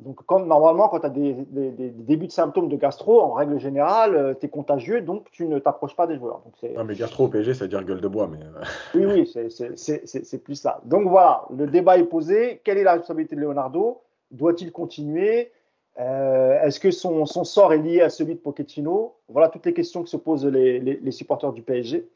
[0.00, 4.16] Donc, quand, normalement, quand tu as des, débuts de symptômes de gastro, en règle générale,
[4.16, 6.42] euh, tu es contagieux, donc tu ne t'approches pas des joueurs.
[6.44, 8.28] Donc, non, mais gastro au PSG, ça veut dire gueule de bois.
[8.28, 8.38] Mais...
[8.38, 8.64] Euh.
[9.06, 10.80] oui, oui, c'est plus ça.
[10.84, 12.60] Donc voilà, le débat est posé.
[12.64, 14.02] Quelle est la responsabilité de Leonardo?
[14.32, 15.52] Doit-il continuer?
[16.00, 19.14] Euh, Est-ce que son, sort est lié à celui de Pochettino?
[19.28, 22.08] Voilà toutes les questions que se posent les, supporters du PSG.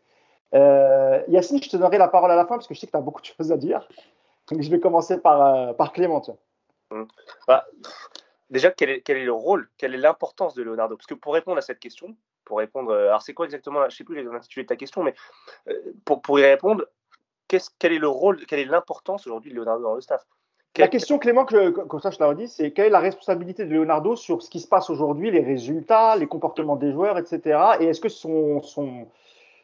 [0.52, 2.98] Yacine, je te donnerai la parole à la fin parce que je sais que tu
[2.98, 3.88] as beaucoup de choses à dire.
[4.50, 6.20] Donc je vais commencer par, par Clément.
[6.92, 7.04] Mmh.
[7.48, 7.66] Bah,
[8.50, 10.96] déjà, quel est, quel est, le rôle, quelle est l'importance de Leonardo?
[10.96, 13.86] Parce que pour répondre à cette question, pour répondre, euh, alors c'est quoi exactement, je
[13.86, 15.14] ne sais plus l'intitulé de ta question, mais
[15.68, 16.86] euh, pour, pour y répondre,
[17.48, 20.24] quel est le rôle, quelle est l'importance aujourd'hui de Leonardo dans le staff?
[20.78, 23.74] La question, Clément, que, comme ça je l'ai redit, c'est quelle est la responsabilité de
[23.74, 27.60] Leonardo sur ce qui se passe aujourd'hui, les résultats, les comportements des joueurs, etc.
[27.80, 29.06] Et est-ce que son, son,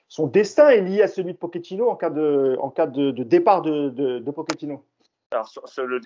[0.09, 3.63] son, destin est lié à celui de Pochettino en cas de, en cas de, départ
[3.63, 4.83] de, de, de Pochettino?
[5.31, 5.51] Alors,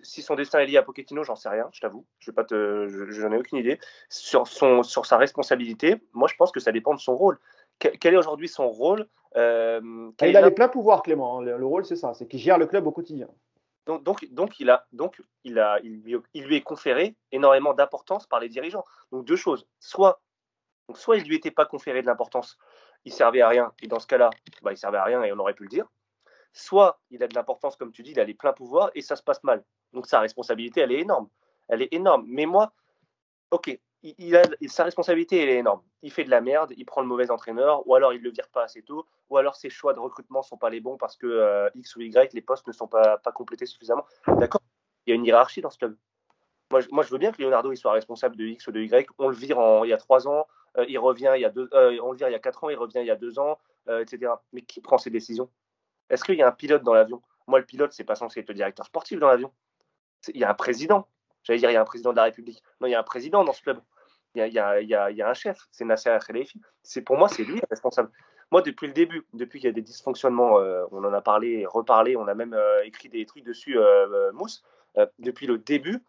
[0.03, 2.05] si son destin est lié à Pochettino, j'en sais rien, je t'avoue.
[2.19, 2.33] Je
[3.11, 3.79] j'en ai aucune idée.
[4.09, 7.39] Sur, son, sur sa responsabilité, moi, je pense que ça dépend de son rôle.
[7.79, 11.39] Quel, est aujourd'hui son rôle euh, Il a les pleins pouvoirs, Clément.
[11.39, 11.43] Hein.
[11.43, 13.29] Le, rôle, c'est ça, c'est qu'il gère le club au quotidien.
[13.87, 18.41] Donc, donc, donc, il, a, donc il, a, il, lui, est conféré énormément d'importance par
[18.41, 18.85] les dirigeants.
[19.13, 19.67] Donc, deux choses.
[19.79, 20.21] Soit,
[20.89, 22.59] donc, soit il lui était pas conféré de l'importance,
[23.05, 24.31] il servait à rien, et dans ce cas-là,
[24.63, 25.87] bah, il servait à rien et on aurait pu le dire
[26.53, 29.17] soit il a de l'importance, comme tu dis, il a les pleins pouvoirs et ça
[29.17, 29.65] se passe mal.
[29.93, 31.29] Donc sa responsabilité, elle est énorme.
[31.69, 32.25] Elle est énorme.
[32.27, 32.73] Mais moi,
[33.51, 35.83] ok, il a, sa responsabilité, elle est énorme.
[36.03, 38.49] Il fait de la merde, il prend le mauvais entraîneur, ou alors il le vire
[38.49, 41.27] pas assez tôt, ou alors ses choix de recrutement sont pas les bons parce que
[41.27, 44.05] euh, X ou Y, les postes ne sont pas, pas complétés suffisamment.
[44.27, 44.63] D'accord
[45.07, 45.97] Il y a une hiérarchie dans ce club.
[46.71, 49.09] Moi je, moi, je veux bien que Leonardo soit responsable de X ou de Y.
[49.19, 50.47] On le vire il y a trois ans,
[50.79, 52.65] euh, il revient il y a deux, euh, on le vire il y a quatre
[52.65, 54.33] ans, il revient il y a deux ans, etc.
[54.53, 55.49] Mais qui prend ces décisions?
[56.13, 57.23] Est-ce qu'il y a un pilote dans l'avion?
[57.47, 59.51] Moi, le pilote, c'est pas censé être le directeur sportif dans l'avion.
[60.33, 61.09] Il y a un président.
[61.43, 62.63] J'allais dire, il y a un président de la République.
[62.81, 63.81] Non, il y a un président dans ce club.
[64.35, 65.67] Il y a, un chef.
[65.73, 66.61] C'est Nasser Al-Khelaifi.
[66.83, 68.11] C'est pour moi, c'est lui le responsable.
[68.51, 71.65] Moi, depuis le début, depuis qu'il y a des dysfonctionnements, euh, on en a parlé,
[71.65, 74.63] reparlé, on a même euh, écrit des trucs dessus, euh, Mousse.
[75.19, 76.05] depuis le début,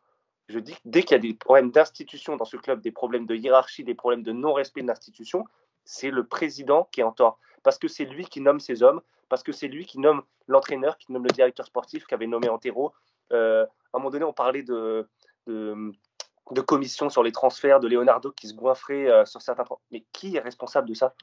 [0.50, 3.26] je dis que dès qu'il y a des problèmes d'institution dans ce club, des problèmes
[3.26, 5.46] de hiérarchie, des problèmes de non-respect de l'institution,
[5.86, 7.40] c'est le président qui est en tort.
[7.64, 10.98] Parce que c'est lui qui nomme ses hommes, parce que c'est lui qui nomme l'entraîneur,
[10.98, 12.94] qui nomme le directeur sportif, qui avait nommé Antero.
[13.32, 15.08] Euh, à un moment donné, on parlait de,
[15.48, 19.66] de, commission sur les transferts, de Leonardo qui se goinfrait euh, sur certains.
[19.92, 21.16] Mais qui est responsable de ça?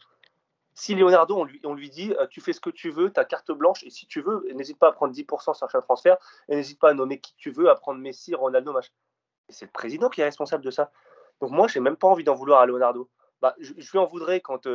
[0.74, 3.82] Si Leonardo, on lui, dit euh, tu fais ce que tu veux, ta carte blanche,
[3.84, 6.16] et si tu veux, n'hésite pas à prendre 10% sur chaque transfert,
[6.49, 8.93] et n'hésite pas à nommer qui tu veux, à prendre Messi, Ronaldo, machin.
[9.49, 10.91] c'est le président qui est responsable de ça.
[11.41, 13.11] Donc moi, j'ai même pas envie d'en vouloir à Leonardo.
[13.43, 14.66] Bah, je, lui en voudrais quand,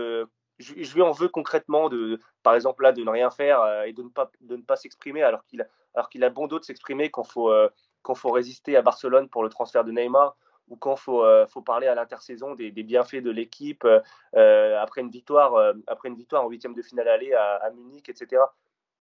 [0.60, 3.94] je, lui en veux concrètement, de, par exemple, là, de ne rien faire euh, et
[3.94, 7.24] de ne pas, de ne pas s'exprimer alors qu'il a bon dos de s'exprimer quand
[7.24, 7.70] faut, euh,
[8.04, 10.36] quand faut résister à Barcelone pour le transfert de Neymar
[10.68, 13.86] ou quand faut, euh, faut parler à l'intersaison des, bienfaits de l'équipe
[14.34, 18.42] après, une victoire, après une victoire en huitième de finale aller à, Munich, etc.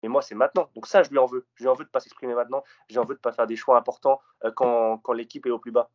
[0.03, 0.69] Mais moi, c'est maintenant.
[0.75, 1.47] Donc ça, je lui en veux.
[1.55, 2.65] Je lui en veux de ne pas s'exprimer maintenant.
[2.89, 4.21] Je lui en veux de ne pas faire des choix importants
[4.57, 5.91] quand l'équipe est au plus bas.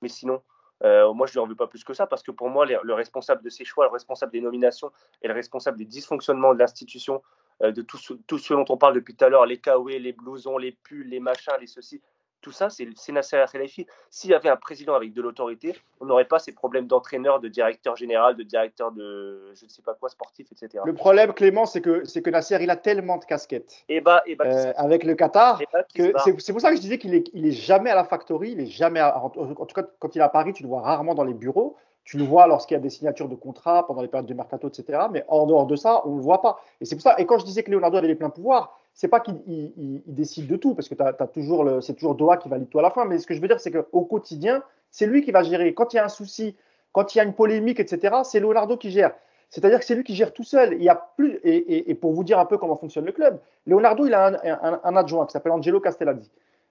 [0.00, 0.42] Mais sinon,
[0.84, 2.66] euh, moi, je ne lui en veux pas plus que ça parce que pour moi,
[2.66, 4.90] le responsable de ses choix, le responsable des nominations
[5.22, 7.22] et le responsable des dysfonctionnements de l'institution,
[7.62, 9.98] euh, de tout ce, tout ce dont on parle depuis tout à l'heure, les KOE,
[9.98, 12.02] les blousons, les pulls, les machins, les ceci,
[12.42, 13.86] tout ça, c'est Nasser Al-Khelaifi.
[14.10, 17.48] S'il y avait un président avec de l'autorité, on n'aurait pas ces problèmes d'entraîneur, de
[17.48, 20.82] directeur général, de directeur de je ne sais pas quoi, sportif, etc.
[20.84, 24.34] Le problème, Clément, c'est que, que Nasser, il a tellement de casquettes et bah, et
[24.34, 25.60] bah, euh, avec le Qatar
[25.94, 28.52] que c'est pour ça que je disais qu'il est, il est jamais à la factory,
[28.52, 31.14] il est jamais, en, tout cas, quand il est à Paris, tu le vois rarement
[31.14, 31.76] dans les bureaux.
[32.04, 34.66] Tu le vois lorsqu'il y a des signatures de contrats pendant les périodes de mercato,
[34.66, 35.04] etc.
[35.12, 36.60] Mais en dehors de ça, on ne le voit pas.
[36.80, 37.14] Et c'est pour ça.
[37.18, 40.56] Et quand je disais que Leonardo avait les pleins pouvoirs, c'est pas qu'il décide de
[40.56, 43.04] tout, parce que as, toujours c'est toujours Doha qui valide tout à la fin.
[43.04, 45.74] Mais ce que je veux dire, c'est qu'au quotidien, c'est lui qui va gérer.
[45.74, 46.56] Quand il y a un souci,
[46.92, 49.14] quand il y a une polémique, etc., c'est Leonardo qui gère.
[49.48, 50.74] C'est-à-dire que c'est lui qui gère tout seul.
[50.74, 54.06] Il y a plus, et, pour vous dire un peu comment fonctionne le club, Leonardo,
[54.06, 56.30] il a un, adjoint qui s'appelle Angelo Castellazzi.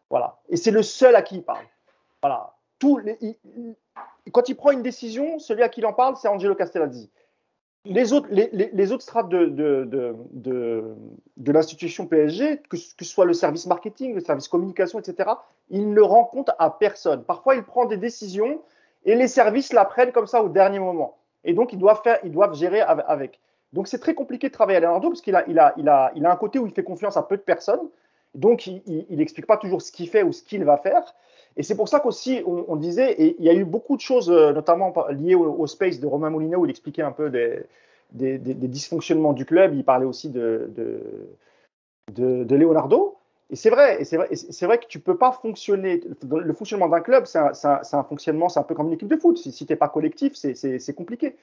[0.09, 0.38] Voilà.
[0.49, 1.65] Et c'est le seul à qui il parle.
[2.22, 2.53] Voilà.
[2.80, 2.99] Tout
[4.32, 7.09] quand il prend une décision, celui à qui il en parle, c'est Angelo Castellazzi
[7.86, 10.15] les autres, les, autres strates de,
[11.38, 15.32] l'institution PSG, que, ce soit le service marketing, le service communication, etc.,
[15.69, 17.23] ils ne rend compte à personne.
[17.23, 18.61] Parfois, il prend des décisions
[19.05, 21.17] et les services la prennent comme ça au dernier moment.
[21.43, 23.39] Et donc, ils doivent, ils doivent gérer avec.
[23.73, 26.32] Donc c'est très compliqué de travailler à Leonardo parce qu'il a, il il il a
[26.32, 27.89] un côté où il fait confiance à peu de personnes.
[28.36, 31.03] Donc il n'explique pas toujours ce qu'il fait ou ce qu'il va faire.
[31.58, 34.30] Et c'est pour ça qu'aussi on, disait, et il y a eu beaucoup de choses,
[34.30, 37.68] euh, notamment liées au, space de Romain Molino, où il expliquait un peu des,
[38.14, 39.74] dysfonctionnements du club.
[39.76, 40.72] Il parlait aussi de,
[42.14, 43.18] de, Leonardo.
[43.49, 44.30] Et c'est vrai, c'est vrai,
[44.62, 46.02] vrai que tu peux pas fonctionner.
[46.30, 49.38] Le fonctionnement d'un club, c'est un, fonctionnement, c'est un peu comme une équipe de foot.
[49.38, 51.36] Si, si tu n'es pas collectif, c'est compliqué.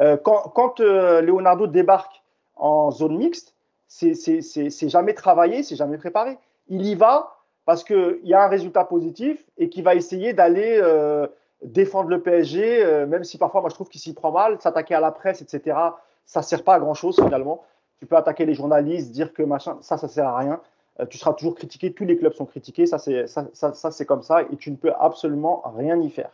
[0.00, 2.22] Euh, quand, quand euh, Leonardo débarque
[2.54, 3.54] en zone mixte,
[3.88, 6.38] c'est jamais travaillé, c'est jamais préparé.
[6.68, 7.35] Il y va
[7.66, 11.26] parce qu'il y a un résultat positif et qu'il va essayer d'aller euh,
[11.62, 14.94] défendre le PSG, euh, même si parfois, moi, je trouve qu'il s'y prend mal, s'attaquer
[14.94, 15.76] à la presse, etc.
[16.24, 17.64] Ça sert pas à grand chose finalement.
[17.98, 20.60] Tu peux attaquer les journalistes, dire que machin, ça, ça sert à rien.
[21.00, 24.06] Euh, tu seras toujours critiqué, tous les clubs sont critiqués, ça c'est ça, ça, c'est
[24.06, 26.30] comme ça et tu ne peux absolument rien y faire.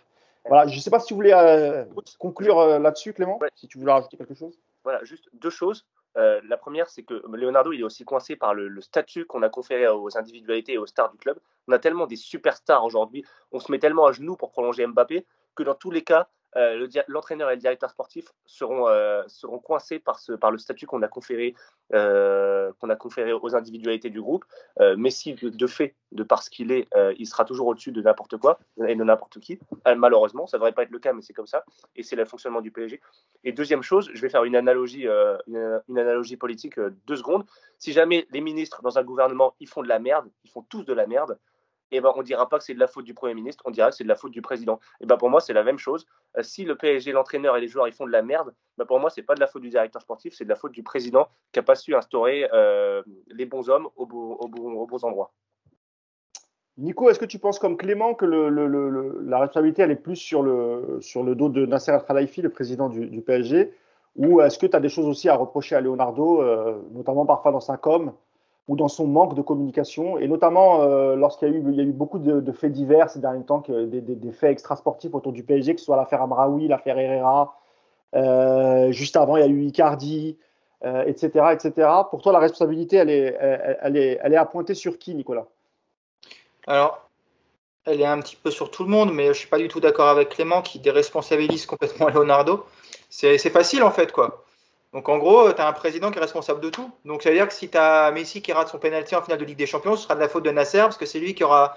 [0.47, 1.85] Voilà, je ne sais pas si tu voulais euh,
[2.19, 4.59] conclure là-dessus, Clément, si tu voulais rajouter quelque chose.
[4.85, 5.87] Voilà, juste deux choses.
[6.15, 9.89] La première, c'est que Leonardo, il est aussi coincé par le, statut qu'on a conféré
[9.89, 11.39] aux individualités et aux stars du club.
[11.69, 15.27] On a tellement des superstars aujourd'hui, on se met tellement à genoux pour prolonger Mbappé
[15.55, 19.99] que dans tous les cas, euh, l'entraîneur et le directeur sportif seront, euh, seront coincés
[19.99, 21.55] par, ce, par le statut qu'on a, conféré,
[21.95, 24.45] euh, qu'on a conféré aux individualités du groupe.
[24.97, 26.89] Messi, de fait, de parce qu'il est,
[27.19, 29.59] il sera toujours au-dessus de n'importe quoi et de n'importe qui.
[29.97, 31.65] malheureusement, ça ne devrait pas être le cas, mais c'est comme ça.
[31.97, 33.01] Et c'est le fonctionnement du PSG.
[33.45, 35.07] Et deuxième chose, je vais faire une analogie,
[35.47, 37.45] une, une, analogie politique, deux secondes.
[37.79, 40.85] Si jamais les ministres dans un gouvernement, ils font de la merde, ils font tous
[40.85, 41.39] de la merde,
[41.93, 43.71] et eh ben, on dira pas que c'est de la faute du Premier ministre, on
[43.71, 44.81] dira que c'est de la faute du président.
[45.03, 46.07] Et ben, pour moi, c'est la même chose.
[46.39, 48.99] Euh, si le PSG, l'entraîneur et les joueurs ils font de la merde, ben, pour
[48.99, 51.29] moi, c'est pas de la faute du directeur sportif, c'est de la faute du président
[51.53, 55.33] qui n'a pas su instaurer euh, les bons hommes au, bons endroits.
[56.79, 60.97] Nico, est-ce que tu penses comme Clément que la responsabilité elle est plus sur le,
[61.03, 63.75] sur le dos de Nasser Al-Khelaifi, le président du, PSG,
[64.17, 67.53] ou est-ce que tu as des choses aussi à reprocher à Leonardo, euh, notamment parfois
[67.53, 68.15] dans sa com
[68.69, 71.83] ou dans son manque de communication, et notamment euh, lorsqu'il y, a eu, y a
[71.83, 75.81] eu beaucoup de, faits divers ces derniers temps, des, faits extrasportifs autour du PSG, que
[75.81, 77.57] ce soit l'affaire Amraoui, l'affaire Herrera,
[78.15, 80.39] euh, juste avant il y a eu Icardi,
[80.83, 81.89] etc., euh, etc.
[82.11, 83.37] Pour toi, la responsabilité, elle est,
[83.83, 85.47] elle, est, elle est à pointer sur qui, Nicolas?
[86.67, 87.09] Alors,
[87.85, 89.81] elle est un petit peu sur tout le monde, mais je suis pas du tout
[89.81, 92.65] d'accord avec Clément qui déresponsabilise complètement Leonardo.
[93.11, 94.45] C'est facile en fait, quoi.
[94.93, 96.91] Donc en gros, tu as un président qui est responsable de tout.
[97.05, 99.39] Donc ça veut dire que si tu as Messi qui rate son pénalty en finale
[99.39, 101.35] de Ligue des Champions, ce sera de la faute de Nasser parce que c'est lui
[101.35, 101.77] qui aura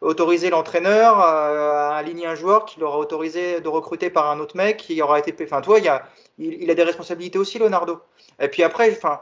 [0.00, 4.78] autorisé l'entraîneur à aligner un joueur, qui l'aura autorisé de recruter par un autre mec,
[4.78, 5.34] qui aura été.
[5.44, 6.06] Enfin, toi, il, a,
[6.38, 8.00] il, a des responsabilités aussi, Leonardo.
[8.40, 9.20] Et puis après, enfin,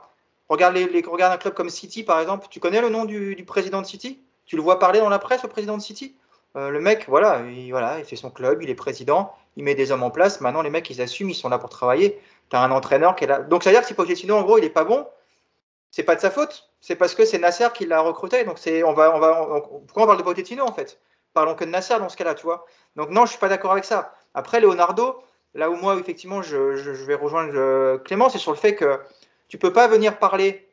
[0.48, 2.46] regarde un club comme City, par exemple.
[2.50, 4.20] Tu connais le nom du, président de City?
[4.46, 6.16] Tu le vois parler dans la presse, le président de City?
[6.56, 9.74] Euh, Le mec, voilà il, voilà, il fait son club, il est président, il met
[9.74, 10.40] des hommes en place.
[10.40, 12.20] Maintenant, les mecs, ils assument, ils sont là pour travailler
[12.52, 13.38] tu un entraîneur qui est là.
[13.38, 15.08] Donc, ça veut dire que si Pochettino, en gros, il est pas bon,
[15.90, 16.68] c'est pas de sa faute.
[16.80, 18.44] C'est parce que c'est Nasser qui l'a recruté.
[18.44, 21.00] Donc, c'est, on va, on va, pourquoi on parle de Pochettino, en fait?
[21.32, 22.66] Parlons que de Nasser dans ce cas-là, tu vois.
[22.96, 24.14] Donc, non, je suis pas d'accord avec ça.
[24.34, 25.22] Après, Leonardo,
[25.54, 29.00] là où moi, effectivement, je, vais rejoindre euh, Clément, c'est sur le fait que
[29.48, 30.68] tu peux pas venir parler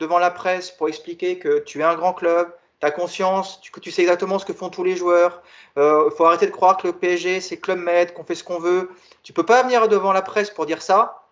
[0.00, 4.02] devant la presse pour expliquer que tu es un grand club, tu conscience, tu, sais
[4.02, 5.42] exactement ce que font tous les joueurs.
[5.76, 8.44] Il euh, faut arrêter de croire que le PSG, c'est Club Med, qu'on fait ce
[8.44, 8.90] qu'on veut.
[9.22, 11.26] Tu peux pas venir devant la presse pour dire ça,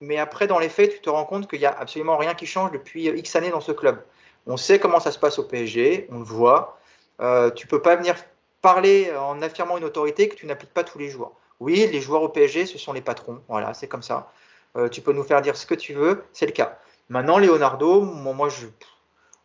[0.00, 2.46] mais après, dans les faits, tu te rends compte qu'il n'y a absolument rien qui
[2.46, 4.02] change depuis X années dans ce club.
[4.46, 6.78] On sait comment ça se passe au PSG, on le voit.
[7.20, 8.14] Euh, tu peux pas venir
[8.62, 11.34] parler en affirmant une autorité que tu n'appliques pas tous les jours.
[11.60, 13.40] Oui, les joueurs au PSG, ce sont les patrons.
[13.48, 14.30] Voilà, c'est comme ça.
[14.76, 16.78] Euh, tu peux nous faire dire ce que tu veux, c'est le cas.
[17.08, 18.66] Maintenant, Leonardo, moi, je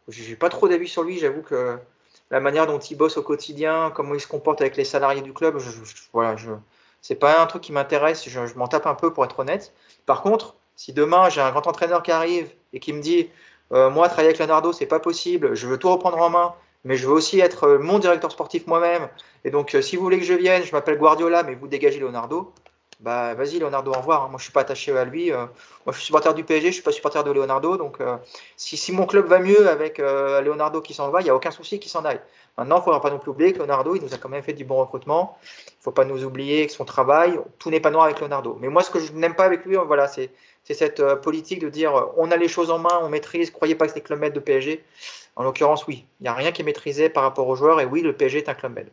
[0.10, 1.19] j'ai pas trop d'avis sur lui.
[1.19, 1.77] J'avoue que
[2.31, 5.34] la manière dont il bosse au quotidien, comment il se comporte avec les salariés du
[5.34, 5.69] club, je,
[6.14, 6.36] voilà,
[7.02, 8.27] c'est pas un truc qui m'intéresse.
[8.27, 9.73] Je, m'en tape un peu pour être honnête.
[10.06, 13.30] Par contre, si demain j'ai un grand entraîneur qui arrive et qui me dit,
[13.73, 16.95] euh, moi travailler avec Leonardo c'est pas possible, je veux tout reprendre en main, mais
[16.95, 19.10] je veux aussi être mon directeur sportif moi-même.
[19.44, 21.99] Et donc, euh, si vous voulez que je vienne, je m'appelle Guardiola, mais vous dégagez
[21.99, 22.53] Leonardo
[22.99, 24.23] bah vas-y Leonardo, au revoir.
[24.23, 24.27] Hein.
[24.30, 25.31] Moi je suis pas attaché à lui.
[25.31, 25.45] Euh.
[25.85, 27.77] moi je suis supporter du PSG, je suis pas supporter de Leonardo.
[27.77, 28.17] Donc euh,
[28.57, 31.35] si, si, mon club va mieux avec euh, Leonardo qui s'en va, il n'y a
[31.35, 32.19] aucun souci qu'il s'en aille.
[32.57, 34.43] Maintenant, il ne faudra pas non plus oublier que Leonardo, il nous a quand même
[34.43, 35.38] fait du bon recrutement.
[35.43, 38.57] Il ne faut pas nous oublier que son travail, tout n'est pas noir avec Leonardo.
[38.59, 40.31] Mais moi ce que je n'aime pas avec lui, voilà, c'est
[40.65, 43.93] cette politique de dire on a les choses en main, on maîtrise, croyez pas que
[43.93, 44.84] c'est club med de PSG.
[45.38, 47.85] En l'occurrence, oui, il n'y a rien qui est maîtrisé par rapport aux joueurs et
[47.85, 48.89] oui, le PSG est un club med.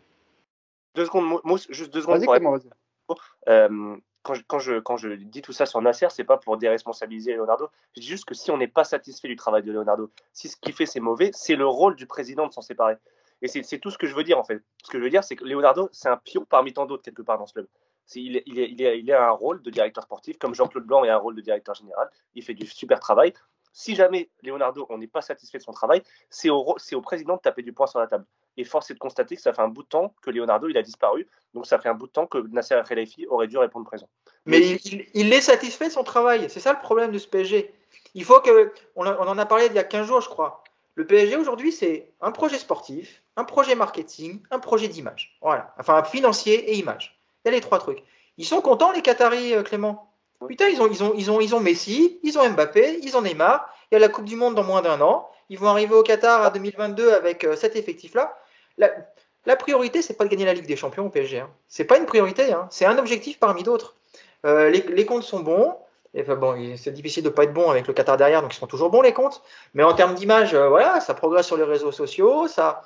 [0.94, 2.24] Deux secondes, juste deux secondes.
[2.24, 2.58] Pour euh,
[3.06, 7.68] quand, je, quand, je, dis tout ça sur Nasser, c'est pas pour déresponsabiliser Leonardo.
[7.94, 10.56] Je dis juste que si on n'est pas satisfait du travail de Leonardo, si ce
[10.56, 12.96] qu'il fait c'est mauvais, c'est le rôle du président de s'en séparer.
[13.42, 14.62] Et c'est tout ce que je veux dire en fait.
[14.82, 17.22] Ce que je veux dire, c'est que Leonardo, c'est un pion parmi tant d'autres quelque
[17.22, 17.66] part dans ce club.
[18.14, 21.74] il, a un rôle de directeur sportif, comme Jean-Claude Blanc a un rôle de directeur
[21.74, 22.10] général.
[22.34, 23.34] Il fait du super travail.
[23.72, 26.64] Si jamais Leonardo, on n'est pas satisfait de son travail, c'est au,
[27.02, 28.24] président de taper du poing sur la table.
[28.56, 30.76] Et force est de constater que ça fait un bout de temps que Leonardo il
[30.76, 31.26] a disparu.
[31.54, 34.08] Donc ça fait un bout de temps que Nasser Al-Khelaifi aurait dû répondre présent.
[34.46, 34.78] Mais
[35.14, 36.46] il, est satisfait de son travail.
[36.48, 37.72] C'est ça le problème de ce PSG.
[38.14, 38.72] Il faut que.
[38.94, 40.64] On, en a parlé il y a 15 jours, je crois.
[40.94, 45.36] Le PSG aujourd'hui, c'est un projet sportif, un projet marketing, un projet d'image.
[45.42, 45.74] Voilà.
[45.78, 47.20] Enfin, financier et image.
[47.44, 48.02] Il y a les trois trucs.
[48.38, 50.10] Ils sont contents, les Qataris, euh, Clément?
[50.48, 53.22] Putain, ils ont, ils, ont, ils, ont, ils ont Messi, ils ont Mbappé, ils ont
[53.22, 53.68] Neymar.
[53.90, 55.28] Il y a la Coupe du Monde dans moins d'un an.
[55.48, 58.36] Ils vont arriver au Qatar à 2022 avec euh, cet effectif-là.
[58.78, 61.40] La, priorité, c'est pas de gagner la Ligue des Champions au PSG.
[61.40, 61.50] Hein.
[61.68, 62.52] C'est pas une priorité.
[62.52, 62.66] Hein.
[62.70, 63.96] C'est un objectif parmi d'autres.
[64.44, 65.76] Euh, les, comptes sont bons.
[66.14, 68.90] Bon, c'est difficile de pas être bon avec le Qatar derrière, donc ils sont toujours
[68.90, 69.42] bons les comptes.
[69.74, 72.82] Mais en termes d'image, euh, voilà, ça progresse sur les réseaux sociaux, ça.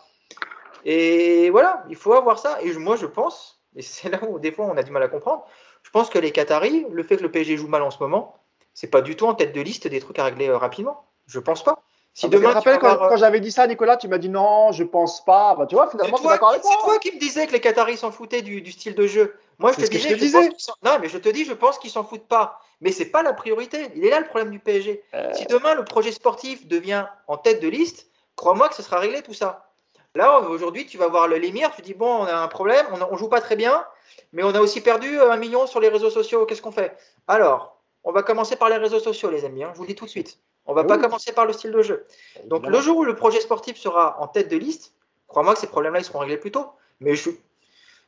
[0.84, 2.58] Et voilà, il faut avoir ça.
[2.62, 5.08] Et moi, je pense, et c'est là où des fois on a du mal à
[5.08, 5.46] comprendre,
[5.82, 8.36] je pense que les Qataris, le fait que le PSG joue mal en ce moment,
[8.74, 11.04] c'est pas du tout en tête de liste des trucs à régler euh, rapidement.
[11.26, 11.82] Je pense pas.
[12.12, 14.72] Si ah, demain, tu rappelles quand, quand j'avais dit ça, Nicolas, tu m'as dit non,
[14.72, 15.54] je pense pas.
[15.54, 18.42] Bah, tu vois, finalement, c'est toi, toi qui me disais que les Qataris s'en foutaient
[18.42, 19.36] du, du, style de jeu.
[19.58, 22.26] Moi, je te, disais, je non, mais je te dis, je pense qu'ils s'en foutent
[22.26, 22.60] pas.
[22.80, 23.90] Mais c'est pas la priorité.
[23.94, 25.02] Il est là le problème du PSG.
[25.14, 25.32] Euh.
[25.34, 29.22] Si demain le projet sportif devient en tête de liste, crois-moi que ce sera réglé
[29.22, 29.70] tout ça.
[30.16, 33.14] Là, aujourd'hui, tu vas voir le Lémire, tu dis bon, on a un problème, on,
[33.14, 33.84] on joue pas très bien,
[34.32, 36.46] mais on a aussi perdu un million sur les réseaux sociaux.
[36.46, 36.96] Qu'est-ce qu'on fait?
[37.28, 39.62] Alors, on va commencer par les réseaux sociaux, les amis.
[39.62, 40.38] Hein, je vous le dis tout de suite.
[40.70, 42.06] On va pas commencer par le style de jeu.
[42.46, 44.94] Donc, le jour où le projet sportif sera en tête de liste,
[45.26, 46.66] crois-moi que ces problèmes-là, ils seront réglés plus tôt.
[47.00, 47.14] Mais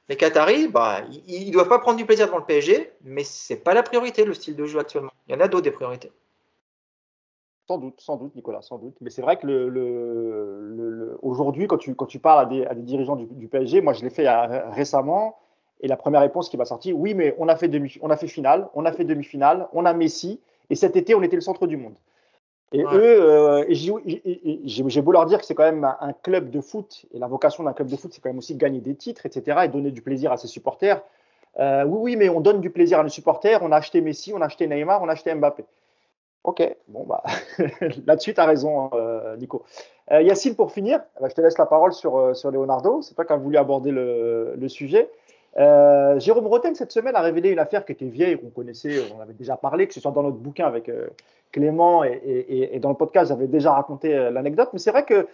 [0.08, 3.56] les Qataris, bah, ils ne doivent pas prendre du plaisir devant le PSG, mais c'est
[3.56, 5.10] pas la priorité, le style de jeu actuellement.
[5.26, 6.12] Il y en a d'autres des priorités.
[7.66, 8.94] Sans doute, sans doute, Nicolas, sans doute.
[9.00, 13.26] Mais c'est vrai que le, aujourd'hui, quand tu, quand tu parles à des, dirigeants du,
[13.26, 15.36] du, PSG, moi je l'ai fait euh, récemment,
[15.80, 18.16] et la première réponse qui m'a sorti, oui, mais on a fait demi, on a
[18.16, 20.40] fait finale, on a fait demi-finale, on a Messi,
[20.70, 21.96] et cet été, on était le centre du monde.
[22.72, 27.04] Et eux, euh, j'ai beau leur dire que c'est quand même un, club de foot,
[27.12, 29.60] et la vocation d'un club de foot, c'est quand même aussi gagner des titres, etc.,
[29.64, 31.02] et donner du plaisir à ses supporters.
[31.58, 33.62] Euh, oui, oui, mais on donne du plaisir à nos supporters.
[33.62, 35.64] On a acheté Messi, on a acheté Neymar, on a acheté Mbappé.
[36.44, 37.22] Ok, bon, bah,
[38.06, 39.64] là-dessus, tu as raison, euh, Nico.
[40.10, 43.02] Yacine, pour finir, bah, je te laisse la parole sur, sur Leonardo.
[43.02, 45.10] C'est toi qui as voulu aborder le, le sujet.
[45.58, 49.20] Euh, Jérôme Roten, cette semaine, a révélé une affaire qui était vieille, qu'on connaissait, on
[49.20, 51.08] avait déjà parlé, que ce soit dans notre bouquin avec euh,
[51.50, 54.70] Clément et, dans le podcast, j'avais déjà raconté euh, l'anecdote.
[54.72, 55.26] Mais c'est vrai que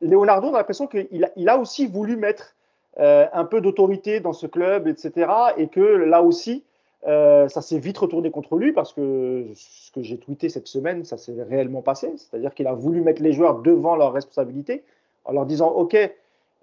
[0.00, 2.54] Leonardo, on a l'impression qu'il a, a aussi voulu mettre
[2.98, 5.30] un peu d'autorité dans ce club, etc.
[5.56, 6.64] Et que là aussi,
[7.04, 11.16] ça s'est vite retourné contre lui parce que ce que j'ai tweeté cette semaine, ça
[11.16, 12.12] s'est réellement passé.
[12.16, 14.82] C'est-à-dire qu'il a voulu mettre les joueurs devant leurs responsabilités
[15.24, 15.96] en leur disant OK,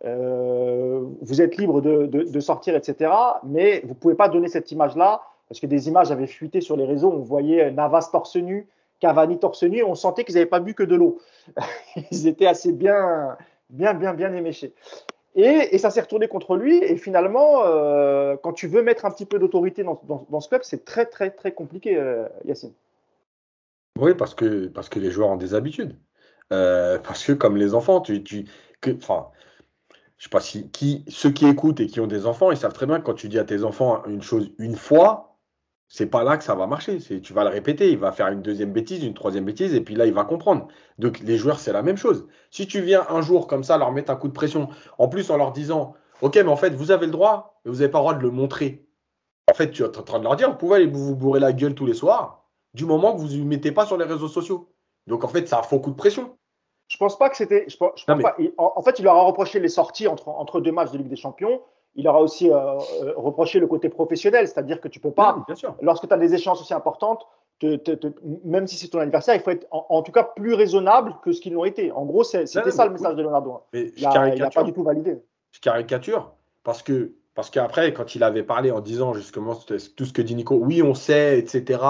[0.05, 3.11] euh, vous êtes libre de, sortir, etc.
[3.43, 6.85] Mais vous pouvez pas donner cette image-là, parce que des images avaient fuité sur les
[6.85, 7.11] réseaux.
[7.11, 8.67] On voyait Navas torse nu,
[8.99, 11.19] Cavani torse nu, on sentait qu'ils n'avaient pas bu que de l'eau.
[12.11, 13.38] Ils étaient assez bien,
[13.69, 14.73] bien, bien, bien éméchés.
[15.35, 16.77] Et, et ça s'est retourné contre lui.
[16.84, 20.85] Et finalement, euh, quand tu veux mettre un petit peu d'autorité dans, ce club, c'est
[20.85, 22.73] très, très, très compliqué, euh, Yacine.
[23.99, 25.95] Oui, parce que, parce que les joueurs ont des habitudes.
[26.49, 28.45] Parce que comme les enfants, tu, tu,
[28.81, 28.91] que,
[30.20, 30.70] je sais pas si
[31.08, 33.30] ceux qui écoutent et qui ont des enfants, ils savent très bien que quand tu
[33.30, 35.30] dis à tes enfants une chose une fois,
[35.88, 37.00] c'est pas là que ça va marcher.
[37.00, 39.82] C'est, tu vas le répéter, il va faire une deuxième bêtise, une troisième bêtise, et
[39.82, 40.68] puis là, il va comprendre.
[41.00, 42.28] Donc, les joueurs, c'est la même chose.
[42.52, 45.32] Si tu viens un jour comme ça, leur mettre un coup de pression, en plus
[45.32, 48.00] en leur disant, OK, mais en fait, vous avez le droit, mais vous n'avez pas
[48.00, 48.88] le droit de le montrer.
[49.50, 51.54] En fait, tu es en train de leur dire, vous pouvez aller vous bourrer la
[51.54, 54.72] gueule tous les soirs, du moment que vous ne mettez pas sur les réseaux sociaux.
[55.08, 56.38] Donc, en fait, a un faux coup de pression.
[56.90, 57.66] Je pense pas que c'était.
[57.68, 60.91] Je, pense, pas, en, fait, il leur a reproché les sorties entre, entre deux matchs
[60.91, 61.61] de Ligue des Champions.
[61.95, 65.44] Il leur a aussi euh, euh, reproché le côté professionnel, c'est-à-dire que tu peux pas,
[65.48, 65.76] bien sûr.
[65.82, 67.26] lorsque tu as des échanges aussi importantes,
[67.60, 68.07] te, te,
[68.44, 71.41] même si c'est ton anniversaire, il faut être en, tout cas plus raisonnable que ce
[71.41, 71.91] qu'ils l'ont été.
[71.91, 73.61] En gros, c'était ça le message de Leonardo.
[73.74, 75.22] Mais il n'a pas du tout validé.
[75.52, 76.32] Je caricature
[76.64, 80.35] parce que parce qu'après, quand il avait parlé en disant justement tout ce que dit
[80.35, 81.81] Nico, oui, on sait, etc.,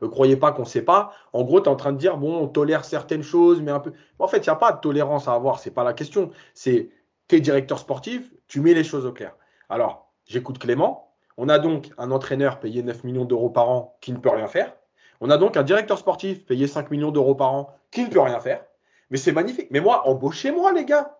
[0.00, 2.16] ne croyez pas qu'on ne sait pas, en gros, tu es en train de dire,
[2.16, 3.92] bon, on tolère certaines choses, mais un peu.
[4.18, 6.30] En fait, il n'y a pas de tolérance à avoir, c'est pas la question.
[6.54, 6.90] C'est,
[7.28, 9.34] tu es directeur sportif, tu mets les choses au clair.
[9.68, 11.12] Alors, j'écoute Clément.
[11.36, 14.46] On a donc un entraîneur payé 9 millions d'euros par an qui ne peut rien
[14.46, 14.74] faire.
[15.20, 18.20] On a donc un directeur sportif payé 5 millions d'euros par an qui ne peut
[18.20, 18.64] rien faire.
[19.10, 19.68] Mais c'est magnifique.
[19.70, 21.18] Mais moi, embauchez-moi, les gars.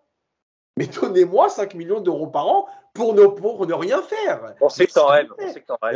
[0.77, 4.55] Mais donnez-moi 5 millions d'euros par an pour ne, pour ne rien faire.
[4.61, 5.29] On sait que t'en rêves.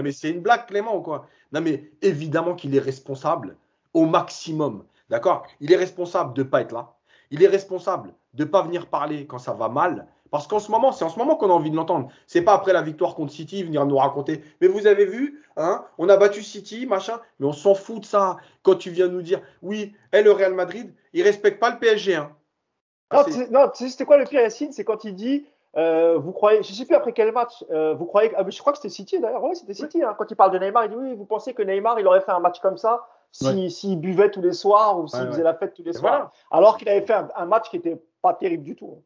[0.03, 1.27] Mais c'est une blague, Clément, ou quoi?
[1.53, 3.57] Non, mais évidemment qu'il est responsable
[3.95, 4.85] au maximum.
[5.09, 5.47] D'accord?
[5.61, 6.95] Il est responsable de ne pas être là.
[7.31, 10.07] Il est responsable de ne pas venir parler quand ça va mal.
[10.31, 12.09] Parce qu'en ce moment, c'est en ce moment qu'on a envie de l'entendre.
[12.27, 14.45] C'est pas après la victoire contre City venir nous raconter.
[14.61, 17.19] Mais vous avez vu, hein, on a battu City, machin.
[17.41, 18.37] Mais on s'en fout de ça.
[18.63, 22.17] Quand tu viens nous dire, oui, et le Real Madrid, il respecte pas le PSG.
[22.17, 22.31] Hein.
[23.13, 24.73] Non, ah, c'était quoi le pire, Yacine?
[24.73, 28.07] C'est quand il dit, euh, vous croyez, je sais plus après quel match, euh, vous
[28.07, 29.43] croyez, ah, je crois que c'était City d'ailleurs.
[29.45, 30.03] Oui, c'était City.
[30.03, 30.15] Hein.
[30.19, 32.33] quand il parle de Neymar, il dit, oui, vous pensez que Neymar, il aurait fait
[32.33, 35.83] un match comme ça s'il buvait tous les soirs ou s'il faisait la fête tous
[35.83, 36.33] les soirs.
[36.51, 39.03] Alors qu'il avait fait un, un match qui était pas terrible du tout.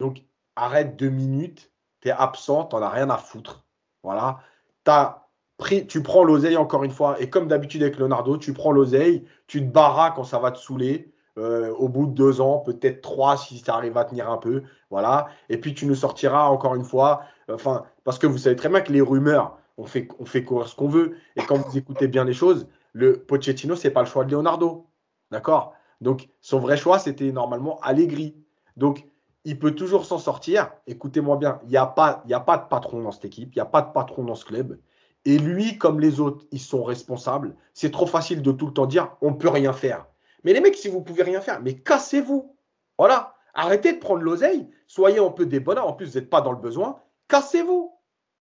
[0.00, 0.22] Donc,
[0.56, 1.70] arrête deux minutes,
[2.00, 3.64] tu es absent, t'en as rien à foutre.
[4.02, 4.40] Voilà.
[4.86, 8.72] As pris, tu prends l'oseille encore une fois, et comme d'habitude avec Leonardo, tu prends
[8.72, 11.12] l'oseille, tu te barras quand ça va te saouler.
[11.40, 14.62] Euh, au bout de deux ans, peut-être trois si ça arrive à tenir un peu.
[14.90, 15.28] Voilà.
[15.48, 17.22] Et puis tu nous sortiras encore une fois.
[17.50, 20.68] Enfin, parce que vous savez très bien que les rumeurs, on fait, on fait courir
[20.68, 21.16] ce qu'on veut.
[21.36, 24.86] Et quand vous écoutez bien les choses, le Pochettino, c'est pas le choix de Leonardo.
[25.30, 25.72] D'accord?
[26.02, 28.36] Donc, son vrai choix, c'était normalement Allegri.
[28.76, 29.06] Donc,
[29.44, 30.70] il peut toujours s'en sortir.
[30.86, 33.62] Écoutez-moi bien, il n'y a, pas, a pas de patron dans cette équipe, il n'y
[33.62, 34.78] a pas de patron dans ce club.
[35.24, 37.56] Et lui, comme les autres, ils sont responsables.
[37.72, 40.06] C'est trop facile de tout le temps dire on ne peut rien faire.
[40.44, 42.56] Mais les mecs, si vous pouvez rien faire, mais cassez-vous.
[42.98, 43.34] Voilà.
[43.54, 44.68] Arrêtez de prendre l'oseille.
[44.86, 45.86] Soyez un peu des bonheurs.
[45.86, 47.00] En plus, vous n'êtes pas dans le besoin.
[47.28, 47.92] Cassez-vous.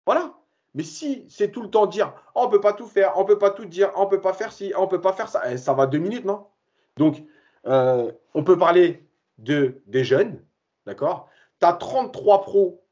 [0.07, 0.35] Voilà.
[0.75, 3.27] Mais si c'est tout le temps dire on ne peut pas tout faire, on ne
[3.27, 5.29] peut pas tout dire, on ne peut pas faire ci, on ne peut pas faire
[5.29, 6.47] ça, eh, ça va deux minutes, non?
[6.97, 7.23] Donc,
[7.67, 9.07] euh, on peut parler
[9.37, 10.43] de, des jeunes,
[10.87, 11.29] D'accord?
[11.61, 12.85] Tu as 33 pros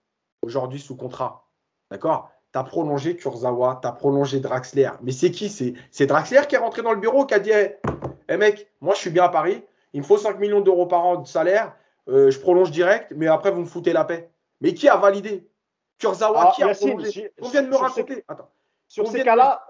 [0.43, 1.49] aujourd'hui sous contrat.
[1.91, 2.31] D'accord?
[2.53, 4.91] Tu as prolongé Kurzawa, tu as prolongé Draxler.
[5.03, 5.49] Mais c'est qui?
[5.49, 7.53] C'est Draxler qui est rentré dans le bureau qui a dit
[8.31, 9.61] Hey, mec, moi je suis bien à Paris,
[9.93, 11.75] il me faut 5 millions d'euros par an de salaire,
[12.09, 14.31] euh, je prolonge direct, mais après vous me foutez la paix.
[14.61, 15.49] Mais qui a validé?
[15.99, 17.33] Kurzawa, ah, qui a prolongé?
[17.43, 18.25] On vient de me raconter.
[18.29, 18.49] Attends.
[18.87, 19.67] Sur ces cas-là,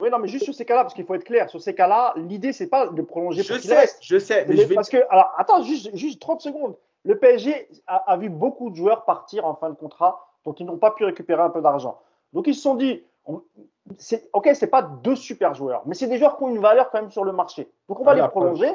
[0.00, 2.12] oui, non, mais juste sur ces cas-là, parce qu'il faut être clair, sur ces cas-là,
[2.16, 4.74] l'idée, c'est pas de prolonger je sais, Je sais, mais je vais...
[4.74, 6.76] Parce que, alors, attends, juste, juste 30 secondes.
[7.04, 10.76] Le PSG a, vu beaucoup de joueurs partir en fin de contrat dont ils n'ont
[10.76, 12.00] pas pu récupérer un peu d'argent.
[12.32, 13.04] Donc ils se sont dit,
[14.32, 17.00] ok, c'est pas deux super joueurs, mais c'est des joueurs qui ont une valeur quand
[17.00, 17.70] même sur le marché.
[17.88, 18.70] Donc on va les prolonger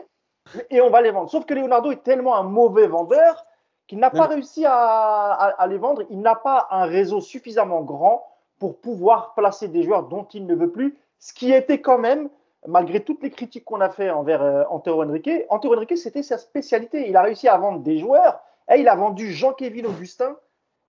[0.69, 1.29] et on va les vendre.
[1.29, 3.45] Sauf que Leonardo est tellement un mauvais vendeur
[3.87, 6.03] qu'il n'a pas réussi à, les vendre.
[6.09, 8.27] Il n'a pas un réseau suffisamment grand
[8.59, 12.29] pour pouvoir placer des joueurs dont il ne veut plus, ce qui était quand même
[12.65, 16.37] malgré toutes les critiques qu'on a fait envers euh, Antero Henrique, Antero Henrique, c'était sa
[16.37, 17.07] spécialité.
[17.07, 18.41] Il a réussi à vendre des joueurs.
[18.69, 20.35] Et il a vendu Jean-Kévin Augustin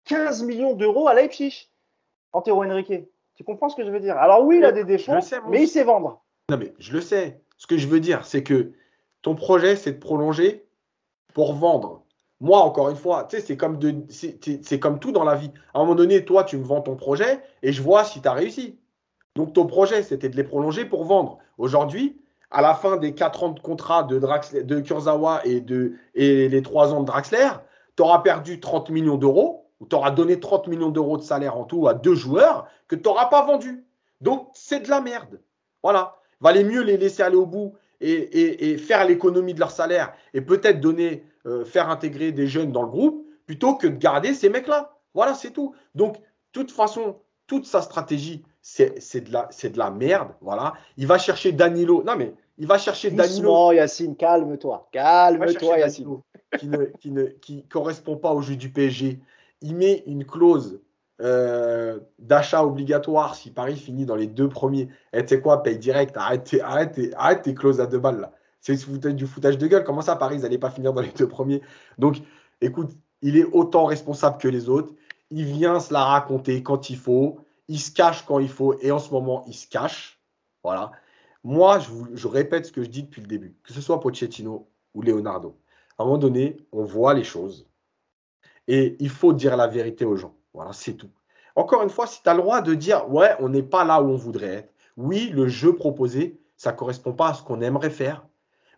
[0.06, 1.70] 15 millions d'euros à Leipzig.
[2.32, 2.92] Antero Henrique.
[3.38, 4.18] Tu comprends ce que je veux dire?
[4.18, 5.12] Alors oui, il a des défauts,
[5.48, 6.24] mais il sait vendre.
[6.50, 7.40] Non, mais je le sais.
[7.56, 8.72] Ce que je veux dire, c'est que
[9.22, 10.66] ton projet, c'est de prolonger
[11.34, 12.02] pour vendre.
[12.40, 13.78] Moi, encore une fois, tu sais, c'est comme,
[14.08, 15.52] c'est comme tout dans la vie.
[15.72, 18.26] À un moment donné, toi, tu me vends ton projet et je vois si tu
[18.26, 18.80] as réussi.
[19.36, 21.38] Donc ton projet, c'était de les prolonger pour vendre.
[21.58, 22.20] Aujourd'hui,
[22.50, 26.48] à la fin des 4 ans de contrat de, Draxler, de Kurzawa et, de, et
[26.48, 27.50] les 3 ans de Draxler,
[27.96, 31.56] tu auras perdu 30 millions d'euros, ou tu auras donné 30 millions d'euros de salaire
[31.56, 33.84] en tout à deux joueurs que tu n'auras pas vendus.
[34.20, 35.40] Donc c'est de la merde.
[35.82, 36.16] Voilà.
[36.40, 40.80] Valait mieux les laisser aller au bout et, faire l'économie de leur salaire et peut-être
[40.80, 44.94] donner, euh, faire intégrer des jeunes dans le groupe plutôt que de garder ces mecs-là.
[45.14, 45.74] Voilà, c'est tout.
[45.94, 46.22] Donc, de
[46.52, 50.28] toute façon, toute sa stratégie, c'est de, la, de la merde.
[50.40, 50.74] Voilà.
[50.96, 52.04] Il va chercher Danilo.
[52.04, 53.72] Non, mais il va chercher Danilo.
[53.72, 54.88] Yacine, calme-toi.
[54.92, 56.20] Calme-toi, Yacine.
[56.58, 59.18] Qui ne, qui ne qui correspond pas au jeu du PSG.
[59.60, 60.80] Il met une clause
[61.20, 64.88] euh, d'achat obligatoire si Paris finit dans les deux premiers.
[65.12, 66.16] Et tu sais quoi, paye direct.
[66.16, 68.32] Arrête, arrête, arrête tes clauses à deux balles là.
[68.60, 68.76] C'est
[69.14, 69.84] du foutage de gueule.
[69.84, 71.62] Comment ça, Paris, ils n'allaient pas finir dans les deux premiers?
[71.96, 72.18] Donc,
[72.60, 72.90] écoute,
[73.22, 74.92] il est autant responsable que les autres.
[75.30, 78.90] Il vient se la raconter quand il faut il se cache quand il faut et
[78.90, 80.20] en ce moment, il se cache.
[80.64, 80.90] Voilà.
[81.44, 85.02] Moi, je, répète ce que je dis depuis le début, que ce soit Pochettino ou
[85.02, 85.56] Leonardo.
[85.96, 87.67] À un moment donné, on voit les choses
[88.68, 90.34] et il faut dire la vérité aux gens.
[90.54, 91.10] Voilà, c'est tout.
[91.56, 94.00] Encore une fois, si tu as le droit de dire, ouais, on n'est pas là
[94.00, 94.72] où on voudrait être.
[94.96, 98.26] Oui, le jeu proposé, ça ne correspond pas à ce qu'on aimerait faire.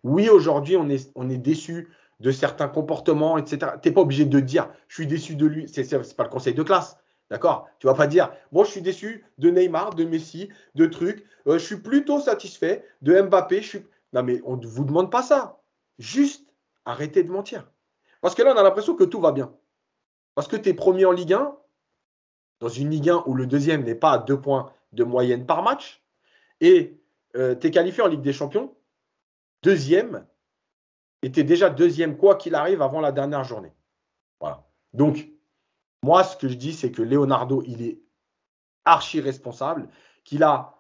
[0.03, 1.91] Oui, aujourd'hui, on est, on est déçu
[2.21, 3.73] de certains comportements, etc.
[3.83, 5.69] Tu n'es pas obligé de dire, je suis déçu de lui.
[5.69, 6.97] Ce n'est pas le conseil de classe.
[7.31, 7.69] D'accord?
[7.79, 11.25] Tu vas pas dire, bon, je suis déçu de Neymar, de Messi, de trucs.
[11.47, 13.63] Euh, je suis plutôt satisfait de Mbappé.
[13.63, 13.87] Je suis...
[14.13, 15.61] Non, mais on ne vous demande pas ça.
[15.99, 16.47] Juste
[16.85, 17.71] arrêtez de mentir.
[18.21, 19.53] Parce que là, on a l'impression que tout va bien.
[20.41, 21.55] Parce que tu es premier en Ligue 1,
[22.61, 25.63] dans une Ligue 1 où le deuxième n'est pas à deux points de moyenne par
[25.63, 26.03] match,
[26.63, 26.99] et
[27.37, 28.75] euh, tu es qualifié en Ligue des Champions,
[29.63, 30.27] deuxième,
[31.21, 33.75] et tu es déjà deuxième quoi qu'il arrive avant la dernière journée.
[34.41, 34.67] Voilà.
[34.95, 35.29] Donc,
[36.03, 38.01] moi, ce que je dis, c'est que Leonardo, il est
[38.87, 39.91] archi responsable,
[40.25, 40.79] qu'il a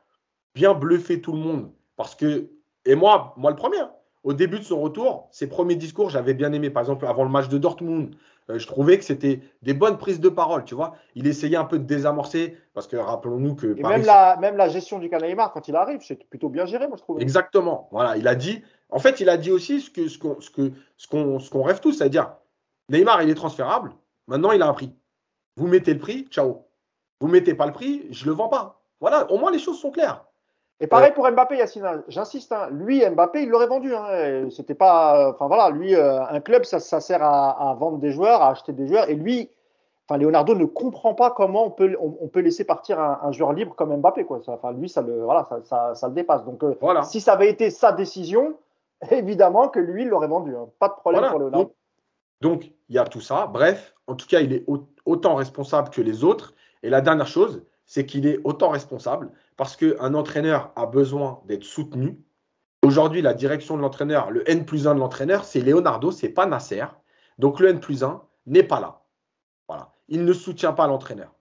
[0.54, 1.70] bien bluffé tout le monde.
[1.96, 2.50] Parce que,
[2.86, 3.92] et moi, moi le premier, hein.
[4.22, 6.70] au début de son retour, ses premiers discours, j'avais bien aimé.
[6.70, 8.16] Par exemple, avant le match de Dortmund,
[8.58, 10.94] je trouvais que c'était des bonnes prises de parole, tu vois.
[11.14, 13.78] Il essayait un peu de désamorcer, parce que rappelons-nous que.
[13.78, 16.88] Et même, la, même la gestion du Canaïmar, quand il arrive, c'est plutôt bien géré,
[16.88, 17.20] moi, je trouve.
[17.20, 17.88] Exactement.
[17.92, 18.62] Voilà, il a dit.
[18.90, 21.50] En fait, il a dit aussi ce qu'on ce qu'on ce que, ce qu'on ce
[21.50, 22.34] qu'on rêve tous, c'est-à-dire
[22.88, 23.92] Neymar, il est transférable.
[24.26, 24.94] Maintenant, il a un prix.
[25.56, 26.66] Vous mettez le prix, ciao.
[27.20, 28.82] Vous mettez pas le prix, je le vends pas.
[29.00, 30.24] Voilà, au moins les choses sont claires.
[30.82, 31.84] Et pareil pour Mbappé, Yacine.
[31.84, 32.02] Hein.
[32.08, 32.68] J'insiste, hein.
[32.70, 33.94] lui, Mbappé, il l'aurait vendu.
[33.94, 34.48] Hein.
[34.50, 38.10] C'était pas, enfin voilà, lui, euh, un club, ça, ça sert à, à, vendre des
[38.10, 39.10] joueurs, à acheter des joueurs.
[39.10, 39.50] Et lui,
[40.08, 43.52] enfin Leonardo ne comprend pas comment on peut, on, peut laisser partir un, un, joueur
[43.52, 44.40] libre comme Mbappé, quoi.
[44.46, 46.44] Enfin lui, ça le, voilà, ça, ça, ça le dépasse.
[46.46, 47.02] Donc euh, voilà.
[47.02, 48.54] si ça avait été sa décision,
[49.10, 50.56] évidemment que lui, il l'aurait vendu.
[50.56, 50.68] Hein.
[50.78, 51.30] Pas de problème voilà.
[51.30, 51.74] pour Leonardo.
[52.40, 53.46] Donc il y a tout ça.
[53.46, 54.64] Bref, en tout cas, il est
[55.04, 56.54] autant responsable que les autres.
[56.82, 59.30] Et la dernière chose, c'est qu'il est autant responsable
[59.60, 62.18] parce qu'un entraîneur a besoin d'être soutenu.
[62.82, 66.46] Aujourd'hui, la direction de l'entraîneur, le N plus 1 de l'entraîneur, c'est Leonardo, c'est pas
[66.46, 66.86] Nasser.
[67.36, 69.02] Donc le N plus 1 n'est pas là.
[69.68, 69.90] Voilà.
[70.08, 71.34] Il ne soutient pas l'entraîneur.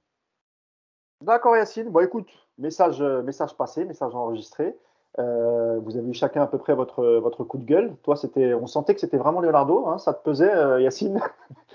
[1.22, 1.88] D'accord, Yacine.
[1.92, 2.28] Bon, écoute,
[2.58, 4.76] message, message passé, message enregistré.
[5.18, 7.96] Euh, vous avez eu chacun à peu près votre, votre coup de gueule.
[8.04, 9.88] Toi, c'était, on sentait que c'était vraiment Leonardo.
[9.88, 11.22] Hein, ça te pesait, euh, Yacine?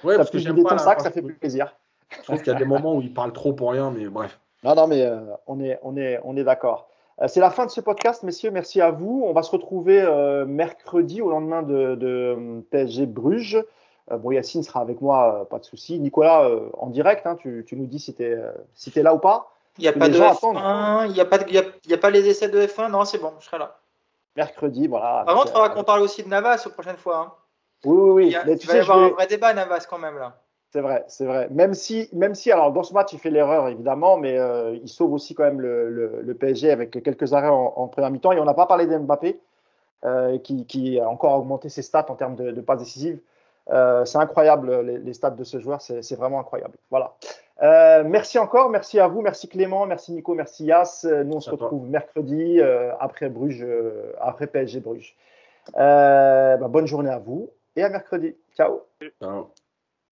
[0.05, 0.77] Oui, parce que j'aime pas.
[0.77, 1.75] sac, ça fait plus plaisir.
[2.11, 4.39] Je trouve qu'il y a des moments où il parle trop pour rien, mais bref.
[4.65, 6.89] Non, non, mais euh, on est, on est, on est d'accord.
[7.21, 8.51] Euh, c'est la fin de ce podcast, messieurs.
[8.51, 9.23] Merci à vous.
[9.27, 13.63] On va se retrouver euh, mercredi au lendemain de, de PSG Bruges.
[14.11, 15.99] Bon, Yacine sera avec moi, pas de souci.
[15.99, 18.39] Nicolas, en direct, hein, tu, tu, nous dis si tu es,
[18.75, 19.51] si es, là ou pas.
[19.79, 22.11] Il n'y a, pas de F1, il n'y a, pas y a, y a pas
[22.11, 22.91] les essais de F1.
[22.91, 23.79] Non, c'est bon, je serai là.
[24.37, 25.23] Mercredi, voilà.
[25.25, 27.19] Par contre, il faudra qu'on parle aussi de Navas la prochaine fois.
[27.19, 27.33] Hein.
[27.87, 28.27] Oui, oui, oui.
[28.27, 29.07] Il, y a, mais tu va y avoir vais...
[29.07, 30.35] un vrai débat, Navas, quand même, là.
[30.75, 31.47] C'est vrai, c'est vrai.
[31.53, 34.89] Même si, même si, alors dans ce match, il fait l'erreur évidemment, mais euh, il
[34.89, 38.33] sauve aussi quand même le, le, le PSG avec quelques arrêts en, en première mi-temps.
[38.33, 39.39] Et on n'a pas parlé d'Mbappé,
[40.05, 43.21] euh, qui, qui, a encore augmenté ses stats en termes de, de passes décisives.
[43.71, 46.77] Euh, c'est incroyable les, les, stats de ce joueur, c'est vraiment incroyable.
[46.91, 47.15] Voilà.
[48.03, 51.07] Merci encore, merci à vous, merci Clément, merci Nico, merci Yas.
[51.25, 52.61] Nous on se retrouve mercredi
[52.99, 53.65] après Bruges,
[54.21, 55.15] après PSG Bruges.
[55.73, 58.35] Bah, bonne journée à vous et à mercredi.
[58.57, 58.81] Ciao.
[59.23, 59.51] Ciao.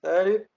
[0.03, 0.47] Salut